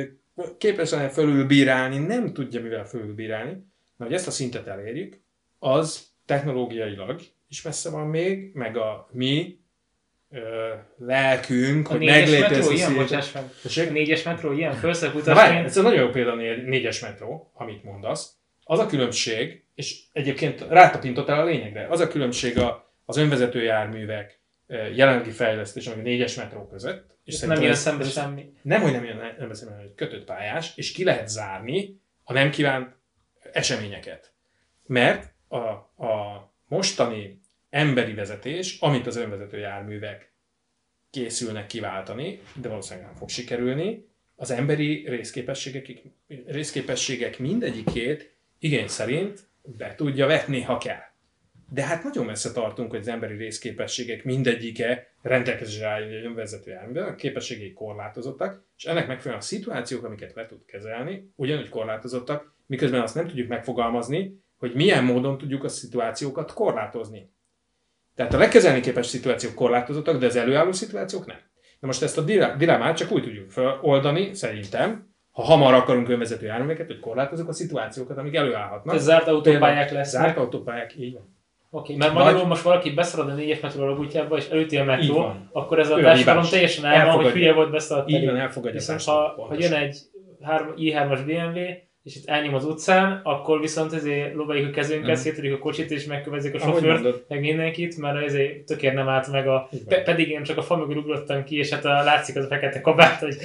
képes 0.57 0.91
lenne 0.91 1.09
fölülbírálni, 1.09 1.97
nem 1.97 2.33
tudja 2.33 2.61
mivel 2.61 2.85
fölülbírálni, 2.85 3.51
mert 3.97 4.11
hogy 4.11 4.13
ezt 4.13 4.27
a 4.27 4.31
szintet 4.31 4.67
elérjük, 4.67 5.21
az 5.59 6.07
technológiailag 6.25 7.21
is 7.47 7.61
messze 7.61 7.89
van 7.89 8.07
még, 8.07 8.53
meg 8.53 8.77
a 8.77 9.09
mi 9.11 9.60
lelkünk, 10.97 11.87
a 11.87 11.91
hogy 11.91 12.05
meglétezik. 12.05 12.77
Ilyen, 12.77 12.95
bocsáss 12.95 13.31
meg. 13.31 13.43
A 13.63 13.91
négyes 13.91 14.23
metró 14.23 14.51
ilyen 14.51 14.73
felszakutasként. 14.73 15.65
Ez 15.65 15.77
egy 15.77 15.83
nagyon 15.83 15.99
jó 15.99 16.09
példa 16.09 16.31
a 16.31 16.35
négyes 16.65 16.99
metró, 16.99 17.51
amit 17.53 17.83
mondasz. 17.83 18.35
Az 18.63 18.79
a 18.79 18.85
különbség, 18.85 19.63
és 19.75 19.99
egyébként 20.11 20.65
rátapintottál 20.69 21.39
a 21.39 21.45
lényegre, 21.45 21.87
az 21.89 21.99
a 21.99 22.07
különbség 22.07 22.57
a, 22.57 22.93
az 23.05 23.17
önvezető 23.17 23.63
járművek 23.63 24.39
jelenlegi 24.67 25.29
fejlesztés, 25.29 25.87
ami 25.87 26.01
négyes 26.01 26.35
metró 26.35 26.67
között. 26.67 27.09
És 27.23 27.39
nem 27.39 27.61
jön 27.61 27.73
szembe 27.73 28.03
semmi. 28.03 28.53
Nem, 28.61 28.81
hogy 28.81 28.91
nem 28.91 29.05
jön 29.05 29.35
szembe 29.37 29.53
semmi, 29.53 29.81
hogy 29.81 29.95
kötött 29.95 30.25
pályás, 30.25 30.71
és 30.75 30.91
ki 30.91 31.03
lehet 31.03 31.29
zárni 31.29 32.01
a 32.23 32.33
nem 32.33 32.49
kívánt 32.49 32.95
eseményeket. 33.51 34.33
Mert 34.85 35.33
a, 35.47 35.57
a 36.05 36.53
mostani 36.67 37.40
emberi 37.71 38.13
vezetés, 38.13 38.79
amit 38.79 39.07
az 39.07 39.15
önvezető 39.15 39.57
járművek 39.57 40.31
készülnek 41.09 41.67
kiváltani, 41.67 42.41
de 42.55 42.67
valószínűleg 42.67 43.05
nem 43.07 43.15
fog 43.15 43.29
sikerülni, 43.29 44.09
az 44.35 44.51
emberi 44.51 45.03
részképességek, 45.07 46.01
részképességek 46.45 47.39
mindegyikét 47.39 48.35
igény 48.59 48.87
szerint 48.87 49.39
be 49.63 49.95
tudja 49.95 50.27
vetni, 50.27 50.61
ha 50.61 50.77
kell. 50.77 51.09
De 51.69 51.83
hát 51.83 52.03
nagyon 52.03 52.25
messze 52.25 52.51
tartunk, 52.51 52.89
hogy 52.89 52.99
az 52.99 53.07
emberi 53.07 53.35
részképességek 53.35 54.23
mindegyike 54.23 55.13
rendelkezésre 55.21 55.87
álljon 55.87 56.09
egy 56.09 56.25
önvezető 56.25 56.71
járművel, 56.71 57.07
a 57.07 57.15
képességei 57.15 57.73
korlátozottak, 57.73 58.63
és 58.77 58.83
ennek 58.83 59.07
megfelelően 59.07 59.43
a 59.43 59.45
szituációk, 59.45 60.03
amiket 60.03 60.33
le 60.33 60.45
tud 60.45 60.65
kezelni, 60.65 61.31
ugyanúgy 61.35 61.69
korlátozottak, 61.69 62.53
miközben 62.65 63.01
azt 63.01 63.15
nem 63.15 63.27
tudjuk 63.27 63.47
megfogalmazni, 63.47 64.39
hogy 64.57 64.73
milyen 64.73 65.03
módon 65.03 65.37
tudjuk 65.37 65.63
a 65.63 65.67
szituációkat 65.67 66.53
korlátozni. 66.53 67.29
Tehát 68.15 68.33
a 68.33 68.37
legkezelni 68.37 68.79
képes 68.79 69.05
szituációk 69.05 69.53
korlátozottak, 69.53 70.19
de 70.19 70.25
az 70.25 70.35
előálló 70.35 70.71
szituációk 70.71 71.25
nem. 71.25 71.37
Na 71.79 71.87
most 71.87 72.01
ezt 72.01 72.17
a 72.17 72.21
dilemmát 72.57 72.97
csak 72.97 73.11
úgy 73.11 73.23
tudjuk 73.23 73.51
feloldani, 73.51 74.33
szerintem, 74.33 75.09
ha 75.31 75.41
hamar 75.41 75.73
akarunk 75.73 76.09
önvezető 76.09 76.45
járműveket, 76.45 76.87
hogy 76.87 76.99
korlátozunk 76.99 77.49
a 77.49 77.53
szituációkat, 77.53 78.17
amik 78.17 78.35
előállhatnak. 78.35 78.95
Ez 78.95 79.03
zárt 79.03 79.27
autópályák 79.27 79.91
lesznek. 79.91 80.21
Zárt 80.21 80.37
autópályák, 80.37 80.95
így 80.97 81.13
van. 81.13 81.39
Oké, 81.73 81.93
okay, 81.93 81.95
mert 81.95 82.13
magyarul 82.13 82.39
Nagy... 82.39 82.47
most 82.47 82.61
valaki 82.61 82.89
beszalad 82.89 83.29
a 83.29 83.33
négyes 83.33 83.59
metró 83.59 83.95
útjába, 83.95 84.37
és 84.37 84.47
előtti 84.47 84.77
a 84.77 84.83
metró, 84.83 85.33
akkor 85.51 85.79
ez 85.79 85.89
a 85.89 85.95
társadalom 85.95 86.43
teljesen 86.49 86.85
el 86.85 87.05
van, 87.05 87.15
hogy 87.15 87.31
hülye 87.31 87.53
volt 87.53 87.71
beszaladt. 87.71 88.09
Így 88.09 88.25
van, 88.25 88.35
elfogadja. 88.35 88.79
Viszont 88.79 89.03
ha, 89.03 89.45
ha 89.47 89.55
jön 89.57 89.73
egy 89.73 89.97
i3-as 90.75 91.19
BMW, 91.25 91.59
és 92.03 92.15
itt 92.15 92.27
elnyom 92.27 92.53
az 92.53 92.65
utcán, 92.65 93.21
akkor 93.23 93.59
viszont 93.59 93.93
ezért 93.93 94.33
lóváljuk 94.33 94.67
a 94.67 94.71
kezünket, 94.71 95.17
mm. 95.17 95.21
szétörjük 95.21 95.55
a 95.55 95.59
kocsit, 95.59 95.91
és 95.91 96.05
megkövezik 96.05 96.53
a 96.53 96.59
sofőrt, 96.59 97.29
meg 97.29 97.39
mindenkit, 97.39 97.97
mert 97.97 98.25
ezért 98.25 98.65
tökéletesen 98.65 99.05
nem 99.05 99.13
állt 99.13 99.31
meg 99.31 99.47
a... 99.47 99.69
Pe- 99.87 100.03
pedig 100.03 100.29
én 100.29 100.43
csak 100.43 100.57
a 100.57 100.61
fa 100.61 100.75
mögül 100.75 100.97
ugrottam 100.97 101.43
ki, 101.43 101.57
és 101.57 101.69
hát 101.69 101.85
a, 101.85 102.03
látszik 102.03 102.35
az 102.35 102.43
a 102.43 102.47
fekete 102.47 102.81
kabát, 102.81 103.19
hogy 103.19 103.37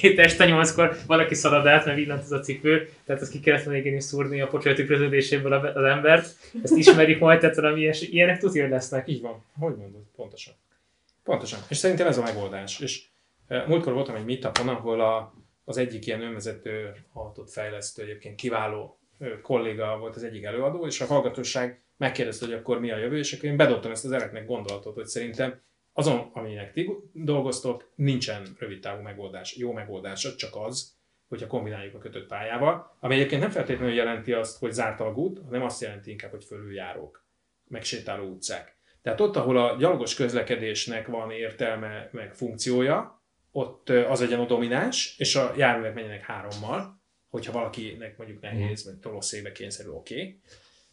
itt 0.00 0.18
este 0.18 0.46
nyolckor 0.46 0.96
valaki 1.06 1.34
szalad 1.34 1.66
át, 1.66 1.84
mert 1.84 1.96
villant 1.96 2.22
az 2.22 2.32
a 2.32 2.40
cipő, 2.40 2.88
tehát 3.04 3.22
ezt 3.22 3.30
ki 3.30 3.40
kellett 3.40 3.64
volna 3.64 3.78
is 3.78 4.04
szúrni 4.04 4.40
a 4.40 4.46
pocsoly 4.46 4.74
tükröződéséből 4.74 5.52
az 5.52 5.84
embert. 5.84 6.36
Ezt 6.62 6.76
ismerjük 6.76 7.20
majd, 7.20 7.40
tehát 7.40 7.56
valami 7.56 7.80
ilyes, 7.80 8.00
ilyenek 8.02 8.38
tudja, 8.38 8.68
lesznek. 8.68 9.08
Így 9.08 9.20
van. 9.20 9.44
Hogy 9.58 9.74
mondod? 9.76 10.02
Pontosan. 10.16 10.54
Pontosan. 11.24 11.58
És 11.68 11.76
szerintem 11.76 12.06
ez 12.06 12.18
a 12.18 12.22
megoldás. 12.22 12.80
És 12.80 13.02
uh, 13.48 13.66
múltkor 13.66 13.92
voltam 13.92 14.14
egy 14.14 14.24
meetupon, 14.24 14.68
ahol 14.68 15.00
a 15.00 15.34
az 15.68 15.76
egyik 15.76 16.06
ilyen 16.06 16.22
önvezető 16.22 16.92
fejlesztő, 17.46 18.02
egyébként 18.02 18.36
kiváló 18.36 19.00
kolléga 19.42 19.98
volt 19.98 20.16
az 20.16 20.24
egyik 20.24 20.44
előadó, 20.44 20.86
és 20.86 21.00
a 21.00 21.06
hallgatóság 21.06 21.82
megkérdezte, 21.96 22.44
hogy 22.44 22.54
akkor 22.54 22.80
mi 22.80 22.90
a 22.90 22.98
jövő, 22.98 23.18
és 23.18 23.32
akkor 23.32 23.48
én 23.48 23.56
bedobtam 23.56 23.90
ezt 23.90 24.04
az 24.04 24.12
ereknek 24.12 24.46
gondolatot, 24.46 24.94
hogy 24.94 25.06
szerintem 25.06 25.60
azon, 25.92 26.30
aminek 26.32 26.72
ti 26.72 26.90
dolgoztok, 27.12 27.90
nincsen 27.94 28.56
rövid 28.58 28.80
távú 28.80 29.02
megoldás, 29.02 29.56
jó 29.56 29.72
megoldása, 29.72 30.34
csak 30.34 30.56
az, 30.56 30.94
hogyha 31.28 31.46
kombináljuk 31.46 31.94
a 31.94 31.98
kötött 31.98 32.26
pályával, 32.26 32.96
ami 33.00 33.14
egyébként 33.14 33.40
nem 33.40 33.50
feltétlenül 33.50 33.94
jelenti 33.94 34.32
azt, 34.32 34.58
hogy 34.58 34.72
zárt 34.72 35.00
alagút, 35.00 35.40
hanem 35.44 35.62
azt 35.62 35.80
jelenti 35.80 36.10
inkább, 36.10 36.30
hogy 36.30 36.44
fölüljárók, 36.44 37.24
megsétáló 37.68 38.24
utcák. 38.24 38.76
Tehát 39.02 39.20
ott, 39.20 39.36
ahol 39.36 39.58
a 39.58 39.76
gyalogos 39.76 40.14
közlekedésnek 40.14 41.06
van 41.06 41.30
értelme, 41.30 42.08
meg 42.12 42.34
funkciója, 42.34 43.15
ott 43.56 43.88
az 43.88 44.20
legyen 44.20 44.40
a 44.40 44.46
domináns, 44.46 45.14
és 45.18 45.36
a 45.36 45.52
járművek 45.56 45.94
menjenek 45.94 46.22
hárommal, 46.22 47.00
hogyha 47.28 47.52
valakinek 47.52 48.16
mondjuk 48.16 48.40
nehéz, 48.40 48.84
vagy 48.84 48.94
tolosszékbe 48.94 49.52
kényszerül, 49.52 49.92
oké. 49.92 50.14
Okay. 50.14 50.40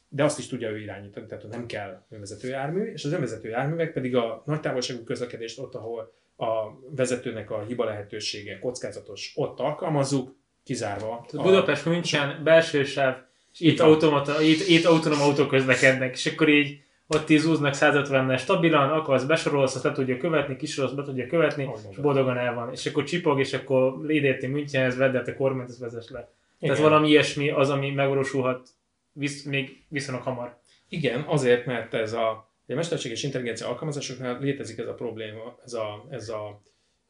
De 0.08 0.24
azt 0.24 0.40
is 0.40 0.48
tudja 0.48 0.70
ő 0.70 0.80
irányítani, 0.80 1.26
tehát 1.26 1.48
nem 1.48 1.66
kell 1.66 2.06
önvezető 2.10 2.48
jármű, 2.48 2.84
és 2.84 3.04
az 3.04 3.12
önvezető 3.12 3.50
járművek 3.50 3.94
pedig 3.94 4.16
a 4.16 4.44
nagy 4.46 4.60
távolságú 4.60 5.04
közlekedést 5.04 5.60
ott, 5.60 5.76
ahol 5.76 6.14
a 6.36 6.80
vezetőnek 6.96 7.52
a 7.52 7.64
hiba 7.64 7.86
lehetősége 7.86 8.60
kockázatos, 8.60 9.32
ott 9.36 9.60
alkalmazzuk, 9.60 10.36
kizárva. 10.64 11.26
A... 11.32 11.42
Budapest 11.42 11.86
München 11.86 12.44
belső 12.44 12.84
sáv 12.84 13.18
és 13.54 13.60
itt, 13.60 13.80
automata, 13.80 14.42
itt, 14.42 14.68
itt 14.68 14.86
autonóm 14.86 15.22
autók 15.22 15.48
közlekednek, 15.48 16.14
és 16.14 16.26
akkor 16.26 16.50
így 16.50 16.83
ott 17.08 17.30
is 17.30 17.44
úznak 17.44 17.74
150-nel 17.76 18.40
stabilan, 18.40 18.90
akarsz 18.90 19.24
besorolsz, 19.24 19.76
azt 19.76 19.84
le 19.84 19.92
tudja 19.92 20.18
követni, 20.18 20.56
kisorolsz, 20.56 20.94
be 20.94 21.04
tudja 21.04 21.28
követni, 21.28 21.70
és 21.90 21.98
boldogan 21.98 22.38
el 22.38 22.54
van. 22.54 22.72
És 22.72 22.86
akkor 22.86 23.04
csipog, 23.04 23.40
és 23.40 23.54
akkor 23.54 24.06
lédérti 24.06 24.48
Münchenhez, 24.48 24.98
vedd 24.98 25.16
a 25.16 25.36
kormányt, 25.36 25.70
ezt 25.70 25.80
vezess 25.80 26.10
le. 26.10 26.32
Igen. 26.60 26.76
Tehát 26.76 26.90
valami 26.90 27.10
ilyesmi 27.10 27.50
az, 27.50 27.70
ami 27.70 27.92
megvalósulhat 27.92 28.70
visz, 29.12 29.44
még 29.44 29.84
viszonylag 29.88 30.24
hamar. 30.24 30.58
Igen, 30.90 31.22
azért, 31.22 31.66
mert 31.66 31.94
ez 31.94 32.14
a, 32.14 32.30
a 32.68 32.74
mesterséges 32.74 33.24
intelligencia 33.24 33.68
alkalmazásoknál 33.68 34.40
létezik 34.40 34.78
ez 34.78 34.88
a 34.88 34.94
probléma, 34.94 35.58
ez 35.66 35.74
a, 35.74 36.06
ez 36.10 36.30
a 36.30 36.62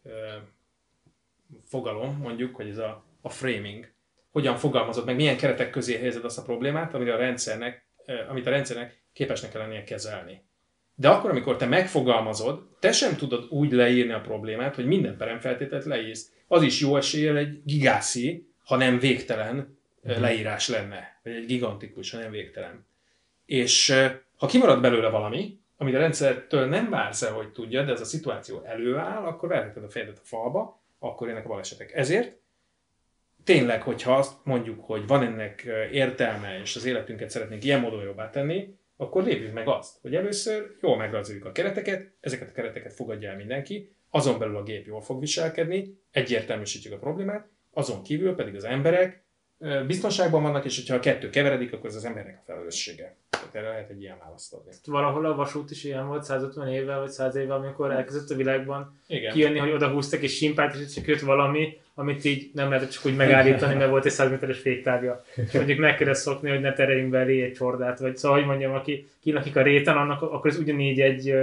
e, 0.03 0.09
fogalom, 1.65 2.17
mondjuk, 2.17 2.55
hogy 2.55 2.69
ez 2.69 2.77
a, 2.77 3.03
a 3.21 3.29
framing. 3.29 3.91
Hogyan 4.31 4.55
fogalmazod 4.55 5.05
meg, 5.05 5.15
milyen 5.15 5.37
keretek 5.37 5.69
közé 5.69 5.97
helyezed 5.97 6.25
azt 6.25 6.37
a 6.37 6.41
problémát, 6.41 6.93
amit 6.93 7.09
a 7.09 7.17
rendszernek, 7.17 7.87
e, 8.05 8.25
amit 8.29 8.45
a 8.45 8.49
rendszernek 8.49 9.02
képesnek 9.13 9.51
kell 9.51 9.61
lennie 9.61 9.83
kezelni. 9.83 10.41
De 10.95 11.09
akkor, 11.09 11.29
amikor 11.29 11.57
te 11.57 11.65
megfogalmazod, 11.65 12.67
te 12.79 12.91
sem 12.91 13.15
tudod 13.15 13.45
úgy 13.49 13.71
leírni 13.71 14.13
a 14.13 14.21
problémát, 14.21 14.75
hogy 14.75 14.85
minden 14.85 15.17
peremfeltételt 15.17 15.85
leírsz. 15.85 16.31
Az 16.47 16.63
is 16.63 16.79
jó 16.79 16.97
eséllyel 16.97 17.37
egy 17.37 17.61
gigászi, 17.63 18.47
ha 18.65 18.75
nem 18.75 18.99
végtelen 18.99 19.77
mhm. 20.01 20.21
leírás 20.21 20.69
lenne, 20.69 21.19
vagy 21.23 21.33
egy 21.33 21.45
gigantikus, 21.45 22.11
ha 22.11 22.17
nem 22.17 22.31
végtelen. 22.31 22.85
És 23.45 23.93
ha 24.37 24.47
kimarad 24.47 24.81
belőle 24.81 25.09
valami, 25.09 25.59
amit 25.77 25.95
a 25.95 25.99
rendszertől 25.99 26.65
nem 26.65 26.89
vársz 26.89 27.21
el, 27.21 27.33
hogy 27.33 27.51
tudja, 27.51 27.83
de 27.83 27.91
ez 27.91 28.01
a 28.01 28.05
szituáció 28.05 28.61
előáll, 28.61 29.25
akkor 29.25 29.49
verheted 29.49 29.83
a 29.83 29.89
fejedet 29.89 30.17
a 30.17 30.25
falba, 30.25 30.81
akkor 30.99 31.27
jönnek 31.27 31.45
a 31.45 31.47
balesetek. 31.47 31.93
Ezért 31.93 32.37
tényleg, 33.43 33.81
hogyha 33.81 34.15
azt 34.15 34.33
mondjuk, 34.43 34.85
hogy 34.85 35.07
van 35.07 35.23
ennek 35.23 35.67
értelme, 35.91 36.59
és 36.61 36.75
az 36.75 36.85
életünket 36.85 37.29
szeretnénk 37.29 37.63
ilyen 37.63 37.79
módon 37.79 38.03
jobbá 38.03 38.29
tenni, 38.29 38.75
akkor 38.97 39.23
lépjük 39.23 39.53
meg 39.53 39.67
azt, 39.67 40.01
hogy 40.01 40.15
először 40.15 40.75
jól 40.81 40.97
megrajzoljuk 40.97 41.45
a 41.45 41.51
kereteket, 41.51 42.13
ezeket 42.19 42.49
a 42.49 42.53
kereteket 42.53 42.93
fogadja 42.93 43.29
el 43.29 43.35
mindenki, 43.35 43.95
azon 44.09 44.39
belül 44.39 44.57
a 44.57 44.63
gép 44.63 44.85
jól 44.85 45.01
fog 45.01 45.19
viselkedni, 45.19 45.97
egyértelműsítjük 46.11 46.93
a 46.93 46.97
problémát, 46.97 47.49
azon 47.71 48.03
kívül 48.03 48.35
pedig 48.35 48.55
az 48.55 48.63
emberek 48.63 49.22
biztonságban 49.87 50.41
vannak, 50.41 50.65
és 50.65 50.75
hogyha 50.75 50.95
a 50.95 50.99
kettő 50.99 51.29
keveredik, 51.29 51.73
akkor 51.73 51.89
ez 51.89 51.95
az 51.95 52.05
embernek 52.05 52.37
a 52.37 52.43
felelőssége. 52.45 53.15
Tehát 53.29 53.55
erre 53.55 53.67
lehet 53.67 53.89
egy 53.89 54.01
ilyen 54.01 54.17
választ 54.23 54.53
adni. 54.53 54.71
Valahol 54.85 55.25
a 55.25 55.35
vasút 55.35 55.71
is 55.71 55.83
ilyen 55.83 56.07
volt 56.07 56.23
150 56.23 56.67
évvel 56.67 56.99
vagy 56.99 57.09
100 57.09 57.35
évvel, 57.35 57.57
amikor 57.57 57.91
elkezdett 57.91 58.29
a 58.29 58.35
világban 58.35 58.99
Igen. 59.07 59.33
kijönni, 59.33 59.59
hogy 59.59 59.71
oda 59.71 59.89
húztak 59.89 60.21
és 60.21 60.35
simpát, 60.35 60.75
és 60.75 60.93
csak 60.93 61.05
jött 61.05 61.19
valami, 61.19 61.77
amit 61.93 62.25
így 62.25 62.49
nem 62.53 62.69
lehetett 62.69 62.89
csak 62.89 63.05
úgy 63.05 63.15
megállítani, 63.15 63.75
mert 63.75 63.89
volt 63.89 64.05
egy 64.05 64.11
100 64.11 64.29
méteres 64.29 64.59
féktárgya. 64.59 65.23
És 65.35 65.51
mondjuk 65.51 65.79
meg 65.79 65.97
kellett 65.97 66.15
szokni, 66.15 66.49
hogy 66.49 66.61
ne 66.61 66.73
tereljünk 66.73 67.09
belé 67.09 67.41
egy 67.41 67.53
csordát, 67.53 67.99
vagy 67.99 68.17
szóval, 68.17 68.37
hogy 68.37 68.47
mondjam, 68.47 68.73
aki 68.73 69.07
kilakik 69.21 69.55
a 69.55 69.61
réten, 69.61 69.97
annak 69.97 70.21
akkor 70.21 70.51
ez 70.51 70.57
ugyanígy 70.57 71.01
egy, 71.01 71.35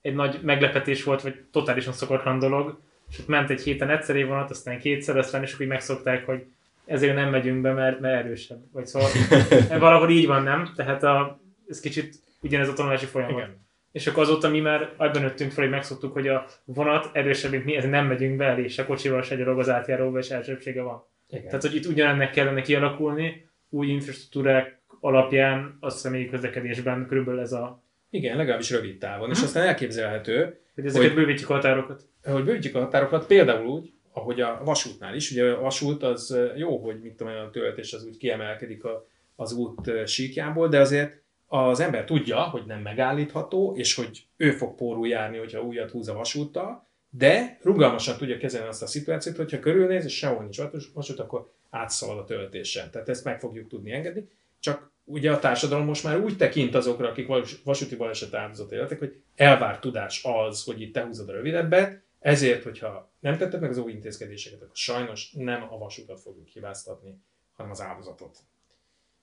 egy 0.00 0.14
nagy 0.14 0.38
meglepetés 0.42 1.04
volt, 1.04 1.22
vagy 1.22 1.34
totálisan 1.52 1.92
szokatlan 1.92 2.38
dolog. 2.38 2.80
És 3.10 3.18
ott 3.18 3.26
ment 3.26 3.50
egy 3.50 3.62
héten 3.62 3.90
egyszer 3.90 4.26
vonat, 4.26 4.50
aztán 4.50 4.78
kétszer, 4.78 5.16
aztán 5.16 5.42
és 5.42 5.52
akkor 5.52 5.66
megszokták, 5.66 6.26
hogy 6.26 6.44
ezért 6.84 7.14
nem 7.14 7.30
megyünk 7.30 7.60
be, 7.60 7.72
mert, 7.72 8.00
mert 8.00 8.24
erősebb. 8.24 8.60
Vagy 8.72 8.86
szóval 8.86 9.08
valahol 9.78 10.10
így 10.10 10.26
van, 10.26 10.42
nem? 10.42 10.72
Tehát 10.76 11.02
a, 11.02 11.40
ez 11.68 11.80
kicsit 11.80 12.14
ugyanez 12.40 12.68
a 12.68 12.72
tanulási 12.72 13.06
folyamat. 13.06 13.36
Igen. 13.36 13.60
És 13.92 14.06
akkor 14.06 14.22
azóta 14.22 14.48
mi 14.48 14.60
már 14.60 14.92
abban 14.96 15.22
nőttünk 15.22 15.50
fel, 15.50 15.64
hogy 15.64 15.72
megszoktuk, 15.72 16.12
hogy 16.12 16.28
a 16.28 16.46
vonat 16.64 17.10
erősebb, 17.12 17.50
mint 17.50 17.64
mi, 17.64 17.76
ezért 17.76 17.92
nem 17.92 18.06
megyünk 18.06 18.36
be, 18.36 18.58
és 18.58 18.78
a 18.78 18.86
kocsival 18.86 19.22
se 19.22 19.36
gyalog 19.36 19.58
az 19.58 19.68
átjáróba, 19.68 20.18
és 20.18 20.30
elsőbsége 20.30 20.82
van. 20.82 21.04
Igen. 21.28 21.44
Tehát, 21.44 21.62
hogy 21.62 21.74
itt 21.74 21.86
ugyanennek 21.86 22.30
kellene 22.30 22.60
kialakulni, 22.60 23.48
új 23.68 23.86
infrastruktúrák 23.86 24.80
alapján 25.00 25.76
a 25.80 25.90
személyi 25.90 26.28
közlekedésben 26.28 27.06
körülbelül 27.06 27.40
ez 27.40 27.52
a... 27.52 27.82
Igen, 28.10 28.36
legalábbis 28.36 28.70
rövid 28.70 28.98
távon, 28.98 29.30
és 29.30 29.42
aztán 29.42 29.66
elképzelhető, 29.66 30.60
hogy 30.74 30.84
ezeket 30.86 31.08
hogy, 31.08 31.16
bővítjük 31.16 31.50
a 31.50 31.52
határokat. 31.52 32.02
Hogy 32.24 32.44
bővítjük 32.44 32.74
a 32.74 32.80
határokat, 32.80 33.26
például 33.26 33.66
úgy, 33.66 33.92
ahogy 34.12 34.40
a 34.40 34.60
vasútnál 34.64 35.14
is. 35.14 35.30
Ugye 35.30 35.52
a 35.52 35.60
vasút 35.60 36.02
az 36.02 36.36
jó, 36.56 36.78
hogy 36.78 37.00
mit 37.02 37.12
tudom 37.16 37.32
a 37.32 37.50
töltés 37.50 37.92
az 37.92 38.04
úgy 38.04 38.16
kiemelkedik 38.16 38.84
a, 38.84 39.06
az 39.36 39.52
út 39.52 40.06
síkjából, 40.06 40.68
de 40.68 40.80
azért 40.80 41.20
az 41.46 41.80
ember 41.80 42.04
tudja, 42.04 42.42
hogy 42.42 42.62
nem 42.66 42.80
megállítható, 42.80 43.74
és 43.76 43.94
hogy 43.94 44.26
ő 44.36 44.50
fog 44.50 44.74
pórul 44.74 45.08
járni, 45.08 45.38
hogyha 45.38 45.62
újat 45.62 45.90
húz 45.90 46.08
a 46.08 46.14
vasúttal, 46.14 46.86
de 47.10 47.58
rugalmasan 47.62 48.16
tudja 48.16 48.38
kezelni 48.38 48.68
azt 48.68 48.82
a 48.82 48.86
szituációt, 48.86 49.36
hogyha 49.36 49.58
körülnéz, 49.58 50.04
és 50.04 50.16
sehol 50.16 50.42
nincs 50.42 50.60
vasút, 50.94 51.18
akkor 51.18 51.50
átszalad 51.70 52.18
a 52.18 52.24
töltésen. 52.24 52.90
Tehát 52.90 53.08
ezt 53.08 53.24
meg 53.24 53.40
fogjuk 53.40 53.68
tudni 53.68 53.92
engedni. 53.92 54.28
Csak 54.60 54.90
ugye 55.04 55.32
a 55.32 55.38
társadalom 55.38 55.86
most 55.86 56.04
már 56.04 56.20
úgy 56.20 56.36
tekint 56.36 56.74
azokra, 56.74 57.08
akik 57.08 57.26
vasúti 57.64 57.96
baleset 57.96 58.34
áldozat 58.34 58.72
életek, 58.72 58.98
hogy 58.98 59.22
elvár 59.36 59.78
tudás 59.78 60.24
az, 60.24 60.64
hogy 60.64 60.80
itt 60.80 60.92
te 60.92 61.04
húzod 61.04 61.28
a 61.28 61.32
rövidebbet, 61.32 62.01
ezért, 62.22 62.62
hogyha 62.62 63.10
nem 63.20 63.36
tetted 63.36 63.60
meg 63.60 63.70
az 63.70 63.78
új 63.78 63.92
intézkedéseket, 63.92 64.62
akkor 64.62 64.76
sajnos 64.76 65.32
nem 65.32 65.62
a 65.62 65.78
vasutat 65.78 66.20
fogjuk 66.20 66.48
hibáztatni, 66.48 67.20
hanem 67.52 67.70
az 67.70 67.80
áldozatot. 67.80 68.38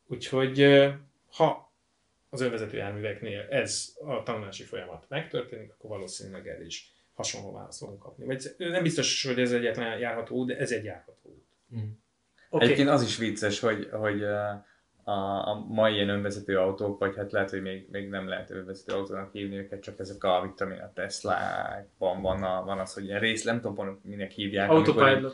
Úgyhogy 0.08 0.86
ha 1.32 1.72
az 2.30 2.42
önvezető 2.42 2.78
járműveknél 2.78 3.48
ez 3.50 3.96
a 4.06 4.24
tanulási 4.24 4.64
folyamat 4.64 5.06
megtörténik, 5.08 5.72
akkor 5.72 5.90
valószínűleg 5.90 6.48
el 6.48 6.62
is 6.62 6.94
hasonló 7.14 7.52
választ 7.52 7.80
fogunk 7.80 8.00
kapni. 8.00 8.26
Vagy 8.26 8.56
nem 8.58 8.84
biztos, 8.84 9.26
hogy 9.26 9.40
ez 9.40 9.52
egyetlen 9.52 10.00
járható 10.00 10.46
de 10.46 10.58
ez 10.58 10.72
egy 10.72 10.84
járható 10.84 11.30
út. 11.30 11.46
Mm. 11.76 11.90
Okay. 12.50 12.66
Egyébként 12.66 12.90
az 12.90 13.04
is 13.04 13.18
vicces, 13.18 13.60
hogy, 13.60 13.90
hogy 13.92 14.24
a, 15.10 15.48
a 15.48 15.66
mai 15.68 15.94
ilyen 15.94 16.10
önvezető 16.10 16.58
autók, 16.58 17.00
vagy 17.00 17.16
hát 17.16 17.32
lehet, 17.32 17.50
hogy 17.50 17.62
még, 17.62 17.88
még 17.92 18.10
nem 18.10 18.28
lehet 18.28 18.52
önvezető 18.52 18.94
autónak 18.94 19.32
hívni 19.32 19.58
őket, 19.58 19.82
csak 19.82 20.00
ezek 20.00 20.24
a 20.24 20.42
vitamin 20.42 20.80
a 20.80 20.92
Tesla-ban 20.94 22.22
van, 22.22 22.44
a, 22.44 22.64
van 22.64 22.80
az, 22.80 22.94
hogy 22.94 23.04
ilyen 23.04 23.20
rész, 23.20 23.44
nem 23.44 23.62
tudom, 23.62 24.00
minek 24.04 24.32
hívják. 24.32 24.70
Autopilot. 24.70 25.08
Amikor, 25.08 25.32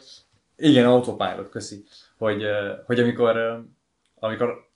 igen, 0.55 0.85
autopilot, 0.85 1.49
köszi. 1.49 1.83
Hogy, 2.17 2.45
hogy 2.85 2.99
amikor, 2.99 3.63
amikor 4.15 4.69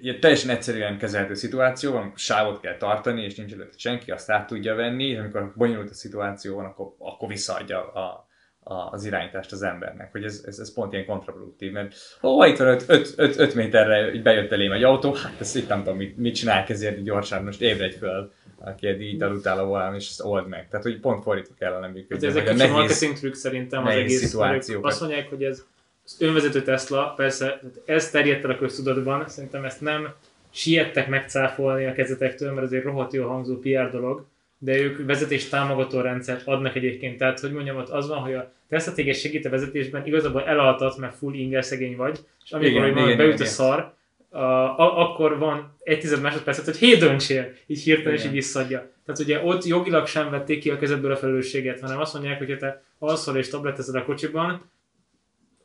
ilyen 0.00 0.20
teljesen 0.20 0.50
egyszerűen 0.50 0.98
kezelhető 0.98 1.34
szituáció 1.34 1.92
van, 1.92 2.00
amikor 2.00 2.18
sávot 2.18 2.60
kell 2.60 2.76
tartani, 2.76 3.22
és 3.22 3.34
nincs 3.34 3.52
előtt 3.52 3.78
senki, 3.78 4.10
azt 4.10 4.30
át 4.30 4.46
tudja 4.46 4.74
venni, 4.74 5.04
és 5.04 5.18
amikor 5.18 5.52
bonyolult 5.56 5.90
a 5.90 5.94
szituáció 5.94 6.54
van, 6.54 6.64
akkor, 6.64 6.94
akkor 6.98 7.28
visszaadja 7.28 7.92
a, 7.92 8.27
az 8.68 9.04
irányítást 9.04 9.52
az 9.52 9.62
embernek, 9.62 10.12
hogy 10.12 10.24
ez, 10.24 10.42
ez, 10.46 10.58
ez 10.58 10.72
pont 10.74 10.92
ilyen 10.92 11.04
kontraproduktív, 11.04 11.72
mert 11.72 11.94
ó, 12.22 12.44
itt 12.44 12.56
van 12.56 12.78
5 13.16 13.54
méterre 13.54 14.12
így 14.12 14.22
bejött 14.22 14.52
elém 14.52 14.72
egy 14.72 14.82
autó, 14.82 15.12
hát 15.12 15.40
ezt 15.40 15.56
itt 15.56 15.68
nem 15.68 15.82
tudom, 15.82 15.96
mit, 15.96 16.16
mit 16.16 16.34
csinál 16.34 16.64
ezért 16.68 17.02
gyorsan, 17.02 17.44
most 17.44 17.60
ébredj 17.60 17.96
föl, 17.96 18.32
aki 18.58 18.86
egy 18.86 19.00
így 19.00 19.22
aludtál 19.22 19.58
a 19.58 19.64
volán, 19.64 19.94
és 19.94 20.08
ezt 20.08 20.24
old 20.24 20.48
meg. 20.48 20.68
Tehát, 20.68 20.84
hogy 20.84 21.00
pont 21.00 21.22
fordítva 21.22 21.54
kellene 21.58 21.86
működni. 21.86 22.26
Ez 22.26 22.36
egy 22.36 22.60
a 22.60 22.68
marketing 22.68 23.16
trükk 23.16 23.34
szerintem 23.34 23.86
az 23.86 23.94
egész. 23.94 24.34
Azt 24.80 25.00
mondják, 25.00 25.28
hogy 25.28 25.42
ez 25.42 25.64
az 26.04 26.16
önvezető 26.20 26.62
Tesla, 26.62 27.12
persze 27.16 27.60
ez 27.84 28.10
terjedt 28.10 28.44
el 28.44 28.50
a 28.50 28.58
köztudatban, 28.58 29.28
szerintem 29.28 29.64
ezt 29.64 29.80
nem 29.80 30.14
siettek 30.50 31.08
megcáfolni 31.08 31.86
a 31.86 31.92
kezetektől, 31.92 32.52
mert 32.52 32.66
ez 32.66 32.72
egy 32.72 32.82
rohadt 32.82 33.12
jó 33.12 33.28
hangzó 33.28 33.58
PR 33.58 33.90
dolog, 33.90 34.24
de 34.58 34.76
ők 34.76 35.06
vezetés 35.06 35.48
támogató 35.48 36.00
rendszert 36.00 36.46
adnak 36.46 36.74
egyébként. 36.74 37.18
Tehát, 37.18 37.40
hogy 37.40 37.52
mondjam, 37.52 37.76
ott 37.76 37.88
az 37.88 38.08
van, 38.08 38.18
hogy 38.18 38.34
a 38.34 38.52
Tesla 38.68 38.92
téged 38.92 39.14
segít 39.14 39.46
a 39.46 39.50
vezetésben, 39.50 40.06
igazából 40.06 40.44
elaltat, 40.44 40.96
mert 40.96 41.16
full 41.16 41.34
inger 41.34 41.64
szegény 41.64 41.96
vagy, 41.96 42.18
és 42.44 42.52
amikor 42.52 42.86
igen, 42.86 42.98
igen, 42.98 43.16
beüt 43.16 43.34
igen, 43.34 43.46
a 43.46 43.50
szar, 43.50 43.96
a, 44.30 44.38
a, 44.38 44.98
akkor 44.98 45.38
van 45.38 45.76
egy 45.82 45.98
tized 45.98 46.20
másodpercet, 46.20 46.64
hogy 46.64 46.76
hé, 46.76 46.94
döntsél, 46.94 47.52
így 47.66 47.82
hirtelen 47.82 48.18
és 48.18 48.24
így 48.24 48.30
visszadja. 48.30 48.90
Tehát 49.04 49.20
ugye 49.20 49.42
ott 49.42 49.64
jogilag 49.64 50.06
sem 50.06 50.30
vették 50.30 50.60
ki 50.60 50.70
a 50.70 50.78
kezedből 50.78 51.12
a 51.12 51.16
felelősséget, 51.16 51.80
hanem 51.80 52.00
azt 52.00 52.12
mondják, 52.12 52.38
hogy 52.38 52.50
ha 52.50 52.56
te 52.56 52.82
alszol 52.98 53.36
és 53.36 53.48
tabletezed 53.48 53.94
a 53.94 54.04
kocsiban, 54.04 54.70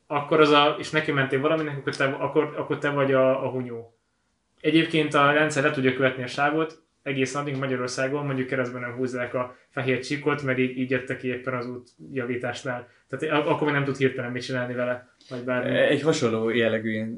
akkor 0.08 0.40
az 0.40 0.50
a, 0.50 0.76
és 0.80 0.90
neki 0.90 1.12
mentél 1.12 1.40
valaminek, 1.40 1.78
akkor 1.78 1.96
te, 1.96 2.06
akkor, 2.06 2.54
akkor 2.58 2.78
te 2.78 2.90
vagy 2.90 3.14
a, 3.14 3.46
a 3.46 3.50
hunyó. 3.50 3.98
Egyébként 4.62 5.14
a 5.14 5.32
rendszer 5.32 5.64
le 5.64 5.72
tudja 5.72 5.94
követni 5.94 6.24
a 6.24 6.28
sávot, 6.28 6.82
egész 7.04 7.36
addig 7.36 7.58
Magyarországon 7.58 8.26
mondjuk 8.26 8.48
keresztben 8.48 8.82
nem 8.82 8.96
húzzák 8.96 9.34
a 9.34 9.56
fehér 9.70 10.00
csíkot, 10.00 10.44
mert 10.44 10.58
így, 10.58 10.78
így 10.78 10.90
jöttek 10.90 11.18
ki 11.18 11.28
éppen 11.28 11.54
az 11.54 11.68
út 11.68 11.90
javításnál. 12.12 12.88
Tehát 13.08 13.48
akkor 13.48 13.64
még 13.64 13.76
nem 13.76 13.84
tud 13.84 13.98
hirtelen 13.98 14.32
mit 14.32 14.44
csinálni 14.44 14.74
vele, 14.74 15.08
vagy 15.30 15.44
bármi. 15.44 15.78
Egy 15.78 16.02
hasonló 16.02 16.50
jellegű 16.50 17.18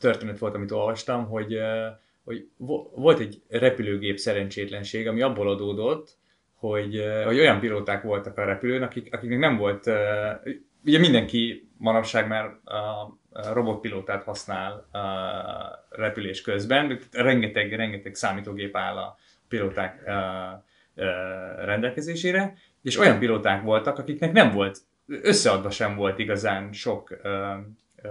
történet 0.00 0.38
volt, 0.38 0.54
amit 0.54 0.70
olvastam, 0.70 1.26
hogy, 1.26 1.58
hogy 2.24 2.48
volt 2.94 3.18
egy 3.18 3.42
repülőgép 3.48 4.18
szerencsétlenség, 4.18 5.08
ami 5.08 5.22
abból 5.22 5.50
adódott, 5.50 6.16
hogy, 6.54 7.04
hogy 7.24 7.38
olyan 7.38 7.60
pilóták 7.60 8.02
voltak 8.02 8.38
a 8.38 8.44
repülőn, 8.44 8.82
akik, 8.82 9.14
akiknek 9.14 9.38
nem 9.38 9.56
volt, 9.56 9.90
ugye 10.84 10.98
mindenki 10.98 11.68
manapság 11.76 12.28
már 12.28 12.44
a 12.64 13.52
robotpilótát 13.52 14.22
használ 14.22 14.72
a 14.92 15.86
repülés 15.90 16.42
közben, 16.42 16.98
rengeteg, 17.12 17.72
rengeteg 17.72 18.14
számítógép 18.14 18.76
áll 18.76 18.96
a 18.96 19.16
pilóták 19.48 20.02
rendelkezésére, 21.64 22.54
és 22.82 22.98
olyan 22.98 23.18
pilóták 23.18 23.62
voltak, 23.62 23.98
akiknek 23.98 24.32
nem 24.32 24.52
volt, 24.52 24.78
összeadva 25.06 25.70
sem 25.70 25.96
volt 25.96 26.18
igazán 26.18 26.72
sok 26.72 27.16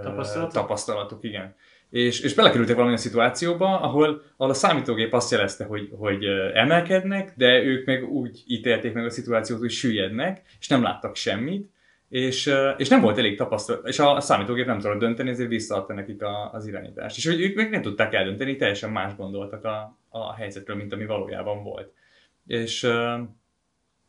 tapasztalatuk, 0.02 0.52
tapasztalatuk 0.52 1.24
igen. 1.24 1.54
és, 1.90 2.20
és 2.20 2.34
belekerültek 2.34 2.74
valamilyen 2.74 3.02
szituációba, 3.02 3.80
ahol, 3.80 4.22
ahol 4.36 4.50
a 4.50 4.54
számítógép 4.54 5.12
azt 5.12 5.30
jelezte, 5.30 5.64
hogy, 5.64 5.88
hogy 5.98 6.24
emelkednek, 6.54 7.32
de 7.36 7.62
ők 7.62 7.86
meg 7.86 8.08
úgy 8.08 8.42
ítélték 8.46 8.92
meg 8.92 9.04
a 9.04 9.10
szituációt, 9.10 9.58
hogy 9.58 9.70
süllyednek, 9.70 10.42
és 10.60 10.68
nem 10.68 10.82
láttak 10.82 11.16
semmit, 11.16 11.72
és, 12.14 12.54
és 12.76 12.88
nem 12.88 13.00
volt 13.00 13.18
elég 13.18 13.36
tapasztalat, 13.36 13.88
és 13.88 13.98
a 13.98 14.20
számítógép 14.20 14.66
nem 14.66 14.78
tudott 14.78 14.98
dönteni, 14.98 15.30
ezért 15.30 15.48
visszaadta 15.48 15.94
nekik 15.94 16.22
a, 16.22 16.50
az 16.52 16.66
irányítást. 16.66 17.16
És 17.16 17.26
hogy 17.26 17.40
ők 17.40 17.54
meg 17.54 17.70
nem 17.70 17.82
tudták 17.82 18.14
eldönteni, 18.14 18.56
teljesen 18.56 18.90
más 18.90 19.16
gondoltak 19.16 19.64
a, 19.64 19.98
a 20.08 20.34
helyzetről, 20.34 20.76
mint 20.76 20.92
ami 20.92 21.06
valójában 21.06 21.62
volt. 21.62 21.92
És 22.46 22.82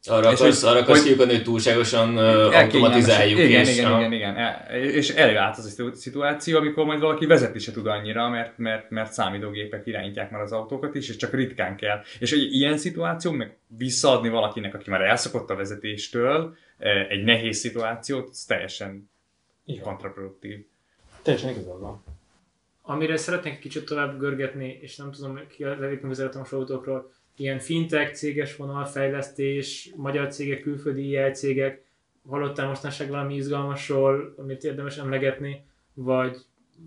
arra 0.04 0.32
és 0.32 0.40
akarsz, 0.40 0.64
arra 0.64 0.80
akarsz 0.80 1.04
kiukadni, 1.04 1.34
hogy 1.34 1.44
túlságosan 1.44 2.18
automatizáljuk. 2.18 3.40
Igen, 3.40 3.62
és, 3.62 3.78
igen, 3.78 4.00
igen, 4.00 4.12
igen, 4.12 4.36
igen. 4.36 4.92
És 4.92 5.10
előállt 5.10 5.58
az 5.58 5.80
a 5.80 5.96
szituáció, 5.96 6.58
amikor 6.58 6.86
majd 6.86 7.00
valaki 7.00 7.26
vezetni 7.26 7.60
se 7.60 7.72
tud 7.72 7.88
annyira, 7.88 8.30
mert, 8.30 8.58
mert, 8.58 8.90
mert 8.90 9.12
számítógépek 9.12 9.86
irányítják 9.86 10.32
már 10.32 10.42
az 10.42 10.52
autókat 10.52 10.96
is, 10.96 11.10
és 11.10 11.16
csak 11.16 11.34
ritkán 11.34 11.76
kell. 11.76 12.02
És 12.20 12.32
egy 12.32 12.54
ilyen 12.54 12.78
szituáció, 12.78 13.32
meg 13.32 13.58
visszaadni 13.78 14.30
valakinek, 14.30 14.74
aki 14.74 14.90
már 14.90 15.02
elszokott 15.02 15.50
a 15.50 15.56
vezetéstől, 15.56 16.56
egy 17.10 17.24
nehéz 17.24 17.58
szituációt, 17.58 18.30
ez 18.30 18.44
teljesen 18.44 19.10
igen. 19.66 19.84
kontraproduktív. 19.84 20.66
Teljesen 21.22 21.50
igazad 21.50 21.80
van. 21.80 22.04
Amire 22.82 23.18
szeretnék 23.18 23.60
kicsit 23.60 23.86
tovább 23.86 24.20
görgetni, 24.20 24.78
és 24.82 24.96
nem 24.96 25.12
tudom, 25.12 25.40
ki 25.48 25.64
a 25.64 25.78
az 26.04 26.20
elektromos 26.20 26.52
autókról, 26.52 27.12
ilyen 27.36 27.60
fintech, 27.60 28.14
céges 28.14 28.56
vonalfejlesztés, 28.56 29.92
magyar 29.96 30.28
cégek, 30.28 30.62
külföldi 30.62 31.10
IL 31.10 31.32
cégek, 31.32 31.84
hallottál 32.28 32.68
mostanság 32.68 33.10
valami 33.10 33.36
izgalmasról, 33.36 34.34
amit 34.38 34.64
érdemes 34.64 34.98
emlegetni, 34.98 35.66
vagy, 35.94 36.38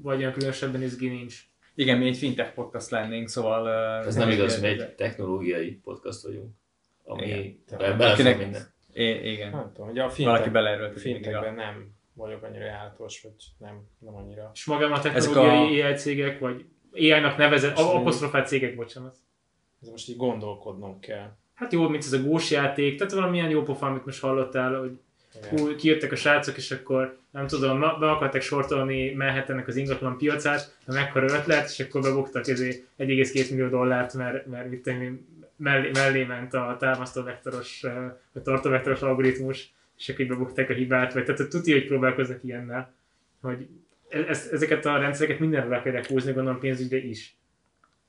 vagy 0.03 0.18
olyan 0.18 0.32
különösebben 0.32 0.82
izgi 0.82 1.09
nincs? 1.09 1.47
Igen, 1.74 1.99
mi 1.99 2.07
egy 2.07 2.16
fintech 2.16 2.55
podcast 2.55 2.91
lennénk, 2.91 3.28
szóval... 3.28 3.68
Ez 4.05 4.14
nem 4.14 4.30
igaz, 4.30 4.61
mi 4.61 4.66
egy 4.66 4.95
technológiai 4.95 5.70
podcast 5.70 6.22
vagyunk, 6.22 6.55
ami 7.05 7.61
belefér 7.76 8.36
minden. 8.36 8.76
É, 8.93 9.30
igen. 9.32 9.51
Nem 9.51 9.70
tudom, 9.74 9.91
ugye 9.91 10.03
a 10.03 10.11
fintech, 10.11 10.53
Valaki. 10.53 10.99
Fintechben 10.99 11.55
nem 11.55 11.97
vagyok 12.14 12.43
annyira 12.43 12.64
jártos, 12.64 13.22
vagy 13.22 13.32
nem, 13.59 13.86
nem 13.99 14.14
annyira. 14.14 14.51
És 14.55 14.64
magában 14.64 14.99
a 14.99 15.01
technológiai 15.01 15.80
a... 15.80 15.86
AI 15.86 15.95
cégek, 15.95 16.39
vagy 16.39 16.64
AI-nak 16.93 17.36
nevezett, 17.36 17.78
apostrofált 17.78 18.47
cégek, 18.47 18.76
bocsánat. 18.76 19.16
Ez 19.82 19.89
most 19.89 20.09
így 20.09 20.16
gondolkodnom 20.16 21.01
kell. 21.01 21.36
Hát 21.55 21.72
jó, 21.72 21.89
mint 21.89 22.05
ez 22.05 22.12
a 22.12 22.22
gós 22.22 22.51
játék, 22.51 22.99
tehát 22.99 23.12
valamilyen 23.12 23.51
jó 23.51 23.62
pofa, 23.62 23.86
amit 23.86 24.05
most 24.05 24.20
hallottál, 24.20 24.78
hogy 24.78 24.99
hú, 25.49 25.76
kijöttek 25.76 26.12
a 26.12 26.16
srácok, 26.16 26.57
és 26.57 26.70
akkor 26.70 27.18
nem 27.30 27.47
tudom, 27.47 27.80
be 27.80 28.11
akartak 28.11 28.41
sortolni 28.41 29.14
Manhattannek 29.14 29.68
az 29.68 29.76
ingatlan 29.76 30.18
piacát, 30.18 30.76
de 30.86 30.93
mekkora 30.93 31.24
ötlet, 31.24 31.68
és 31.68 31.80
akkor 31.80 32.01
bebuktak 32.01 32.45
1,2 32.45 33.51
millió 33.51 33.68
dollárt, 33.68 34.14
mert, 34.14 34.47
mert 34.47 34.72
itt 34.72 34.86
mellé, 35.59 35.90
mellé 35.92 36.24
ment 36.24 36.54
a 36.54 36.76
támasztó 36.78 37.22
vektoros, 37.22 37.84
a 38.32 38.42
tartó 38.42 38.70
vektoros 38.70 39.02
algoritmus, 39.02 39.74
és 39.96 40.09
akkor 40.09 40.20
így 40.20 40.28
bebukták 40.28 40.70
a 40.70 40.72
hibát, 40.72 41.12
vagy 41.12 41.24
tehát 41.24 41.48
tudja, 41.48 41.74
hogy 41.74 41.86
próbálkoznak 41.86 42.44
ilyennel, 42.44 42.94
hogy 43.40 43.68
e- 44.09 44.28
ezt, 44.28 44.52
ezeket 44.52 44.86
a 44.86 44.98
rendszereket 44.98 45.38
mindenre 45.38 45.68
le 45.68 45.82
kell 45.82 46.02
húzni, 46.09 46.32
gondolom 46.32 46.61
pénzügyre 46.61 46.96
is 46.96 47.38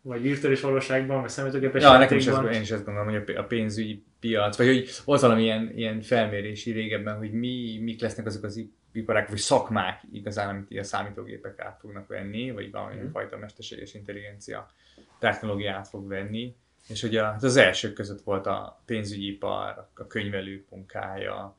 vagy 0.02 0.22
virtuális 0.22 0.62
valóságban, 0.62 1.22
vagy 1.22 1.30
számítógépes 1.30 1.84
ja, 1.84 1.98
nekem 1.98 2.18
is 2.18 2.28
ez, 2.28 2.38
én 2.54 2.62
is 2.62 2.72
ezt 2.72 2.86
gondolom, 2.86 3.10
hogy 3.10 3.36
a 3.36 3.44
pénzügyi 3.44 4.04
piac, 4.20 4.58
vagy 4.58 4.68
hogy 4.68 4.90
volt 5.06 5.22
valami 5.22 5.42
ilyen, 5.42 5.72
ilyen 5.76 6.02
felmérési 6.02 6.72
régebben, 6.72 7.18
hogy 7.18 7.32
mi, 7.32 7.80
mik 7.82 8.02
lesznek 8.02 8.26
azok 8.26 8.44
az 8.44 8.66
iparák, 8.92 9.30
vagy 9.30 9.38
szakmák 9.38 10.02
igazán, 10.12 10.50
amit 10.50 10.80
a 10.80 10.84
számítógépek 10.84 11.60
át 11.60 11.78
fognak 11.80 12.08
venni, 12.08 12.52
vagy 12.52 12.72
valamilyen 12.72 13.06
mm. 13.06 13.12
fajta 13.12 13.38
mesterséges 13.38 13.94
intelligencia 13.94 14.72
technológia 15.20 15.74
át 15.74 15.88
fog 15.88 16.08
venni. 16.08 16.56
És 16.88 17.04
ugye 17.04 17.24
hát 17.24 17.44
az 17.44 17.58
elsők 17.58 17.94
között 17.94 18.22
volt 18.22 18.46
a 18.46 18.82
pénzügyi 18.86 19.28
ipar, 19.28 19.88
a 19.96 20.08
könyvelők 20.08 20.70
munkája, 20.70 21.58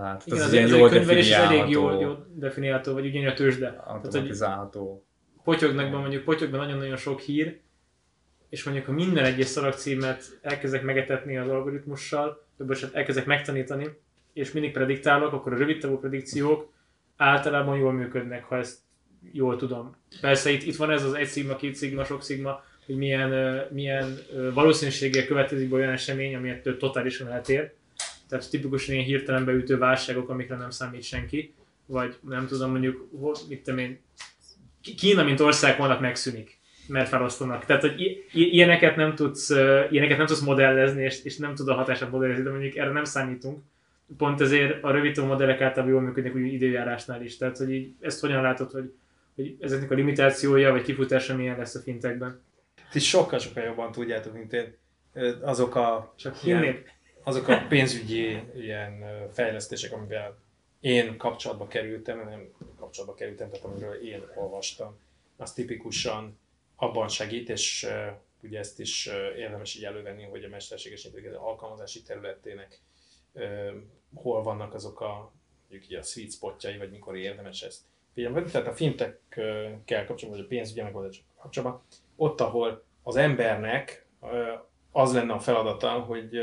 Hát 0.00 0.26
Igen, 0.26 0.38
az, 0.38 0.44
az 0.44 0.52
ilyen 0.52 0.68
jól 0.68 0.88
könyvelés 0.88 1.26
is 1.26 1.32
elég 1.32 1.68
jól, 1.68 2.00
jól 2.00 2.26
definiálható, 2.34 2.92
vagy 2.92 3.06
ugyanilyen 3.06 3.32
a 3.32 3.34
tőzsde. 3.34 3.82
Automatizálható. 3.84 5.04
Potyognak 5.44 5.90
mondjuk, 5.90 6.24
potyogban 6.24 6.60
nagyon-nagyon 6.60 6.96
sok 6.96 7.20
hír, 7.20 7.60
és 8.48 8.64
mondjuk 8.64 8.86
ha 8.86 8.92
minden 8.92 9.24
egyes 9.24 9.46
szalagcímet 9.46 10.38
elkezdek 10.42 10.82
megetetni 10.82 11.36
az 11.36 11.48
algoritmussal, 11.48 12.46
több 12.56 12.70
eset 12.70 12.94
elkezdek 12.94 13.26
megtanítani, 13.26 13.88
és 14.32 14.52
mindig 14.52 14.72
prediktálok, 14.72 15.32
akkor 15.32 15.52
a 15.52 15.56
rövid 15.56 15.80
távú 15.80 15.98
predikciók 15.98 16.72
általában 17.16 17.78
jól 17.78 17.92
működnek, 17.92 18.44
ha 18.44 18.56
ezt 18.56 18.78
jól 19.32 19.56
tudom. 19.56 19.96
Persze 20.20 20.50
itt, 20.50 20.62
itt 20.62 20.76
van 20.76 20.90
ez 20.90 21.04
az 21.04 21.12
egy 21.12 21.26
szigma, 21.26 21.56
két 21.56 21.74
szigma, 21.74 22.04
sok 22.04 22.22
szigma, 22.22 22.64
hogy 22.86 22.96
milyen, 22.96 23.60
milyen 23.70 24.18
valószínűséggel 24.54 25.26
következik 25.26 25.72
olyan 25.72 25.92
esemény, 25.92 26.34
ami 26.34 26.48
ettől 26.48 26.76
totálisan 26.76 27.28
eltér. 27.28 27.72
Tehát 28.28 28.50
tipikusan 28.50 28.94
ilyen 28.94 29.06
hirtelen 29.06 29.44
beütő 29.44 29.78
válságok, 29.78 30.28
amikre 30.28 30.56
nem 30.56 30.70
számít 30.70 31.02
senki. 31.02 31.54
Vagy 31.86 32.16
nem 32.28 32.46
tudom, 32.46 32.70
mondjuk, 32.70 33.08
mit 33.48 33.62
tudom 33.62 33.78
én, 33.78 34.00
Kína, 34.96 35.22
mint 35.22 35.40
ország 35.40 35.78
vannak 35.78 36.00
megszűnik 36.00 36.60
mert 36.88 37.08
felosztanak. 37.08 37.64
Tehát, 37.64 37.82
hogy 37.82 38.24
ilyeneket 38.32 38.96
nem 38.96 39.14
tudsz, 39.14 39.50
ilyeneket 39.90 40.16
nem 40.16 40.26
tudsz 40.26 40.40
modellezni, 40.40 41.02
és, 41.02 41.24
és 41.24 41.36
nem 41.36 41.54
tud 41.54 41.68
a 41.68 41.74
hatását 41.74 42.10
modellezni, 42.10 42.42
de 42.42 42.50
mondjuk 42.50 42.76
erre 42.76 42.90
nem 42.90 43.04
számítunk. 43.04 43.62
Pont 44.16 44.40
ezért 44.40 44.84
a 44.84 44.90
rövid 44.90 45.26
modellek 45.26 45.60
általában 45.60 45.94
jól 45.94 46.02
működnek 46.02 46.34
úgy 46.34 46.52
időjárásnál 46.52 47.22
is. 47.22 47.36
Tehát, 47.36 47.56
hogy 47.56 47.72
így, 47.72 47.94
ezt 48.00 48.20
hogyan 48.20 48.42
látod, 48.42 48.70
hogy, 48.70 48.92
hogy 49.34 49.56
ezeknek 49.60 49.90
a 49.90 49.94
limitációja, 49.94 50.70
vagy 50.70 50.82
kifutása 50.82 51.36
milyen 51.36 51.58
lesz 51.58 51.74
a 51.74 51.80
fintekben? 51.80 52.40
Ti 52.92 52.98
sokkal-sokkal 52.98 53.64
jobban 53.64 53.92
tudjátok, 53.92 54.32
mint 54.32 54.52
én. 54.52 54.76
Azok 55.40 55.74
a, 55.74 56.14
Csak 56.16 56.44
ilyen, 56.44 56.84
azok 57.22 57.48
a 57.48 57.66
pénzügyi 57.68 58.38
ilyen 58.54 59.04
fejlesztések, 59.32 59.92
amivel 59.92 60.38
én 60.80 61.16
kapcsolatba 61.16 61.66
kerültem, 61.66 62.24
nem 62.24 62.52
kapcsolatba 62.76 63.14
kerültem, 63.14 63.50
tehát 63.50 63.64
amiről 63.64 63.94
én 63.94 64.22
olvastam, 64.34 64.98
az 65.36 65.52
tipikusan 65.52 66.38
abban 66.76 67.08
segít, 67.08 67.48
és 67.48 67.88
ugye 68.42 68.58
ezt 68.58 68.80
is 68.80 69.06
érdemes 69.36 69.74
így 69.74 69.84
elővenni, 69.84 70.22
hogy 70.22 70.44
a 70.44 70.48
mesterséges 70.48 71.04
intelligencia 71.04 71.46
alkalmazási 71.46 72.02
területének 72.02 72.80
hol 74.14 74.42
vannak 74.42 74.74
azok 74.74 75.00
a, 75.00 75.32
mondjuk 75.68 75.90
így 75.90 75.98
a 75.98 76.02
sweet 76.02 76.30
spotjai, 76.30 76.76
vagy 76.78 76.90
mikor 76.90 77.16
érdemes 77.16 77.62
ezt 77.62 77.80
figyelembe 78.14 78.50
Tehát 78.50 78.66
a 78.66 78.74
fintekkel 78.74 80.06
kapcsolatban, 80.06 80.30
vagy 80.30 80.40
a 80.40 80.46
pénzügyi 80.46 80.82
megoldások 80.82 81.24
kapcsolatban, 81.40 81.82
ott, 82.16 82.40
ahol 82.40 82.84
az 83.02 83.16
embernek 83.16 84.06
az 84.92 85.14
lenne 85.14 85.32
a 85.32 85.38
feladata, 85.38 85.90
hogy 85.90 86.40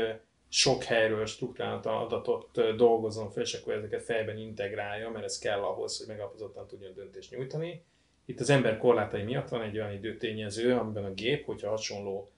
sok 0.48 0.82
helyről 0.82 1.26
struktúrált 1.26 1.86
adatot 1.86 2.76
dolgozzon 2.76 3.30
fel, 3.30 3.42
és 3.42 3.54
akkor 3.54 3.72
ezeket 3.72 4.02
fejben 4.02 4.38
integrálja, 4.38 5.10
mert 5.10 5.24
ez 5.24 5.38
kell 5.38 5.60
ahhoz, 5.60 5.98
hogy 5.98 6.06
megalapozottan 6.06 6.66
tudjon 6.66 6.94
döntést 6.94 7.30
nyújtani. 7.30 7.84
Itt 8.24 8.40
az 8.40 8.50
ember 8.50 8.78
korlátai 8.78 9.22
miatt 9.22 9.48
van 9.48 9.62
egy 9.62 9.78
olyan 9.78 9.92
időtényező, 9.92 10.76
amiben 10.76 11.04
a 11.04 11.14
gép, 11.14 11.44
hogyha 11.44 11.70
hasonló 11.70 12.30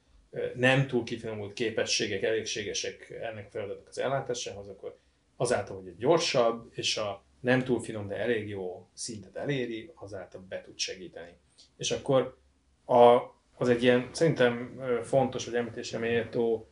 nem 0.55 0.87
túl 0.87 1.05
kifinomult 1.05 1.53
képességek 1.53 2.23
elégségesek 2.23 3.19
ennek 3.23 3.47
a 3.47 3.51
feladatnak 3.51 3.89
az 3.89 3.99
ellátásához, 3.99 4.69
akkor 4.69 4.97
azáltal, 5.37 5.77
hogy 5.77 5.87
egy 5.87 5.97
gyorsabb 5.97 6.71
és 6.75 6.97
a 6.97 7.23
nem 7.41 7.65
túl 7.65 7.81
finom, 7.81 8.09
de 8.09 8.17
elég 8.17 8.49
jó 8.49 8.89
szintet 8.93 9.37
eléri, 9.37 9.93
azáltal 9.95 10.45
be 10.49 10.61
tud 10.61 10.79
segíteni. 10.79 11.37
És 11.77 11.91
akkor 11.91 12.37
a, 12.85 13.21
az 13.57 13.69
egy 13.69 13.83
ilyen 13.83 14.09
szerintem 14.13 14.81
fontos, 15.03 15.45
hogy 15.45 15.55
említésre 15.55 15.99
méltó 15.99 16.69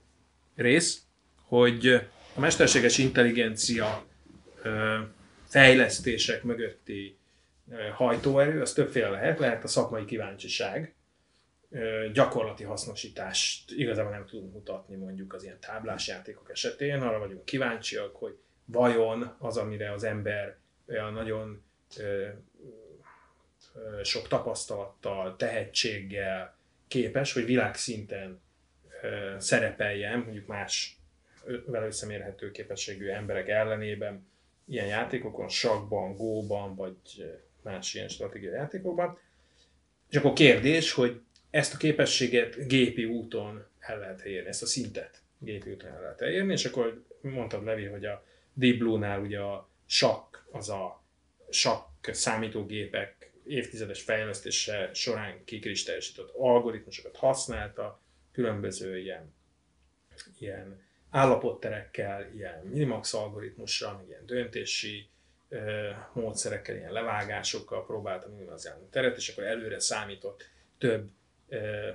rész, 0.55 1.03
hogy 1.49 1.87
a 2.35 2.41
mesterséges 2.41 2.99
intelligencia 2.99 4.05
fejlesztések 5.45 6.43
mögötti 6.43 7.19
hajtóerő, 7.95 8.61
az 8.61 8.73
többféle 8.73 9.09
lehet, 9.09 9.39
lehet 9.39 9.65
a 9.65 9.69
szakmai 9.69 10.05
kíváncsiság, 10.05 10.95
gyakorlati 12.13 12.65
hasznosítást 12.65 13.71
igazából 13.71 14.11
nem 14.11 14.27
tudunk 14.27 14.53
mutatni 14.53 14.97
mondjuk 14.97 15.35
az 15.35 15.43
ilyen 15.43 15.61
táblás 15.61 16.09
játékok 16.09 16.51
esetén, 16.51 17.01
arra 17.01 17.19
vagyunk 17.19 17.45
kíváncsiak, 17.45 18.17
hogy 18.17 18.39
vajon 18.65 19.37
az, 19.39 19.57
amire 19.57 19.93
az 19.93 20.05
ember 20.05 20.59
olyan 20.89 21.13
nagyon 21.13 21.65
sok 24.03 24.29
tapasztalattal, 24.29 25.37
tehetséggel 25.37 26.57
képes, 26.89 27.33
hogy 27.33 27.45
világszinten 27.45 28.41
szerepeljen, 29.39 30.19
mondjuk 30.19 30.47
más 30.47 30.99
vele 31.67 31.87
összemérhető 31.87 32.51
képességű 32.51 33.09
emberek 33.09 33.49
ellenében, 33.49 34.29
ilyen 34.67 34.87
játékokon, 34.87 35.49
sakban, 35.49 36.17
góban, 36.17 36.75
vagy 36.75 36.97
más 37.63 37.95
ilyen 37.95 38.09
stratégiai 38.09 38.55
játékokban. 38.55 39.19
És 40.11 40.17
akkor 40.17 40.33
kérdés, 40.33 40.93
hogy 40.93 41.21
ezt 41.51 41.75
a 41.75 41.77
képességet 41.77 42.67
gépi 42.69 43.05
úton 43.05 43.67
el 43.79 43.99
lehet 43.99 44.21
érni, 44.21 44.49
ezt 44.49 44.63
a 44.63 44.67
szintet 44.67 45.23
gépi 45.39 45.71
úton 45.71 45.91
el 45.91 46.01
lehet 46.01 46.21
érni, 46.21 46.53
és 46.53 46.65
akkor 46.65 47.05
mondtad 47.21 47.65
Levi, 47.65 47.85
hogy 47.85 48.05
a 48.05 48.25
Deep 48.53 48.79
Blue-nál 48.79 49.21
ugye 49.21 49.39
a 49.39 49.69
sakk, 49.87 50.37
az 50.51 50.69
a 50.69 51.03
sakk 51.51 52.11
számítógépek 52.13 53.30
évtizedes 53.51 54.03
fejlesztése 54.03 54.91
során 54.95 55.45
kikristályosított 55.45 56.35
algoritmusokat 56.37 57.17
használta, 57.17 58.01
különböző 58.33 58.99
ilyen, 58.99 59.35
ilyen 60.39 60.83
állapotterekkel, 61.11 62.33
ilyen 62.35 62.61
minimax 62.65 63.15
algoritmussal, 63.15 64.05
ilyen 64.09 64.27
döntési 64.27 65.09
ö, 65.49 65.91
módszerekkel, 66.13 66.77
ilyen 66.77 66.93
levágásokkal 66.93 67.87
próbálta 67.87 68.29
minimalizálni 68.29 68.85
a 68.85 68.91
teret, 68.91 69.17
és 69.17 69.29
akkor 69.29 69.45
előre 69.45 69.81
számított 69.81 70.49
több 70.79 71.11
ö, 71.49 71.89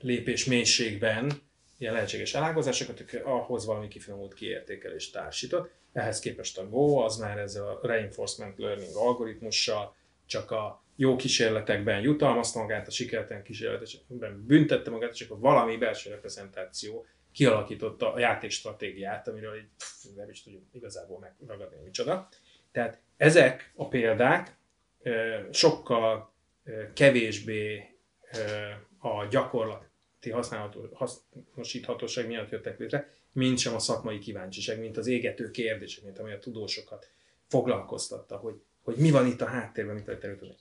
lépés 0.00 0.44
mélységben 0.44 1.32
ilyen 1.78 1.92
lehetséges 1.92 2.34
elágazásokat, 2.34 3.04
ahhoz 3.24 3.64
valami 3.64 3.88
kifinomult 3.88 4.34
kiértékelést 4.34 5.12
társított. 5.12 5.70
Ehhez 5.92 6.18
képest 6.18 6.58
a 6.58 6.68
Go 6.68 6.96
az 6.96 7.16
már 7.16 7.38
ez 7.38 7.54
a 7.54 7.80
reinforcement 7.82 8.58
learning 8.58 8.96
algoritmussal 8.96 9.96
csak 10.30 10.50
a 10.50 10.82
jó 10.96 11.16
kísérletekben 11.16 12.00
jutalmazta 12.00 12.60
magát, 12.60 12.86
a 12.86 12.90
sikertelen 12.90 13.42
kísérletekben 13.42 14.46
büntette 14.46 14.90
magát, 14.90 15.14
csak 15.14 15.30
a 15.30 15.38
valami 15.38 15.76
belső 15.76 16.10
reprezentáció 16.10 17.06
kialakította 17.32 18.12
a 18.12 18.18
játékstratégiát, 18.18 19.28
amiről 19.28 19.56
így 19.56 19.68
pff, 19.76 20.04
nem 20.16 20.30
is 20.30 20.42
tudjuk 20.42 20.62
igazából 20.72 21.18
megragadni, 21.38 21.76
micsoda. 21.84 22.28
Tehát 22.72 23.00
ezek 23.16 23.72
a 23.74 23.88
példák 23.88 24.56
sokkal 25.50 26.32
kevésbé 26.94 27.94
a 28.98 29.26
gyakorlati 29.26 30.30
hasznosíthatóság 30.92 32.26
miatt 32.26 32.50
jöttek 32.50 32.78
létre, 32.78 33.10
mint 33.32 33.58
sem 33.58 33.74
a 33.74 33.78
szakmai 33.78 34.18
kíváncsiság, 34.18 34.78
mint 34.78 34.96
az 34.96 35.06
égető 35.06 35.50
kérdések, 35.50 36.04
mint 36.04 36.18
ami 36.18 36.32
a 36.32 36.38
tudósokat 36.38 37.10
foglalkoztatta, 37.46 38.36
hogy, 38.36 38.62
hogy 38.82 38.96
mi 38.96 39.10
van 39.10 39.26
itt 39.26 39.40
a 39.40 39.46
háttérben, 39.46 39.94
mit 39.94 40.06
lehet 40.06 40.24
előtudni. 40.24 40.54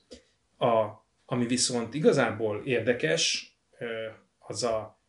A, 0.58 1.06
ami 1.26 1.46
viszont 1.46 1.94
igazából 1.94 2.62
érdekes, 2.66 3.54
az, 4.40 4.64
a, 4.64 5.00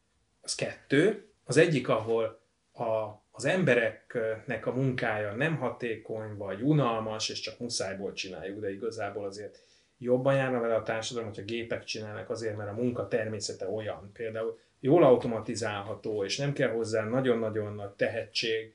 az 0.40 0.54
kettő. 0.54 1.28
Az 1.44 1.56
egyik, 1.56 1.88
ahol 1.88 2.40
a, 2.72 3.20
az 3.30 3.44
embereknek 3.44 4.66
a 4.66 4.72
munkája 4.72 5.32
nem 5.32 5.56
hatékony, 5.56 6.36
vagy 6.36 6.62
unalmas, 6.62 7.28
és 7.28 7.40
csak 7.40 7.58
muszájból 7.58 8.12
csináljuk, 8.12 8.61
de 8.61 8.72
igazából 8.72 9.24
azért 9.24 9.58
jobban 9.98 10.34
járna 10.34 10.61
vele 10.61 10.74
a 10.74 10.82
társadalom, 10.82 11.28
hogyha 11.28 11.44
gépek 11.44 11.84
csinálnak 11.84 12.30
azért, 12.30 12.56
mert 12.56 12.70
a 12.70 12.74
munka 12.74 13.08
természete 13.08 13.68
olyan. 13.68 14.11
Például 14.12 14.58
jól 14.80 15.04
automatizálható, 15.04 16.24
és 16.24 16.36
nem 16.36 16.52
kell 16.52 16.70
hozzá 16.70 17.04
nagyon-nagyon 17.04 17.74
nagy 17.74 17.90
tehetség, 17.90 18.74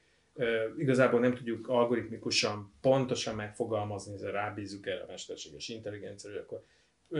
igazából 0.78 1.20
nem 1.20 1.36
tudjuk 1.36 1.68
algoritmikusan 1.68 2.74
pontosan 2.82 3.36
megfogalmazni, 3.36 4.14
ezzel 4.14 4.32
rábízzuk 4.32 4.88
erre 4.88 5.02
a 5.02 5.08
mesterséges 5.08 5.68
intelligencia, 5.68 6.30
hogy 6.30 6.40
akkor 6.40 6.64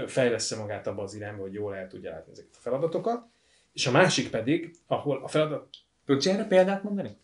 fejlesz 0.08 0.56
magát 0.56 0.88
abba 0.88 1.04
az 1.04 1.14
irányba, 1.14 1.42
hogy 1.42 1.54
jól 1.54 1.76
el 1.76 1.88
tudja 1.88 2.12
látni 2.12 2.32
ezeket 2.32 2.56
a 2.56 2.60
feladatokat. 2.60 3.26
És 3.74 3.88
a 3.88 3.92
másik 3.92 4.30
pedig, 4.30 4.76
ahol 4.88 5.24
a 5.24 5.28
feladat... 5.28 5.68
Tudsz 6.06 6.26
erre 6.26 6.44
példát 6.44 6.84
mondani? 6.84 7.18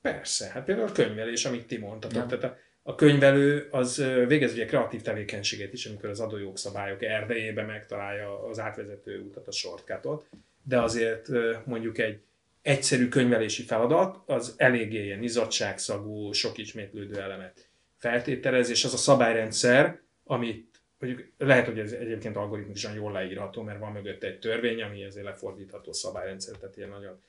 Persze, 0.00 0.48
hát 0.48 0.64
például 0.64 0.88
a 0.88 0.92
könyvelés, 0.92 1.44
amit 1.44 1.66
ti 1.66 1.78
mondtatok. 1.78 2.16
Ja. 2.16 2.26
Tehát 2.26 2.44
a, 2.44 2.56
a 2.82 2.94
könyvelő 2.94 3.68
az 3.70 3.96
végez 4.26 4.52
ugye 4.52 4.64
kreatív 4.64 5.02
tevékenységet 5.02 5.72
is, 5.72 5.86
amikor 5.86 6.08
az 6.08 6.20
adójogszabályok 6.20 7.02
erdejébe 7.02 7.62
megtalálja 7.62 8.42
az 8.42 8.58
átvezető 8.58 9.20
utat, 9.20 9.46
a 9.46 9.52
shortcutot, 9.52 10.28
de 10.62 10.80
azért 10.82 11.28
mondjuk 11.64 11.98
egy 11.98 12.20
egyszerű 12.68 13.08
könyvelési 13.08 13.62
feladat, 13.62 14.22
az 14.26 14.54
eléggé 14.56 15.04
ilyen 15.04 15.22
izzadságszagú, 15.22 16.32
sok 16.32 16.58
ismétlődő 16.58 17.20
elemet 17.20 17.68
feltételez, 17.96 18.70
és 18.70 18.84
az 18.84 18.92
a 18.92 18.96
szabályrendszer, 18.96 20.00
amit 20.24 20.80
mondjuk 20.98 21.28
lehet, 21.38 21.66
hogy 21.66 21.78
ez 21.78 21.92
egyébként 21.92 22.36
algoritmikusan 22.36 22.94
jól 22.94 23.12
leírható, 23.12 23.62
mert 23.62 23.78
van 23.78 23.92
mögött 23.92 24.22
egy 24.22 24.38
törvény, 24.38 24.82
ami 24.82 25.02
ezért 25.02 25.24
lefordítható 25.24 25.92
szabályrendszer, 25.92 26.56
tehát 26.56 26.76
ilyen 26.76 26.88
nagyon 26.88 27.20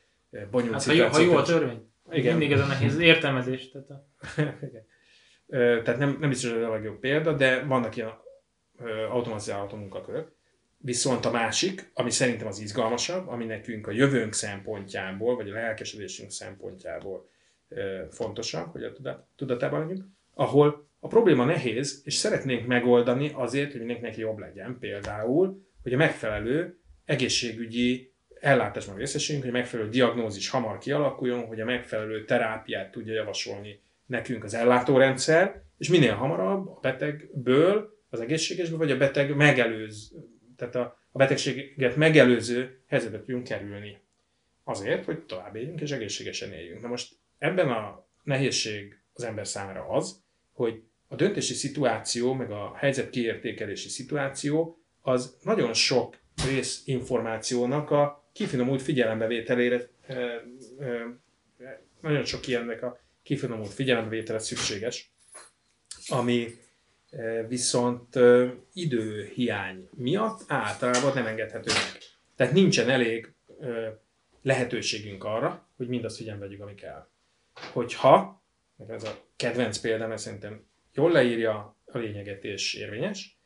bonyolult 0.51 0.83
hát, 0.83 0.95
ha, 0.95 1.03
jó, 1.03 1.07
ha 1.07 1.19
jó 1.19 1.35
a 1.35 1.41
törvény, 1.41 1.91
igen. 2.11 2.37
mindig 2.37 2.57
ez 2.57 2.63
a 2.63 2.67
nehéz 2.67 2.99
értelmezés. 3.11 3.71
Tehát, 3.71 3.89
a... 3.89 4.07
igen. 4.67 4.85
tehát 5.83 5.99
nem, 5.99 6.17
nem 6.19 6.29
biztos, 6.29 6.51
hogy 6.51 6.61
a 6.61 6.69
legjobb 6.69 6.99
példa, 6.99 7.33
de 7.33 7.63
vannak 7.63 7.95
ilyen 7.95 8.13
automatizálható 9.09 9.75
munkakörök. 9.75 10.31
Viszont 10.81 11.25
a 11.25 11.31
másik, 11.31 11.91
ami 11.93 12.11
szerintem 12.11 12.47
az 12.47 12.59
izgalmasabb, 12.59 13.27
ami 13.27 13.45
nekünk 13.45 13.87
a 13.87 13.91
jövőnk 13.91 14.33
szempontjából, 14.33 15.35
vagy 15.35 15.49
a 15.49 15.53
lelkesedésünk 15.53 16.31
szempontjából 16.31 17.29
fontosabb, 18.09 18.71
hogy 18.71 18.83
a 18.83 19.27
tudatában 19.35 19.79
legyünk, 19.79 20.05
ahol 20.33 20.87
a 20.99 21.07
probléma 21.07 21.45
nehéz, 21.45 22.01
és 22.03 22.13
szeretnénk 22.13 22.67
megoldani 22.67 23.31
azért, 23.33 23.71
hogy 23.71 23.79
mindenkinek 23.79 24.17
jobb 24.17 24.37
legyen. 24.37 24.77
Például, 24.79 25.65
hogy 25.83 25.93
a 25.93 25.97
megfelelő 25.97 26.79
egészségügyi 27.05 28.13
ellátásban 28.39 28.95
részesüljünk, 28.95 29.45
hogy 29.45 29.55
a 29.55 29.57
megfelelő 29.57 29.89
diagnózis 29.89 30.49
hamar 30.49 30.77
kialakuljon, 30.77 31.45
hogy 31.45 31.59
a 31.59 31.65
megfelelő 31.65 32.25
terápiát 32.25 32.91
tudja 32.91 33.13
javasolni 33.13 33.81
nekünk 34.05 34.43
az 34.43 34.53
ellátórendszer, 34.53 35.61
és 35.77 35.89
minél 35.89 36.13
hamarabb 36.13 36.67
a 36.67 36.79
betegből, 36.81 37.97
az 38.09 38.19
egészségesből, 38.19 38.77
vagy 38.77 38.91
a 38.91 38.97
beteg 38.97 39.35
megelőz, 39.35 40.11
tehát 40.59 40.75
a, 40.75 40.99
a 41.11 41.17
betegséget 41.17 41.95
megelőző 41.95 42.79
helyzetbe 42.87 43.17
tudjunk 43.17 43.43
kerülni. 43.43 43.97
Azért, 44.63 45.05
hogy 45.05 45.19
tovább 45.19 45.55
éljünk 45.55 45.81
és 45.81 45.91
egészségesen 45.91 46.51
éljünk. 46.51 46.81
Na 46.81 46.87
most 46.87 47.15
ebben 47.37 47.69
a 47.69 48.07
nehézség 48.23 48.99
az 49.13 49.23
ember 49.23 49.47
számára 49.47 49.87
az, 49.87 50.21
hogy 50.51 50.83
a 51.07 51.15
döntési 51.15 51.53
szituáció, 51.53 52.33
meg 52.33 52.51
a 52.51 52.75
helyzet 52.75 53.09
kiértékelési 53.09 53.89
szituáció 53.89 54.79
az 55.01 55.37
nagyon 55.43 55.73
sok 55.73 56.17
rész 56.47 56.81
információnak 56.85 57.91
a 57.91 58.29
kifinomult 58.33 58.81
figyelembevételére, 58.81 59.87
nagyon 62.01 62.25
sok 62.25 62.47
ilyennek 62.47 62.83
a 62.83 62.99
kifinomult 63.23 63.73
figyelembevétele 63.73 64.39
szükséges, 64.39 65.13
ami 66.07 66.47
viszont 67.47 68.19
időhiány 68.73 69.89
miatt 69.95 70.43
általában 70.47 71.13
nem 71.13 71.25
engedhető 71.25 71.71
meg. 71.73 72.01
Tehát 72.35 72.53
nincsen 72.53 72.89
elég 72.89 73.33
lehetőségünk 74.41 75.23
arra, 75.23 75.67
hogy 75.77 75.87
mindazt 75.87 76.17
figyelembe 76.17 76.45
vegyük, 76.45 76.61
ami 76.61 76.75
kell. 76.75 77.07
Hogyha, 77.71 78.43
ez 78.87 79.03
a 79.03 79.23
kedvenc 79.35 79.77
példa, 79.77 80.07
mert 80.07 80.21
szerintem 80.21 80.65
jól 80.93 81.11
leírja 81.11 81.75
a 81.85 81.97
lényeget 81.97 82.43
és 82.43 82.73
érvényes, 82.73 83.37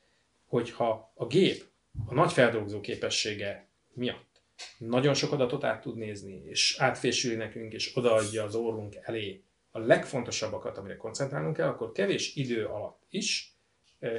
hogyha 0.45 1.11
a 1.15 1.27
gép 1.27 1.63
a 2.05 2.13
nagy 2.13 2.31
feldolgozó 2.31 2.81
képessége 2.81 3.67
miatt 3.93 4.33
nagyon 4.77 5.13
sok 5.13 5.31
adatot 5.31 5.63
át 5.63 5.81
tud 5.81 5.97
nézni, 5.97 6.41
és 6.45 6.77
átfésüli 6.79 7.35
nekünk, 7.35 7.73
és 7.73 7.95
odaadja 7.95 8.43
az 8.43 8.55
orrunk 8.55 8.95
elé 9.01 9.43
a 9.71 9.79
legfontosabbakat, 9.79 10.77
amire 10.77 10.97
koncentrálnunk 10.97 11.55
kell, 11.55 11.67
akkor 11.67 11.91
kevés 11.91 12.35
idő 12.35 12.65
alatt 12.65 13.03
is 13.09 13.52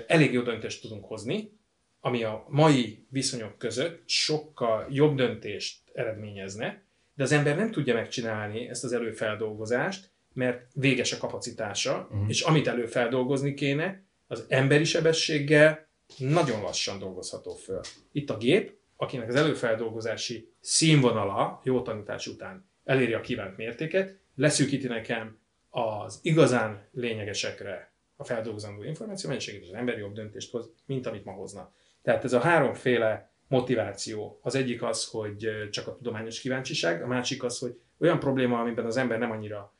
elég 0.06 0.32
jó 0.32 0.42
döntést 0.42 0.82
tudunk 0.82 1.04
hozni, 1.04 1.52
ami 2.00 2.24
a 2.24 2.46
mai 2.48 3.06
viszonyok 3.10 3.58
között 3.58 4.02
sokkal 4.08 4.86
jobb 4.90 5.16
döntést 5.16 5.80
eredményezne, 5.92 6.82
de 7.14 7.22
az 7.22 7.32
ember 7.32 7.56
nem 7.56 7.70
tudja 7.70 7.94
megcsinálni 7.94 8.68
ezt 8.68 8.84
az 8.84 8.92
előfeldolgozást, 8.92 10.10
mert 10.32 10.66
véges 10.74 11.12
a 11.12 11.16
kapacitása, 11.16 12.08
uh-huh. 12.10 12.28
és 12.28 12.40
amit 12.40 12.66
előfeldolgozni 12.66 13.54
kéne, 13.54 14.02
az 14.26 14.44
emberi 14.48 14.84
sebességgel 14.84 15.88
nagyon 16.18 16.60
lassan 16.60 16.98
dolgozható 16.98 17.54
föl. 17.54 17.80
Itt 18.12 18.30
a 18.30 18.36
gép, 18.36 18.76
akinek 18.96 19.28
az 19.28 19.34
előfeldolgozási 19.34 20.52
színvonala 20.60 21.60
jó 21.64 21.82
tanítás 21.82 22.26
után 22.26 22.70
eléri 22.84 23.12
a 23.12 23.20
kívánt 23.20 23.56
mértéket, 23.56 24.18
leszűkíti 24.34 24.86
nekem 24.86 25.38
az 25.70 26.18
igazán 26.22 26.88
lényegesekre 26.92 27.93
a 28.16 28.24
feldolgozandó 28.24 28.82
információ 28.82 29.28
mennyiségét, 29.28 29.62
és 29.62 29.68
az 29.68 29.74
ember 29.74 29.98
jobb 29.98 30.14
döntést 30.14 30.50
hoz, 30.50 30.72
mint 30.86 31.06
amit 31.06 31.24
ma 31.24 31.32
hozna. 31.32 31.72
Tehát 32.02 32.24
ez 32.24 32.32
a 32.32 32.40
háromféle 32.40 33.32
motiváció. 33.48 34.38
Az 34.42 34.54
egyik 34.54 34.82
az, 34.82 35.08
hogy 35.10 35.68
csak 35.70 35.86
a 35.86 35.96
tudományos 35.96 36.40
kíváncsiság, 36.40 37.02
a 37.02 37.06
másik 37.06 37.42
az, 37.42 37.58
hogy 37.58 37.78
olyan 37.98 38.18
probléma, 38.18 38.60
amiben 38.60 38.84
az 38.84 38.96
ember 38.96 39.18
nem 39.18 39.30
annyira 39.30 39.74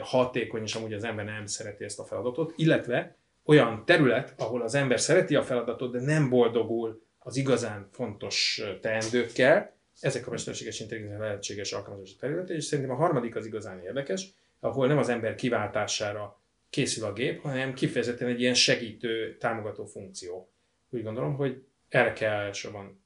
hatékony, 0.00 0.62
és 0.62 0.74
amúgy 0.74 0.92
az 0.92 1.04
ember 1.04 1.24
nem 1.24 1.46
szereti 1.46 1.84
ezt 1.84 1.98
a 1.98 2.04
feladatot, 2.04 2.52
illetve 2.56 3.16
olyan 3.44 3.84
terület, 3.84 4.34
ahol 4.36 4.62
az 4.62 4.74
ember 4.74 5.00
szereti 5.00 5.34
a 5.36 5.42
feladatot, 5.42 5.92
de 5.92 6.00
nem 6.00 6.28
boldogul 6.28 7.02
az 7.18 7.36
igazán 7.36 7.88
fontos 7.90 8.62
teendőkkel, 8.80 9.72
ezek 10.00 10.26
a 10.26 10.30
mesterséges 10.30 10.80
intelligencia 10.80 11.20
lehetséges 11.20 11.72
alkalmazási 11.72 12.16
terület, 12.16 12.50
és 12.50 12.64
szerintem 12.64 12.94
a 12.94 12.98
harmadik 12.98 13.36
az 13.36 13.46
igazán 13.46 13.80
érdekes, 13.80 14.34
ahol 14.60 14.86
nem 14.86 14.98
az 14.98 15.08
ember 15.08 15.34
kiváltására 15.34 16.40
készül 16.74 17.04
a 17.04 17.12
gép, 17.12 17.42
hanem 17.42 17.74
kifejezetten 17.74 18.28
egy 18.28 18.40
ilyen 18.40 18.54
segítő, 18.54 19.36
támogató 19.36 19.84
funkció. 19.84 20.52
Úgy 20.90 21.02
gondolom, 21.02 21.36
hogy 21.36 21.64
erre 21.88 22.12
kell 22.12 22.32
elsősorban 22.32 23.04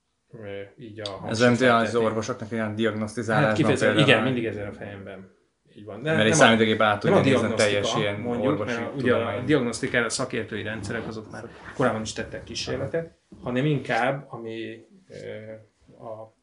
így 0.78 1.00
a 1.00 1.24
Ez 1.28 1.38
nem 1.38 1.74
az 1.74 1.94
orvosoknak 1.94 2.50
ilyen 2.50 2.74
diagnosztizálásban 2.74 3.48
hát 3.48 3.56
kifejezetten, 3.56 3.98
igen, 3.98 4.22
mindig 4.22 4.44
ezen 4.44 4.68
a 4.68 4.72
fejemben 4.72 5.30
így 5.76 5.84
van. 5.84 6.02
De 6.02 6.12
Mert 6.12 6.28
egy 6.28 6.34
számítógép 6.34 6.80
át 6.80 7.00
tudja 7.00 7.20
nézni 7.20 7.54
teljes 7.54 7.94
ilyen 7.94 8.20
mondjuk, 8.20 8.64
mert 8.64 8.94
ugye 8.94 9.14
a 9.14 9.40
diagnosztikára 9.40 10.08
szakértői 10.08 10.62
rendszerek 10.62 11.06
azok 11.06 11.30
már 11.30 11.48
korábban 11.74 12.02
is 12.02 12.12
tettek 12.12 12.44
kísérletet, 12.44 13.18
hanem 13.42 13.64
inkább, 13.64 14.26
ami 14.28 14.84
a 15.98 16.34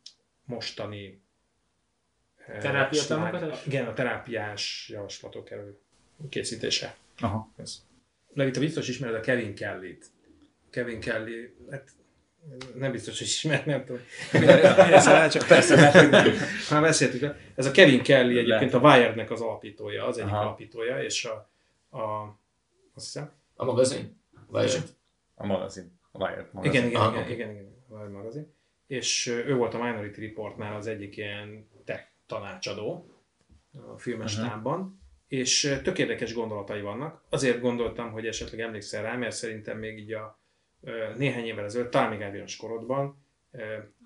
mostani 0.45 1.23
Terápia 2.59 3.01
Igen, 3.65 3.87
a 3.87 3.93
terápiás 3.93 4.89
javaslatok 4.93 5.51
elő 5.51 5.79
készítése. 6.29 6.95
Aha. 7.19 7.51
Ez. 7.57 7.83
Levi, 8.33 8.59
biztos 8.59 8.87
ismered 8.87 9.15
a 9.15 9.19
Kevin 9.19 9.55
Kelly-t. 9.55 10.05
Kevin 10.69 10.99
Kelly, 10.99 11.55
hát 11.71 11.89
nem 12.75 12.91
biztos, 12.91 13.17
hogy 13.17 13.27
ismer, 13.27 13.65
nem 13.65 13.85
tudom. 13.85 14.01
csak 15.29 15.47
persze, 15.47 15.75
mert 15.75 16.25
már 16.71 16.81
beszéltük. 16.81 17.35
Ez 17.55 17.65
a 17.65 17.71
Kevin 17.71 18.03
Kelly 18.03 18.37
egyébként 18.37 18.73
a 18.73 18.79
Wired-nek 18.79 19.31
az 19.31 19.41
alapítója, 19.41 20.05
az 20.05 20.17
egyik 20.17 20.31
Aha. 20.31 20.41
alapítója, 20.41 21.03
és 21.03 21.25
a, 21.25 21.49
a 21.97 22.35
azt 22.95 23.05
hiszem. 23.05 23.31
A 23.55 23.65
magazin? 23.65 24.17
Wired? 24.47 24.93
A 25.35 25.45
magazin. 25.45 25.99
A 26.11 26.17
Wired 26.17 26.47
magazin. 26.51 26.73
Igen, 26.73 26.89
igen, 26.89 27.01
Aha, 27.01 27.19
igen, 27.19 27.31
igen, 27.31 27.51
igen, 27.51 27.83
a 27.89 27.93
Wired 27.93 28.11
magazin. 28.11 28.53
És 28.87 29.27
ő 29.27 29.55
volt 29.55 29.73
a 29.73 29.83
Minority 29.83 30.19
Reportnál 30.19 30.75
az 30.75 30.87
egyik 30.87 31.17
ilyen 31.17 31.67
tech 31.85 32.03
tanácsadó 32.27 33.09
a 33.93 33.97
filmes 33.97 34.37
uh-huh. 34.37 34.51
És 35.27 35.79
tök 35.83 35.99
érdekes 35.99 36.33
gondolatai 36.33 36.81
vannak. 36.81 37.23
Azért 37.29 37.61
gondoltam, 37.61 38.11
hogy 38.11 38.27
esetleg 38.27 38.59
emlékszel 38.59 39.03
rá, 39.03 39.15
mert 39.15 39.35
szerintem 39.35 39.77
még 39.77 39.99
így 39.99 40.13
a 40.13 40.39
néhány 41.17 41.45
évvel 41.45 41.65
ezelőtt, 41.65 41.91
talán 41.91 42.09
még 42.09 42.21
elvírás 42.21 42.55
korodban 42.55 43.23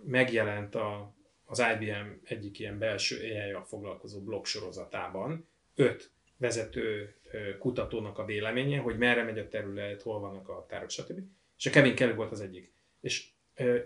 megjelent 0.05 0.75
a, 0.75 1.13
az 1.45 1.63
IBM 1.73 2.07
egyik 2.23 2.59
ilyen 2.59 2.77
belső 2.77 3.17
ai 3.19 3.61
foglalkozó 3.65 4.19
blog 4.19 4.45
sorozatában 4.45 5.47
öt 5.75 6.11
vezető 6.37 7.15
kutatónak 7.59 8.17
a 8.17 8.25
véleménye, 8.25 8.79
hogy 8.79 8.97
merre 8.97 9.23
megy 9.23 9.39
a 9.39 9.47
terület, 9.47 10.01
hol 10.01 10.19
vannak 10.19 10.49
a 10.49 10.65
tárok, 10.69 10.89
stb. 10.89 11.19
És 11.57 11.65
a 11.65 11.69
Kevin 11.69 11.95
Kelly 11.95 12.13
volt 12.13 12.31
az 12.31 12.41
egyik. 12.41 12.71
És 13.01 13.27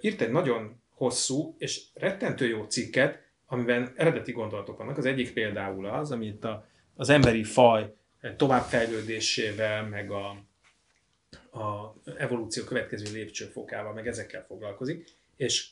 írt 0.02 0.22
egy 0.22 0.32
nagyon 0.32 0.82
hosszú 0.90 1.56
és 1.58 1.84
rettentő 1.94 2.48
jó 2.48 2.64
cikket, 2.64 3.22
amiben 3.46 3.94
eredeti 3.96 4.32
gondolatok 4.32 4.78
vannak. 4.78 4.98
Az 4.98 5.06
egyik 5.06 5.34
például 5.34 5.86
az, 5.86 6.12
amit 6.12 6.44
a, 6.44 6.68
az 6.96 7.10
emberi 7.10 7.44
faj 7.44 7.94
továbbfejlődésével, 8.38 9.88
meg 9.88 10.12
a, 10.12 10.28
a 11.60 11.96
evolúció 12.18 12.64
következő 12.64 13.14
lépcsőfokával, 13.14 13.94
meg 13.94 14.08
ezekkel 14.08 14.46
foglalkozik. 14.46 15.10
És 15.36 15.68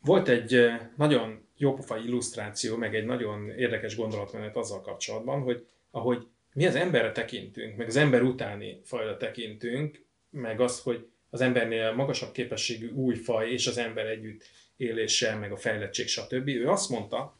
volt 0.00 0.28
egy 0.28 0.70
nagyon 0.96 1.46
jópofa 1.56 1.96
illusztráció, 1.96 2.76
meg 2.76 2.94
egy 2.94 3.04
nagyon 3.04 3.50
érdekes 3.50 3.96
gondolatmenet 3.96 4.56
azzal 4.56 4.80
kapcsolatban, 4.80 5.42
hogy 5.42 5.66
ahogy 5.90 6.26
mi 6.52 6.66
az 6.66 6.74
emberre 6.74 7.12
tekintünk, 7.12 7.76
meg 7.76 7.86
az 7.86 7.96
ember 7.96 8.22
utáni 8.22 8.80
fajra 8.84 9.16
tekintünk, 9.16 10.04
meg 10.30 10.60
az, 10.60 10.80
hogy 10.80 11.08
az 11.30 11.40
embernél 11.40 11.92
magasabb 11.92 12.32
képességű 12.32 12.90
új 12.90 13.14
faj 13.14 13.50
és 13.50 13.66
az 13.66 13.78
ember 13.78 14.06
együtt 14.06 14.44
élése, 14.76 15.34
meg 15.34 15.52
a 15.52 15.56
fejlettség, 15.56 16.06
stb. 16.06 16.48
Ő 16.48 16.68
azt 16.68 16.88
mondta, 16.88 17.36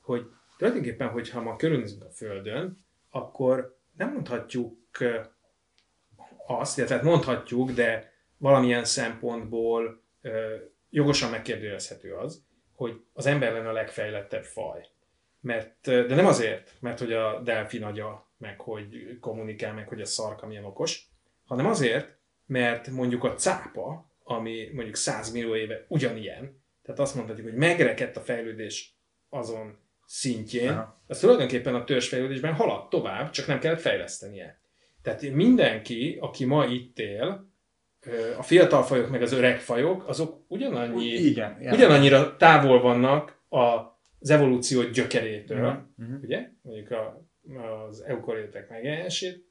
hogy 0.00 0.30
tulajdonképpen, 0.70 1.08
hogyha 1.08 1.42
ma 1.42 1.56
körülnézünk 1.56 2.04
a 2.04 2.10
Földön, 2.10 2.86
akkor 3.10 3.78
nem 3.96 4.12
mondhatjuk 4.12 4.78
azt, 6.46 6.76
illetve 6.76 6.94
hát 6.94 7.04
mondhatjuk, 7.04 7.70
de 7.70 8.12
valamilyen 8.36 8.84
szempontból 8.84 10.02
jogosan 10.90 11.30
megkérdőjelezhető 11.30 12.14
az, 12.14 12.44
hogy 12.74 13.00
az 13.12 13.26
ember 13.26 13.52
lenne 13.52 13.68
a 13.68 13.72
legfejlettebb 13.72 14.44
faj. 14.44 14.88
Mert, 15.40 15.80
de 15.80 16.14
nem 16.14 16.26
azért, 16.26 16.72
mert 16.80 16.98
hogy 16.98 17.12
a 17.12 17.40
delfi 17.40 17.78
nagya, 17.78 18.30
meg 18.38 18.60
hogy 18.60 19.18
kommunikál, 19.20 19.74
meg 19.74 19.88
hogy 19.88 20.00
a 20.00 20.04
szarka 20.04 20.46
milyen 20.46 20.64
okos, 20.64 21.08
hanem 21.44 21.66
azért, 21.66 22.16
mert 22.46 22.88
mondjuk 22.88 23.24
a 23.24 23.34
cápa, 23.34 24.10
ami 24.22 24.70
mondjuk 24.74 24.96
100 24.96 25.32
millió 25.32 25.56
éve 25.56 25.84
ugyanilyen, 25.88 26.62
tehát 26.82 27.00
azt 27.00 27.14
mondhatjuk, 27.14 27.46
hogy 27.46 27.56
megrekedt 27.56 28.16
a 28.16 28.20
fejlődés 28.20 28.98
azon 29.28 29.82
szintjén, 30.06 30.68
Aha. 30.68 31.02
az 31.06 31.18
tulajdonképpen 31.18 31.74
a 31.74 31.84
törzsfejlődésben 31.84 32.54
haladt 32.54 32.90
tovább, 32.90 33.30
csak 33.30 33.46
nem 33.46 33.58
kellett 33.58 33.80
fejlesztenie. 33.80 34.58
Tehát 35.02 35.22
mindenki, 35.22 36.18
aki 36.20 36.44
ma 36.44 36.66
itt 36.66 36.98
él, 36.98 37.52
a 38.38 38.42
fiatal 38.42 38.82
fajok 38.82 39.10
meg 39.10 39.22
az 39.22 39.32
öreg 39.32 39.60
fajok, 39.60 40.08
azok 40.08 40.44
ugyanannyi, 40.48 41.04
Igen, 41.04 41.56
ugyanannyira 41.60 42.36
távol 42.36 42.80
vannak 42.80 43.42
az 43.48 44.30
evolúció 44.30 44.82
gyökerétől, 44.82 45.88
uh-huh. 45.96 46.22
ugye? 46.22 46.48
Mondjuk 46.62 46.90
a, 46.90 47.28
az 47.88 48.00
eukariotek 48.00 48.68
megjelenését, 48.68 49.44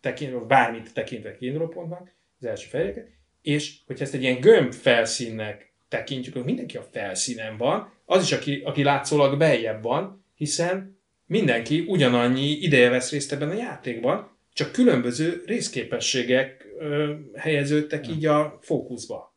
tekintve, 0.00 0.38
bármit 0.38 0.94
tekintve 0.94 1.34
kiindulópontnak, 1.34 2.12
az 2.38 2.44
első 2.44 2.68
fejeket, 2.68 3.08
és 3.42 3.78
hogyha 3.86 4.04
ezt 4.04 4.14
egy 4.14 4.22
ilyen 4.22 4.40
gömb 4.40 4.72
felszínnek 4.72 5.72
tekintjük, 5.88 6.34
hogy 6.34 6.44
mindenki 6.44 6.76
a 6.76 6.82
felszínen 6.82 7.56
van, 7.56 7.92
az 8.12 8.22
is, 8.22 8.32
aki, 8.32 8.62
aki 8.64 8.82
látszólag 8.82 9.38
beljebb 9.38 9.82
van, 9.82 10.24
hiszen 10.34 11.00
mindenki 11.26 11.84
ugyanannyi 11.88 12.50
ideje 12.50 12.88
vesz 12.90 13.10
részt 13.10 13.32
ebben 13.32 13.50
a 13.50 13.54
játékban, 13.54 14.36
csak 14.52 14.72
különböző 14.72 15.42
részképességek 15.46 16.66
ö, 16.78 17.14
helyeződtek 17.34 18.08
így 18.08 18.26
a 18.26 18.58
fókuszba. 18.60 19.36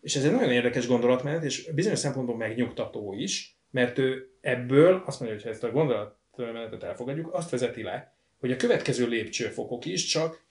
És 0.00 0.16
ez 0.16 0.24
egy 0.24 0.32
nagyon 0.32 0.50
érdekes 0.50 0.86
gondolatmenet, 0.86 1.44
és 1.44 1.72
bizonyos 1.74 1.98
szempontból 1.98 2.36
megnyugtató 2.36 3.14
is, 3.18 3.58
mert 3.70 3.98
ő 3.98 4.30
ebből 4.40 5.02
azt 5.06 5.20
mondja, 5.20 5.38
hogy 5.38 5.46
ha 5.46 5.52
ezt 5.52 5.64
a 5.64 5.70
gondolatmenetet 5.70 6.82
elfogadjuk, 6.82 7.34
azt 7.34 7.50
vezeti 7.50 7.82
le, 7.82 8.16
hogy 8.38 8.50
a 8.50 8.56
következő 8.56 9.06
lépcsőfokok 9.06 9.84
is 9.84 10.04
csak 10.04 10.44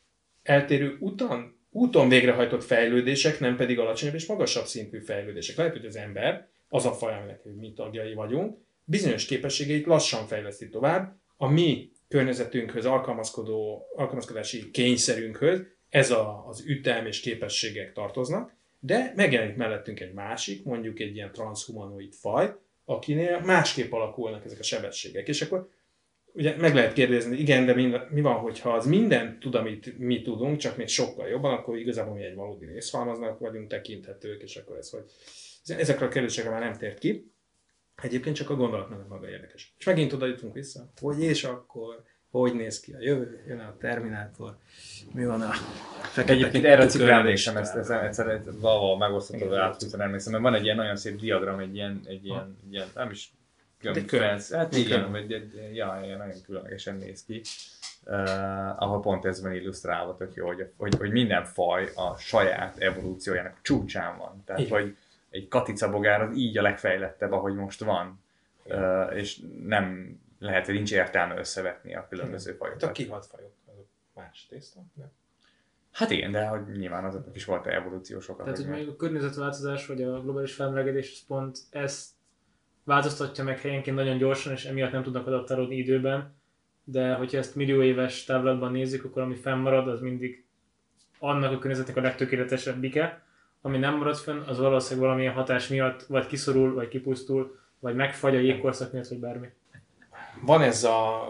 eltérő 0.43 0.97
utan 0.99 1.59
úton 1.71 2.09
végrehajtott 2.09 2.63
fejlődések, 2.63 3.39
nem 3.39 3.55
pedig 3.55 3.79
alacsonyabb 3.79 4.15
és 4.15 4.25
magasabb 4.25 4.65
szintű 4.65 4.99
fejlődések. 4.99 5.55
Lehet, 5.55 5.73
hogy 5.73 5.85
az 5.85 5.95
ember, 5.95 6.49
az 6.73 6.85
a 6.85 6.91
faj, 6.91 7.13
aminek 7.13 7.43
mi 7.43 7.73
tagjai 7.73 8.13
vagyunk, 8.13 8.57
bizonyos 8.83 9.25
képességeit 9.25 9.85
lassan 9.85 10.27
fejleszti 10.27 10.69
tovább, 10.69 11.15
a 11.37 11.47
mi 11.47 11.91
környezetünkhöz 12.07 12.85
alkalmazkodó, 12.85 13.87
alkalmazkodási 13.95 14.71
kényszerünkhöz 14.71 15.61
ez 15.89 16.11
a, 16.11 16.45
az 16.47 16.63
ütem 16.65 17.05
és 17.05 17.19
képességek 17.19 17.93
tartoznak, 17.93 18.53
de 18.79 19.13
megjelenik 19.15 19.55
mellettünk 19.55 19.99
egy 19.99 20.13
másik, 20.13 20.63
mondjuk 20.63 20.99
egy 20.99 21.15
ilyen 21.15 21.31
transhumanoid 21.31 22.13
faj, 22.13 22.53
akinél 22.85 23.39
másképp 23.39 23.91
alakulnak 23.91 24.45
ezek 24.45 24.59
a 24.59 24.63
sebességek. 24.63 25.27
És 25.27 25.41
akkor 25.41 25.69
ugye 26.33 26.55
meg 26.57 26.75
lehet 26.75 26.93
kérdezni, 26.93 27.37
igen, 27.37 27.65
de 27.65 27.73
mi, 28.09 28.21
van, 28.21 28.35
hogyha 28.35 28.73
az 28.73 28.85
minden 28.85 29.39
tud, 29.39 29.55
amit 29.55 29.97
mi 29.97 30.21
tudunk, 30.21 30.57
csak 30.57 30.77
még 30.77 30.87
sokkal 30.87 31.27
jobban, 31.27 31.53
akkor 31.53 31.77
igazából 31.77 32.13
mi 32.13 32.23
egy 32.23 32.35
valódi 32.35 32.65
részhalmaznak 32.65 33.39
vagyunk 33.39 33.69
tekinthetők, 33.69 34.41
és 34.41 34.55
akkor 34.55 34.77
ez, 34.77 34.89
hogy 34.89 35.03
ezekre 35.65 36.05
a 36.05 36.09
kérdésekre 36.09 36.49
már 36.49 36.59
nem 36.59 36.73
tért 36.73 36.99
ki. 36.99 37.31
Egyébként 38.01 38.35
csak 38.35 38.49
a 38.49 38.55
gondolatmenet 38.55 39.07
maga 39.07 39.29
érdekes. 39.29 39.73
És 39.77 39.85
megint 39.85 40.13
oda 40.13 40.25
jutunk 40.25 40.53
vissza, 40.53 40.91
hogy 40.99 41.23
és 41.23 41.43
akkor, 41.43 42.03
hogy 42.29 42.53
néz 42.53 42.79
ki 42.79 42.93
a 42.93 42.99
jövő, 42.99 43.43
jön 43.47 43.59
a 43.59 43.77
Terminátor, 43.77 44.57
mi 45.13 45.25
van 45.25 45.41
a 45.41 45.51
fekete 46.01 46.33
Egyébként 46.33 46.65
erre 46.65 46.83
a 46.83 46.87
cikkre 46.87 47.13
emlékszem, 47.13 47.57
ezt, 47.57 47.75
ezt 47.75 47.91
egyszer 47.91 48.41
valahol 48.59 48.97
megosztottam, 48.97 49.53
átfűzően 49.53 50.01
emlékszem, 50.01 50.31
mert 50.31 50.43
van 50.43 50.53
egy 50.53 50.63
ilyen 50.63 50.75
nagyon 50.75 50.95
szép 50.95 51.19
diagram, 51.19 51.59
egy 51.59 51.75
ilyen, 51.75 52.01
egy 52.05 52.25
ilyen, 52.25 52.57
egy 52.65 52.73
ilyen 52.73 52.87
nem 52.95 53.09
is 53.09 53.33
Gömbfelsz. 53.81 54.51
Hát 54.51 54.75
igen, 54.75 55.15
egy, 55.15 55.33
egy, 55.33 55.75
ja, 55.75 55.99
nagyon 56.17 56.41
különlegesen 56.45 56.95
néz 56.95 57.23
ki. 57.23 57.41
Uh, 58.05 58.81
ahol 58.81 58.99
pont 58.99 59.25
ez 59.25 59.41
van 59.41 59.53
illusztrálva 59.53 60.15
tök 60.15 60.33
jó, 60.33 60.45
hogy, 60.45 60.71
hogy, 60.77 60.95
hogy 60.97 61.11
minden 61.11 61.45
faj 61.45 61.89
a 61.95 62.17
saját 62.17 62.77
evolúciójának 62.77 63.57
csúcsán 63.61 64.17
van. 64.17 64.43
Tehát, 64.45 64.61
igen. 64.61 64.81
hogy 64.81 64.97
egy 65.31 65.47
katicabogár 65.47 66.21
az 66.21 66.37
így 66.37 66.57
a 66.57 66.61
legfejlettebb, 66.61 67.31
ahogy 67.31 67.55
most 67.55 67.83
van. 67.83 68.23
Uh, 68.63 69.15
és 69.15 69.41
nem 69.63 70.17
lehet, 70.39 70.65
hogy 70.65 70.75
nincs 70.75 70.93
értelme 70.93 71.37
összevetni 71.37 71.95
a 71.95 72.07
különböző 72.09 72.53
fajokat. 72.53 72.81
Hát 72.81 72.89
a 72.89 72.93
kihalt 72.93 73.25
fajok, 73.25 73.51
azok 73.71 73.87
más 74.13 74.45
tészta, 74.49 74.79
nem? 74.93 75.11
Hát 75.91 76.09
igen, 76.09 76.31
de 76.31 76.45
hogy 76.45 76.61
nyilván 76.77 77.05
azoknak 77.05 77.35
is 77.35 77.45
volt 77.45 77.67
evolúciósokat. 77.67 78.45
Tehát, 78.45 78.59
hogy 78.59 78.69
még 78.69 78.87
a 78.87 78.95
környezetváltozás, 78.95 79.87
vagy 79.87 80.01
a 80.03 80.21
globális 80.21 80.53
felmelegedés, 80.53 81.23
pont 81.27 81.59
ezt 81.69 82.09
változtatja 82.83 83.43
meg 83.43 83.59
helyenként 83.59 83.95
nagyon 83.95 84.17
gyorsan, 84.17 84.53
és 84.53 84.65
emiatt 84.65 84.91
nem 84.91 85.03
tudnak 85.03 85.27
adaptálódni 85.27 85.75
időben, 85.75 86.33
de 86.83 87.13
hogyha 87.13 87.37
ezt 87.37 87.55
millió 87.55 87.81
éves 87.81 88.23
távlatban 88.23 88.71
nézzük, 88.71 89.03
akkor 89.03 89.21
ami 89.21 89.35
fennmarad, 89.35 89.87
az 89.87 89.99
mindig 89.99 90.45
annak 91.19 91.51
a 91.51 91.57
környezetnek 91.57 91.97
a 91.97 92.01
legtökéletesebbike, 92.01 93.23
ami 93.61 93.77
nem 93.77 93.97
marad 93.97 94.15
fönn, 94.15 94.41
az 94.41 94.57
valószínűleg 94.57 95.03
valamilyen 95.05 95.33
hatás 95.33 95.67
miatt 95.67 96.03
vagy 96.03 96.27
kiszorul, 96.27 96.73
vagy 96.73 96.87
kipusztul, 96.87 97.59
vagy 97.79 97.95
megfagy 97.95 98.35
a 98.35 98.39
jégkorszak 98.39 98.91
miatt, 98.91 99.07
vagy 99.07 99.19
bármi. 99.19 99.47
Van 100.41 100.61
ez 100.61 100.83
a 100.83 101.27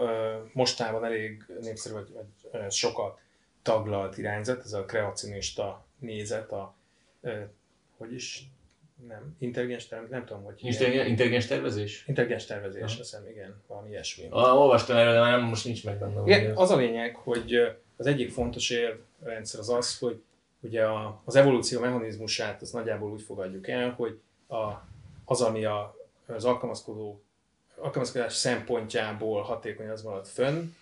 mostában 0.52 1.04
elég 1.04 1.44
népszerű, 1.60 1.94
vagy, 1.94 2.08
vagy 2.12 2.70
sokat 2.70 3.20
taglalt 3.62 4.18
irányzat, 4.18 4.64
ez 4.64 4.72
a 4.72 4.84
kreacionista 4.84 5.84
nézet, 5.98 6.52
a, 6.52 6.74
hogy 7.96 8.12
is 8.12 8.44
nem, 9.08 9.36
intelligens 9.38 9.86
tervezés, 9.86 10.12
nem 10.12 10.24
tudom, 10.24 10.42
hogy... 10.42 10.54
Intelligens, 10.58 11.08
intelligens 11.08 11.46
tervezés? 11.46 12.04
Intelligens 12.06 12.44
tervezés, 12.44 12.82
azt 12.82 12.96
hiszem, 12.96 13.28
igen, 13.28 13.62
valami 13.66 13.88
ilyesmi. 13.88 14.26
Ah, 14.30 14.60
olvastam 14.60 14.96
erről, 14.96 15.12
de 15.12 15.20
már 15.20 15.38
nem, 15.38 15.48
most 15.48 15.64
nincs 15.64 15.84
meg 15.84 15.98
benne. 15.98 16.22
Igen, 16.24 16.56
az 16.56 16.70
a 16.70 16.76
lényeg, 16.76 17.16
hogy 17.16 17.76
az 17.96 18.06
egyik 18.06 18.30
fontos 18.30 18.70
érrendszer 18.70 19.60
az 19.60 19.68
az, 19.68 19.98
hogy 19.98 20.22
ugye 20.62 20.84
a, 20.84 21.22
az 21.24 21.36
evolúció 21.36 21.80
mechanizmusát 21.80 22.62
az 22.62 22.70
nagyjából 22.70 23.10
úgy 23.10 23.22
fogadjuk 23.22 23.68
el, 23.68 23.90
hogy 23.90 24.20
a, 24.48 24.70
az, 25.24 25.40
ami 25.40 25.64
a, 25.64 25.96
az 26.26 26.44
alkalmazkodó 26.44 27.22
alkalmazkodás 27.76 28.32
szempontjából 28.32 29.42
hatékony, 29.42 29.88
az 29.88 30.02
marad 30.02 30.26
fönn, 30.26 30.74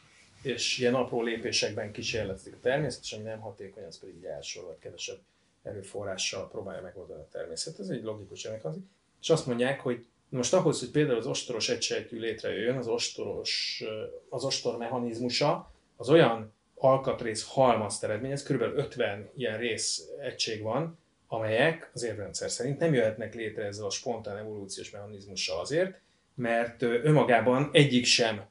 és 0.42 0.78
ilyen 0.78 0.94
apró 0.94 1.22
lépésekben 1.22 1.92
kísérletezik 1.92 2.54
a 2.54 2.60
természet, 2.62 3.02
és 3.02 3.12
ami 3.12 3.22
nem 3.22 3.40
hatékony, 3.40 3.84
az 3.84 3.98
pedig 3.98 4.24
elsorolt 4.24 4.78
kevesebb 4.78 5.18
erőforrással 5.62 6.48
próbálja 6.48 6.82
megoldani 6.82 7.20
a 7.20 7.28
természet. 7.32 7.78
Ez 7.78 7.88
egy 7.88 8.02
logikus 8.02 8.48
az. 8.62 8.76
És 9.20 9.30
azt 9.30 9.46
mondják, 9.46 9.80
hogy 9.80 10.06
most 10.28 10.54
ahhoz, 10.54 10.80
hogy 10.80 10.90
például 10.90 11.18
az 11.18 11.26
ostoros 11.26 11.68
egysejtű 11.68 12.18
létrejöjjön, 12.18 12.76
az 12.76 12.86
ostoros, 12.86 13.84
az 14.28 14.44
ostor 14.44 14.76
mechanizmusa, 14.76 15.72
az 15.96 16.08
olyan 16.08 16.52
alkatrész 16.80 17.46
halmazt 17.48 18.04
eredményez, 18.04 18.42
kb. 18.42 18.60
50 18.60 19.30
ilyen 19.36 19.58
rész 19.58 20.08
egység 20.20 20.62
van, 20.62 20.98
amelyek 21.28 21.90
az 21.94 22.02
érrendszer 22.02 22.50
szerint 22.50 22.78
nem 22.78 22.94
jöhetnek 22.94 23.34
létre 23.34 23.64
ezzel 23.64 23.86
a 23.86 23.90
spontán 23.90 24.36
evolúciós 24.36 24.90
mechanizmussal 24.90 25.60
azért, 25.60 26.00
mert 26.34 26.82
önmagában 26.82 27.70
egyik 27.72 28.04
sem 28.04 28.46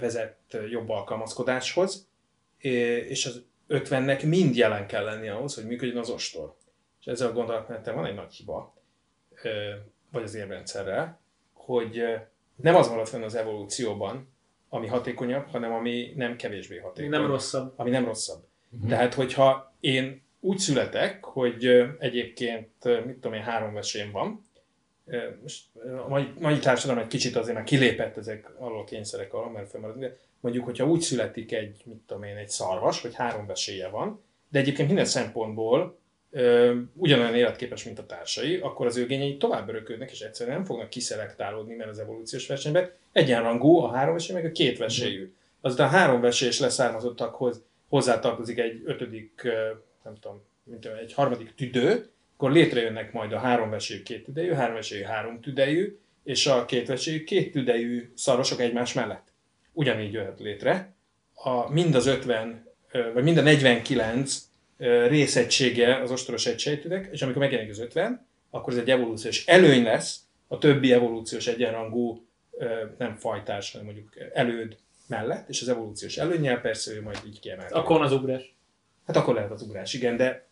vezet 0.00 0.36
jobb 0.70 0.88
alkalmazkodáshoz, 0.88 2.08
és 2.58 3.26
az 3.26 3.44
50-nek 3.68 4.26
mind 4.26 4.56
jelen 4.56 4.86
kell 4.86 5.04
lenni 5.04 5.28
ahhoz, 5.28 5.54
hogy 5.54 5.66
működjön 5.66 5.98
az 5.98 6.10
ostor. 6.10 6.54
És 7.00 7.06
ezzel 7.06 7.28
a 7.28 7.32
gondolatmenetem 7.32 7.94
van 7.94 8.06
egy 8.06 8.14
nagy 8.14 8.32
hiba, 8.32 8.74
vagy 10.10 10.22
az 10.22 10.34
érrendszerrel, 10.34 11.20
hogy 11.52 12.02
nem 12.56 12.74
az 12.74 12.88
marad 12.88 13.08
fenn 13.08 13.22
az 13.22 13.34
evolúcióban, 13.34 14.31
ami 14.74 14.86
hatékonyabb, 14.86 15.46
hanem 15.46 15.72
ami 15.72 16.12
nem 16.16 16.36
kevésbé 16.36 16.78
hatékony. 16.78 17.10
Nem 17.10 17.26
rosszabb. 17.26 17.72
Ami 17.76 17.90
nem 17.90 18.04
rosszabb. 18.04 18.44
Uh-huh. 18.70 18.88
Tehát, 18.88 19.14
hogyha 19.14 19.74
én 19.80 20.22
úgy 20.40 20.58
születek, 20.58 21.24
hogy 21.24 21.64
egyébként, 21.98 22.68
mit 23.06 23.14
tudom 23.14 23.32
én, 23.32 23.42
három 23.42 23.74
vesém 23.74 24.10
van, 24.10 24.46
most 25.42 25.64
a 26.04 26.08
mai, 26.08 26.32
mai 26.38 26.58
társadalom 26.58 27.02
egy 27.02 27.08
kicsit 27.08 27.36
azért 27.36 27.56
már 27.56 27.64
kilépett 27.64 28.16
ezek 28.16 28.50
alól 28.58 28.80
a 28.80 28.84
kényszerek 28.84 29.34
alól, 29.34 29.50
mert 29.50 29.70
fölmarad, 29.70 29.98
de 29.98 30.16
mondjuk, 30.40 30.64
hogyha 30.64 30.86
úgy 30.86 31.00
születik 31.00 31.52
egy, 31.52 31.82
mit 31.84 32.02
tudom 32.06 32.22
én, 32.22 32.36
egy 32.36 32.48
szarvas, 32.48 33.00
hogy 33.00 33.14
három 33.14 33.46
vesélye 33.46 33.88
van, 33.88 34.22
de 34.48 34.58
egyébként 34.58 34.88
minden 34.88 35.04
szempontból 35.04 35.98
ugyanolyan 36.94 37.34
életképes, 37.34 37.84
mint 37.84 37.98
a 37.98 38.06
társai, 38.06 38.56
akkor 38.56 38.86
az 38.86 38.96
ő 38.96 39.06
gényei 39.06 39.36
tovább 39.36 39.68
öröködnek, 39.68 40.10
és 40.10 40.20
egyszerűen 40.20 40.56
nem 40.56 40.64
fognak 40.64 40.90
kiszelektálódni, 40.90 41.74
mert 41.74 41.90
az 41.90 41.98
evolúciós 41.98 42.46
versenyben 42.46 42.90
egyenrangú 43.12 43.78
a 43.78 43.90
három 43.90 44.12
vesély, 44.12 44.34
meg 44.36 44.44
a 44.44 44.52
két 44.52 44.78
vesélyű. 44.78 45.32
Azután 45.60 45.88
három 45.88 46.20
vesélyes 46.20 46.58
leszármazottakhoz 46.58 47.62
hozzátartozik 47.88 48.58
egy 48.58 48.82
ötödik, 48.84 49.42
nem 50.04 50.14
tudom, 50.20 50.42
mint 50.64 50.86
egy 50.86 51.12
harmadik 51.12 51.54
tüdő, 51.54 52.10
akkor 52.34 52.52
létrejönnek 52.52 53.12
majd 53.12 53.32
a 53.32 53.38
három 53.38 53.70
vesélyű 53.70 54.02
két 54.02 54.24
tüdejű, 54.24 54.50
három 54.52 54.74
vesélyű 54.74 55.02
három 55.02 55.40
tüdejű, 55.40 55.98
és 56.24 56.46
a 56.46 56.64
két 56.64 56.86
vesélyű 56.86 57.24
két 57.24 57.52
tüdejű 57.52 58.12
szarvasok 58.14 58.60
egymás 58.60 58.92
mellett. 58.92 59.32
Ugyanígy 59.72 60.12
jöhet 60.12 60.40
létre. 60.40 60.94
A, 61.34 61.72
mind 61.72 61.94
az 61.94 62.06
50, 62.06 62.66
vagy 63.14 63.22
mind 63.22 63.36
a 63.36 63.42
49 63.42 64.51
részegysége 65.08 65.96
az 65.96 66.10
ostoros 66.10 66.46
egysejtűnek, 66.46 67.08
és 67.12 67.22
amikor 67.22 67.42
megjelenik 67.42 67.72
az 67.72 67.78
50, 67.78 68.26
akkor 68.50 68.72
ez 68.72 68.78
egy 68.78 68.90
evolúciós 68.90 69.46
előny 69.46 69.82
lesz 69.82 70.20
a 70.48 70.58
többi 70.58 70.92
evolúciós 70.92 71.46
egyenrangú, 71.46 72.26
nem 72.98 73.16
fajtás, 73.16 73.72
hanem 73.72 73.86
mondjuk 73.86 74.12
előd 74.32 74.76
mellett, 75.06 75.48
és 75.48 75.60
az 75.60 75.68
evolúciós 75.68 76.16
előnyel 76.16 76.60
persze 76.60 76.92
ő 76.92 77.02
majd 77.02 77.18
így 77.26 77.40
kiemelkedik. 77.40 77.82
Akkor 77.82 78.02
az 78.02 78.12
ugrás. 78.12 78.54
Hát 79.06 79.16
akkor 79.16 79.34
lehet 79.34 79.50
az 79.50 79.62
ugrás, 79.62 79.94
igen, 79.94 80.16
de 80.16 80.46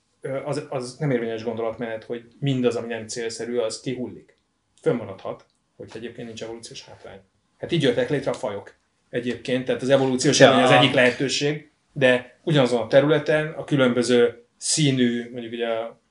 az, 0.45 0.67
az 0.69 0.97
nem 0.97 1.11
érvényes 1.11 1.43
gondolatmenet, 1.43 2.05
hogy 2.05 2.25
mindaz, 2.41 2.77
ami 2.77 2.87
nem 2.87 3.07
célszerű, 3.07 3.57
az 3.57 3.81
kihullik. 3.81 4.37
Fönnmaradhat, 4.81 5.47
hogyha 5.77 5.99
egyébként 5.99 6.27
nincs 6.27 6.43
evolúciós 6.43 6.85
hátrány. 6.85 7.21
Hát 7.59 7.73
így 7.73 7.83
jöttek 7.83 8.11
létre 8.11 8.31
a 8.31 8.35
fajok 8.35 8.75
egyébként, 9.11 9.65
tehát 9.65 9.83
az 9.83 9.89
evolúciós 9.89 10.39
ja. 10.39 10.47
előny 10.47 10.63
az 10.63 10.71
egyik 10.71 10.93
lehetőség, 10.93 11.70
de 11.93 12.41
ugyanazon 12.43 12.81
a 12.81 12.87
területen 12.87 13.53
a 13.53 13.65
különböző 13.65 14.45
színű, 14.57 15.31
mondjuk 15.31 15.53
ugye, 15.53 15.69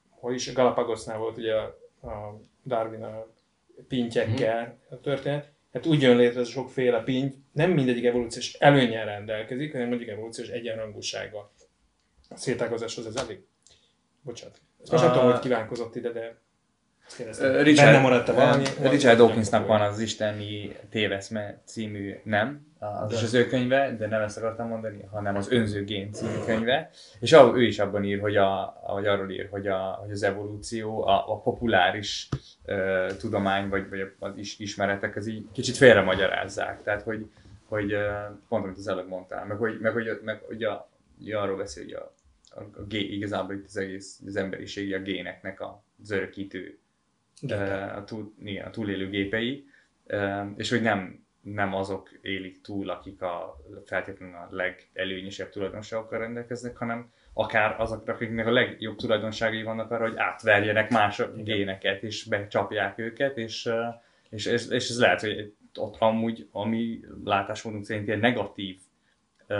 hogy 0.09 0.35
is 0.35 0.53
Galapagosnál 0.53 1.17
volt 1.17 1.37
ugye 1.37 1.53
a, 1.53 1.65
a 2.01 2.41
Darwin 2.65 3.03
a 3.03 3.27
pintyekkel 3.87 4.63
mm. 4.63 4.93
a 4.93 4.99
történet, 4.99 5.51
hát 5.73 5.85
úgy 5.85 6.01
jön 6.01 6.17
létre 6.17 6.39
ez 6.39 6.47
a 6.47 6.51
sokféle 6.51 7.03
pinty, 7.03 7.35
nem 7.51 7.71
mindegyik 7.71 8.05
evolúciós 8.05 8.53
előnyel 8.53 9.05
rendelkezik, 9.05 9.71
hanem 9.71 9.87
mondjuk 9.87 10.09
evolúciós 10.09 10.47
egyenrangúsága. 10.47 11.51
A 12.29 12.37
szétágazáshoz 12.37 13.05
ez 13.05 13.15
elég 13.15 13.39
Bocsánat. 14.21 14.61
Ezt 14.81 14.91
most 14.91 15.03
nem 15.03 15.13
tudom, 15.13 15.31
hogy 15.31 15.39
kívánkozott 15.39 15.95
ide, 15.95 16.11
de 16.11 16.41
Richard, 17.17 17.75
Benne 17.75 18.01
maradt 18.01 18.27
valami? 18.27 18.63
Richard 18.81 19.17
Dawkinsnak 19.17 19.67
van 19.67 19.81
az 19.81 19.99
Isteni 19.99 20.75
téveszme 20.89 21.61
című, 21.65 22.19
nem, 22.23 22.68
az 22.79 23.13
is 23.13 23.23
az 23.23 23.33
ő 23.33 23.45
könyve, 23.45 23.95
de 23.97 24.07
nem 24.07 24.21
ezt 24.21 24.37
akartam 24.37 24.67
mondani, 24.67 25.03
hanem 25.11 25.35
az 25.35 25.51
Önző 25.51 25.83
Gén 25.83 26.11
című 26.11 26.43
könyve, 26.45 26.89
és 27.19 27.37
ő 27.53 27.63
is 27.63 27.79
abban 27.79 28.03
ír, 28.03 28.19
hogy, 28.19 28.35
a, 28.35 28.79
hogy 28.81 29.05
arról 29.07 29.29
ír, 29.29 29.47
hogy, 29.51 29.67
a, 29.67 29.77
hogy 29.77 30.11
az 30.11 30.23
evolúció, 30.23 31.07
a, 31.07 31.31
a 31.31 31.41
populáris 31.41 32.29
uh, 32.65 33.17
tudomány, 33.17 33.69
vagy, 33.69 33.89
vagy 33.89 34.11
az 34.19 34.37
is, 34.37 34.59
ismeretek, 34.59 35.15
az 35.15 35.27
így 35.27 35.45
kicsit 35.51 35.77
félre 35.77 36.01
magyarázzák. 36.01 36.83
Tehát, 36.83 37.01
hogy, 37.01 37.31
hogy 37.65 37.95
pont 38.47 38.63
amit 38.63 38.77
az 38.77 38.87
előbb 38.87 39.07
mondtál, 39.07 39.45
meg 39.45 39.57
hogy, 39.57 39.79
meg, 39.79 39.91
hogy, 39.91 40.19
meg, 40.23 40.41
hogy 40.47 40.63
a, 40.63 40.89
hogy 41.17 41.31
arról 41.31 41.57
beszél, 41.57 41.83
hogy 41.83 41.93
a 41.93 42.13
a, 42.49 42.61
a 42.79 42.83
gé, 42.87 42.99
igazából 42.99 43.55
itt 43.55 43.65
az 43.65 43.77
egész 43.77 44.21
az 44.25 44.35
emberiség 44.35 44.93
a 44.93 44.99
géneknek 44.99 45.59
a 45.59 45.83
örökítő, 46.09 46.79
a, 47.95 48.03
túl, 48.03 48.33
igen, 48.43 48.65
a 48.65 48.69
túlélő 48.69 49.09
gépei, 49.09 49.65
és 50.55 50.69
hogy 50.69 50.81
nem, 50.81 51.25
nem 51.53 51.73
azok 51.73 52.09
élik 52.21 52.61
túl, 52.61 52.89
akik 52.89 53.21
a 53.21 53.57
feltétlenül 53.85 54.35
a 54.35 54.47
legelőnyösebb 54.51 55.49
tulajdonságokkal 55.49 56.19
rendelkeznek, 56.19 56.77
hanem 56.77 57.11
akár 57.33 57.75
azok, 57.79 58.07
akiknek 58.07 58.47
a 58.47 58.51
legjobb 58.51 58.97
tulajdonságai 58.97 59.63
vannak 59.63 59.91
arra, 59.91 60.07
hogy 60.07 60.17
átverjenek 60.17 60.89
más 60.89 61.21
géneket, 61.35 62.03
és 62.03 62.23
becsapják 62.23 62.97
őket, 62.97 63.37
és, 63.37 63.69
és, 64.29 64.45
és, 64.45 64.67
és 64.67 64.89
ez 64.89 64.99
lehet, 64.99 65.21
hogy 65.21 65.53
ott 65.75 65.95
amúgy, 65.99 66.47
ami 66.51 66.99
látásmódunk 67.23 67.85
szerint 67.85 68.09
egy 68.09 68.19
negatív 68.19 68.77
uh, 69.47 69.57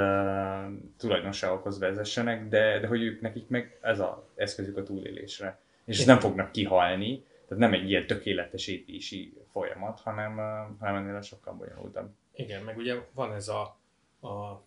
tulajdonságokhoz 0.97 1.79
vezessenek, 1.79 2.47
de, 2.47 2.79
de 2.79 2.87
hogy 2.87 3.03
ők 3.03 3.21
nekik 3.21 3.47
meg 3.47 3.77
ez 3.81 3.99
az 3.99 4.15
eszközük 4.35 4.77
a 4.77 4.83
túlélésre. 4.83 5.59
És 5.85 6.05
nem 6.05 6.19
fognak 6.19 6.51
kihalni, 6.51 7.23
tehát 7.49 7.63
nem 7.63 7.73
egy 7.73 7.89
ilyen 7.89 8.07
tökéletesítési 8.07 9.33
folyamat, 9.51 9.99
hanem, 9.99 10.35
hanem 10.79 10.95
ennél 10.95 11.21
sokkal 11.21 11.53
bonyolultabb. 11.53 12.09
Igen, 12.33 12.63
meg 12.63 12.77
ugye 12.77 12.95
van 13.13 13.33
ez 13.33 13.47
a, 13.47 13.61
a 14.21 14.61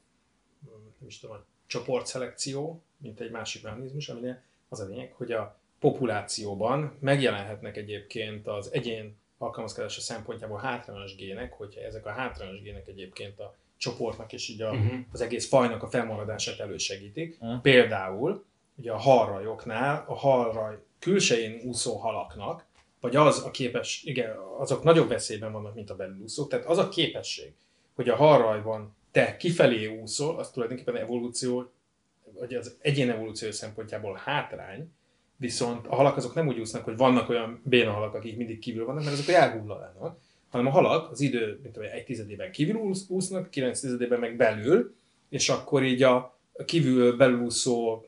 nem 0.98 1.06
is 1.06 1.18
tudom, 1.18 1.36
a 1.36 1.44
csoportszelekció, 1.66 2.82
mint 2.96 3.20
egy 3.20 3.30
másik 3.30 3.62
mechanizmus, 3.62 4.08
aminél 4.08 4.40
az 4.68 4.80
a 4.80 4.84
lényeg, 4.86 5.12
hogy 5.12 5.32
a 5.32 5.56
populációban 5.78 6.96
megjelenhetnek 7.00 7.76
egyébként 7.76 8.46
az 8.46 8.72
egyén 8.72 9.16
alkalmazkodása 9.38 10.00
szempontjából 10.00 10.58
hátrányos 10.58 11.14
gének, 11.14 11.52
hogyha 11.52 11.80
ezek 11.80 12.06
a 12.06 12.10
hátrányos 12.10 12.60
gének 12.62 12.88
egyébként 12.88 13.40
a 13.40 13.54
csoportnak 13.76 14.32
és 14.32 14.48
így 14.48 14.62
a, 14.62 14.70
uh-huh. 14.70 14.98
az 15.12 15.20
egész 15.20 15.48
fajnak 15.48 15.82
a 15.82 15.88
felmaradását 15.88 16.58
elősegítik. 16.58 17.36
Uh-huh. 17.40 17.60
Például 17.60 18.44
ugye 18.74 18.92
a 18.92 18.96
halrajoknál, 18.96 20.04
a 20.08 20.14
halraj 20.14 20.78
külsején 20.98 21.60
úszó 21.64 21.96
halaknak, 21.96 22.64
vagy 23.02 23.16
az 23.16 23.44
a 23.44 23.50
képes, 23.50 24.02
igen, 24.04 24.36
azok 24.58 24.82
nagyobb 24.82 25.08
veszélyben 25.08 25.52
vannak, 25.52 25.74
mint 25.74 25.90
a 25.90 25.96
belülúszók, 25.96 26.48
tehát 26.48 26.66
az 26.66 26.78
a 26.78 26.88
képesség, 26.88 27.52
hogy 27.94 28.08
a 28.08 28.16
halrajban 28.16 28.94
te 29.10 29.36
kifelé 29.36 29.86
úszol, 29.86 30.38
az 30.38 30.50
tulajdonképpen 30.50 30.96
evolúció, 30.96 31.70
vagy 32.38 32.54
az 32.54 32.76
egyén 32.80 33.10
evolúció 33.10 33.50
szempontjából 33.50 34.20
hátrány, 34.24 34.90
viszont 35.36 35.86
a 35.86 35.94
halak 35.94 36.16
azok 36.16 36.34
nem 36.34 36.48
úgy 36.48 36.58
úsznak, 36.58 36.84
hogy 36.84 36.96
vannak 36.96 37.28
olyan 37.28 37.60
béna 37.64 37.92
halak, 37.92 38.14
akik 38.14 38.36
mindig 38.36 38.58
kívül 38.58 38.84
vannak, 38.84 39.04
mert 39.04 39.18
azok 39.18 39.34
elhullanának, 39.34 40.18
hanem 40.50 40.66
a 40.66 40.70
halak 40.70 41.10
az 41.10 41.20
idő, 41.20 41.58
mint 41.62 41.74
tudom, 41.74 41.88
egy 41.92 42.04
tizedében 42.04 42.52
kívül 42.52 42.92
úsznak, 43.08 43.50
kilenc 43.50 43.80
tizedében 43.80 44.20
meg 44.20 44.36
belül, 44.36 44.94
és 45.28 45.48
akkor 45.48 45.82
így 45.82 46.02
a 46.02 46.38
kívül 46.64 47.16
belúszó 47.16 48.04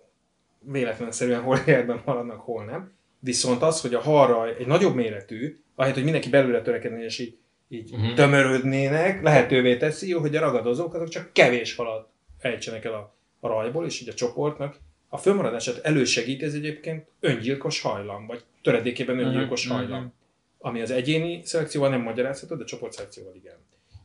véletlenszerűen 0.59 1.43
hol 1.43 1.59
életben 1.67 2.03
maradnak, 2.05 2.41
hol 2.41 2.65
nem. 2.65 2.93
Viszont 3.25 3.63
az, 3.63 3.81
hogy 3.81 3.95
a 3.95 4.01
halraj 4.01 4.57
egy 4.59 4.67
nagyobb 4.67 4.95
méretű, 4.95 5.59
ahelyett, 5.75 5.97
hogy 5.97 6.05
mindenki 6.05 6.29
belőle 6.29 6.63
törekedne, 6.63 7.05
és 7.05 7.19
így, 7.19 7.37
így 7.69 7.93
uh-huh. 7.93 8.15
tömörödnének, 8.15 9.23
lehetővé 9.23 9.77
teszi, 9.77 10.13
hogy 10.13 10.37
a 10.37 10.41
ragadozók 10.41 10.95
azok 10.95 11.09
csak 11.09 11.33
kevés 11.33 11.75
halat 11.75 12.09
ejtsenek 12.39 12.85
el 12.85 12.93
a, 12.93 13.15
a 13.41 13.49
rajból, 13.49 13.87
és 13.87 14.01
így 14.01 14.09
a 14.09 14.15
csoportnak 14.15 14.77
a 15.09 15.19
fölmaradását 15.19 15.85
elősegít 15.85 16.43
ez 16.43 16.55
egyébként 16.55 17.07
öngyilkos 17.21 17.81
hajlam, 17.81 18.27
vagy 18.27 18.45
töredékében 18.63 19.19
öngyilkos 19.19 19.67
uh-huh, 19.67 19.81
hajlam. 19.81 20.13
Ami 20.59 20.81
az 20.81 20.91
egyéni 20.91 21.41
szelekcióval 21.45 21.91
nem 21.91 22.01
magyarázható, 22.01 22.55
de 22.55 22.65
csoportszelekcióval 22.65 23.35
igen. 23.35 23.57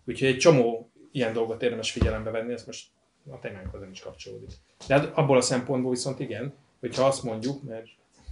Úgyhogy 0.05 0.27
egy 0.27 0.37
csomó 0.37 0.91
ilyen 1.11 1.33
dolgot 1.33 1.63
érdemes 1.63 1.91
figyelembe 1.91 2.29
venni, 2.29 2.53
ez 2.53 2.65
most 2.65 2.87
a 3.29 3.39
témánkhoz 3.39 3.81
nem 3.81 3.91
is 3.91 3.99
kapcsolódik. 3.99 4.49
De 4.87 4.93
hát 4.93 5.17
abból 5.17 5.37
a 5.37 5.41
szempontból 5.41 5.91
viszont 5.91 6.19
igen, 6.19 6.53
hogyha 6.79 7.05
azt 7.05 7.23
mondjuk, 7.23 7.63
mert 7.63 7.87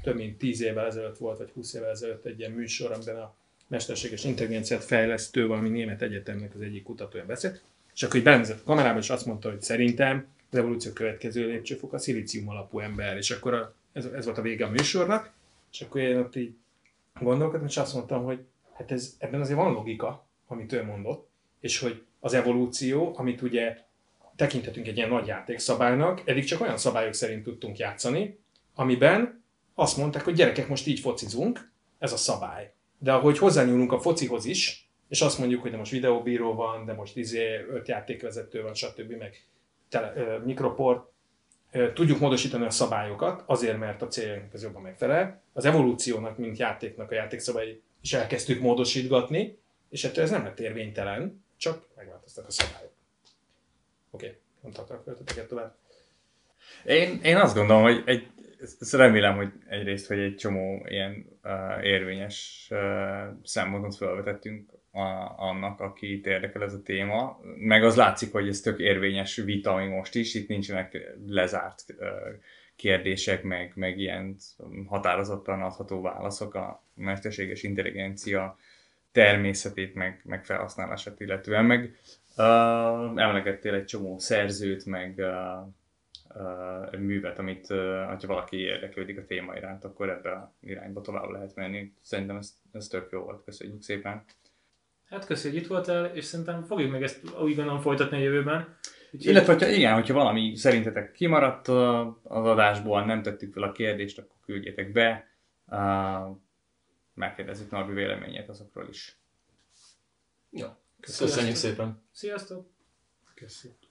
több 0.08 0.16
mint 0.16 0.38
10 0.38 0.62
évvel 0.62 0.86
ezelőtt 0.86 1.18
volt, 1.18 1.38
vagy 1.38 1.50
20 1.50 1.74
évvel 1.74 1.90
ezelőtt 1.90 2.26
egy 2.26 2.40
ilyen 2.40 2.52
műsor, 2.52 2.92
amiben 2.92 3.16
a 3.16 3.36
mesterséges 3.68 4.24
intelligenciát 4.24 4.84
fejlesztő 4.84 5.48
valami 5.48 5.70
német 5.70 6.02
egyetemnek 6.02 6.56
az 6.56 6.62
egyik 6.62 6.84
kutatója 6.84 7.26
beszélt, 7.26 7.62
és 7.94 8.04
akkor 8.04 8.16
így 8.16 8.24
belemzett 8.24 8.60
a 8.60 8.64
kamerába, 8.64 9.00
és 9.00 9.10
azt 9.10 9.26
mondta, 9.26 9.50
hogy 9.50 9.62
szerintem 9.62 10.28
az 10.52 10.58
evolúció 10.58 10.92
következő 10.92 11.48
lépcsőfok 11.48 11.94
a 11.94 11.98
szilícium 11.98 12.50
alapú 12.50 12.80
ember, 12.80 13.18
és 13.18 13.32
akkor 13.32 13.54
a, 13.54 13.74
ez, 13.94 14.06
ez 14.06 14.26
volt 14.26 14.38
a 14.38 14.42
vége 14.42 14.66
a 14.66 14.70
műsornak, 14.70 15.32
és 15.72 15.82
akkor 15.82 16.02
én 16.02 16.18
ott 16.18 16.36
így 16.36 16.56
gondolkodtam, 17.20 17.68
és 17.68 17.78
azt 17.78 17.94
mondtam, 17.94 18.24
hogy 18.24 18.40
hát 18.74 18.92
ez, 18.92 19.16
ebben 19.18 19.42
azért 19.42 19.58
van 19.58 19.74
logika, 19.74 20.26
amit 20.48 20.74
ő 20.74 20.84
mondott, 20.84 21.30
és 21.60 21.80
hogy 21.80 22.04
az 22.20 22.34
evolúció, 22.34 23.14
amit 23.18 23.42
ugye 23.42 23.78
tekinthetünk 24.36 24.88
egy 24.88 24.98
ilyen 24.98 25.10
nagy 25.10 25.28
játékszabálynak, 25.28 26.22
eddig 26.26 26.44
csak 26.44 26.62
olyan 26.62 26.78
szabályok 26.78 27.14
szerint 27.14 27.44
tudtunk 27.44 27.78
játszani, 27.78 28.40
amiben 28.76 29.36
azt 29.80 29.98
mondták, 29.98 30.24
hogy 30.24 30.34
gyerekek, 30.34 30.68
most 30.68 30.88
így 30.88 30.99
focizunk, 30.99 31.72
ez 31.99 32.14
a 32.14 32.18
szabály. 32.18 32.74
De 32.98 33.14
ahogy 33.14 33.38
hozzányúlunk 33.38 33.91
a 33.91 33.99
focihoz 33.99 34.45
is, 34.45 34.90
és 35.08 35.22
azt 35.22 35.40
mondjuk, 35.40 35.62
hogy 35.62 35.72
de 35.72 35.78
most 35.78 35.91
videóbíró 35.91 36.54
van, 36.54 36.86
de 36.86 36.94
most 36.94 37.18
izé 37.18 37.66
öt 37.70 37.88
játékvezető 37.88 38.62
van, 38.62 38.74
stb., 38.74 39.12
meg 39.12 39.45
tele, 39.90 40.14
ö, 40.16 40.38
mikroport, 40.38 41.12
ö, 41.72 41.94
tudjuk 41.94 42.20
módosítani 42.20 42.66
a 42.66 42.70
szabályokat, 42.70 43.44
azért, 43.45 43.78
mert 43.78 44.02
a 44.02 44.08
céljának 44.08 44.54
ez 44.54 44.64
jobban 44.64 44.82
megfelel. 44.82 45.41
Az 45.54 45.66
evolúciónak, 45.66 46.38
mint 46.38 46.58
játéknak 46.58 47.12
a 47.12 47.16
játékszabály 47.16 47.82
is 48.02 48.14
elkezdtük 48.14 48.62
módosítgatni, 48.62 49.58
és 49.90 50.04
ettől 50.04 50.24
ez 50.24 50.30
nem 50.30 50.44
lett 50.44 50.60
érvénytelen, 50.60 51.44
csak 51.58 51.88
megváltoztak 51.95 52.48
a 52.48 52.52
szabályok. 52.52 52.91
Oké, 54.12 54.26
okay. 54.26 54.38
nem 54.62 54.72
tartok 54.72 55.48
tovább. 55.48 55.76
Én, 56.86 57.20
én 57.24 57.38
azt 57.38 57.56
gondolom, 57.56 57.82
hogy 57.82 58.04
egy, 58.06 58.28
ezt 58.60 58.94
remélem, 58.94 59.36
hogy 59.36 59.52
egyrészt, 59.68 60.08
hogy 60.08 60.20
egy 60.20 60.36
csomó 60.36 60.86
ilyen 60.88 61.26
uh, 61.44 61.86
érvényes 61.86 62.68
uh, 62.72 62.80
szempontot 63.44 63.96
felvetettünk 63.96 64.72
a, 64.92 65.34
annak, 65.38 65.80
akit 65.80 66.26
érdekel 66.26 66.64
ez 66.64 66.74
a 66.74 66.82
téma. 66.82 67.40
Meg 67.58 67.84
az 67.84 67.96
látszik, 67.96 68.32
hogy 68.32 68.48
ez 68.48 68.60
tök 68.60 68.80
érvényes 68.80 69.36
vita, 69.36 69.74
ami 69.74 69.88
most 69.88 70.16
is, 70.16 70.34
itt 70.34 70.48
nincsenek 70.48 71.16
lezárt 71.28 71.84
uh, 71.88 72.08
kérdések, 72.76 73.44
meg, 73.44 73.72
meg 73.76 74.00
ilyen 74.00 74.36
határozottan 74.88 75.62
adható 75.62 76.02
válaszok 76.02 76.54
a 76.54 76.84
mesterséges 76.94 77.64
intelligencia 77.64 78.58
természetét, 79.12 79.96
meg, 79.96 80.22
meg 80.24 80.46
felhasználását 80.46 81.20
illetően, 81.20 81.66
meg 81.66 81.96
uh, 82.38 83.22
emlegettél 83.22 83.74
egy 83.74 83.86
csomó 83.86 84.18
szerzőt, 84.18 84.86
meg 84.86 85.14
uh, 85.18 85.74
uh, 86.36 86.99
művet, 86.99 87.40
amit, 87.40 87.70
uh, 87.70 87.78
ha 88.06 88.28
valaki 88.28 88.58
érdeklődik 88.58 89.18
a 89.18 89.26
téma 89.26 89.56
iránt, 89.56 89.84
akkor 89.84 90.10
ebbe 90.10 90.32
a 90.32 90.54
irányba 90.60 91.02
tovább 91.02 91.30
lehet 91.30 91.56
menni. 91.56 91.94
Szerintem 92.02 92.36
ez, 92.36 92.54
ez 92.72 92.88
tök 92.88 93.12
jó 93.12 93.22
volt, 93.22 93.44
köszönjük 93.44 93.82
szépen. 93.82 94.24
Hát 95.10 95.26
köszönjük, 95.26 95.54
hogy 95.54 95.64
itt 95.64 95.86
voltál, 95.86 96.06
és 96.06 96.26
szerintem 96.26 96.64
fogjuk 96.64 96.91
meg 96.91 97.04
ezt 97.04 97.24
úgy 97.40 97.56
gondolom 97.56 97.80
folytatni 97.80 98.18
a 98.18 98.20
jövőben. 98.20 98.78
Úgyhogy... 99.12 99.32
Illetve, 99.32 99.54
hogyha 99.54 99.70
igen, 99.70 99.94
hogyha 99.94 100.14
valami 100.14 100.56
szerintetek 100.56 101.12
kimaradt 101.12 101.68
az 101.68 102.45
adásból, 102.45 103.06
nem 103.06 103.22
tettük 103.22 103.54
fel 103.54 103.64
a 103.64 103.72
kérdést, 103.72 104.18
akkor 104.18 104.36
küldjétek 104.45 104.91
be. 104.91 105.28
Uh, 105.66 106.38
megkérdezzük 107.14 107.72
Norbi 107.72 107.94
véleményét 107.94 108.49
azokról 108.49 108.88
is. 108.90 109.18
Jó. 110.49 110.68
Köszönjük 110.99 111.56
szépen. 111.56 112.02
Sziasztok. 112.12 112.70
Köszönjük. 113.34 113.86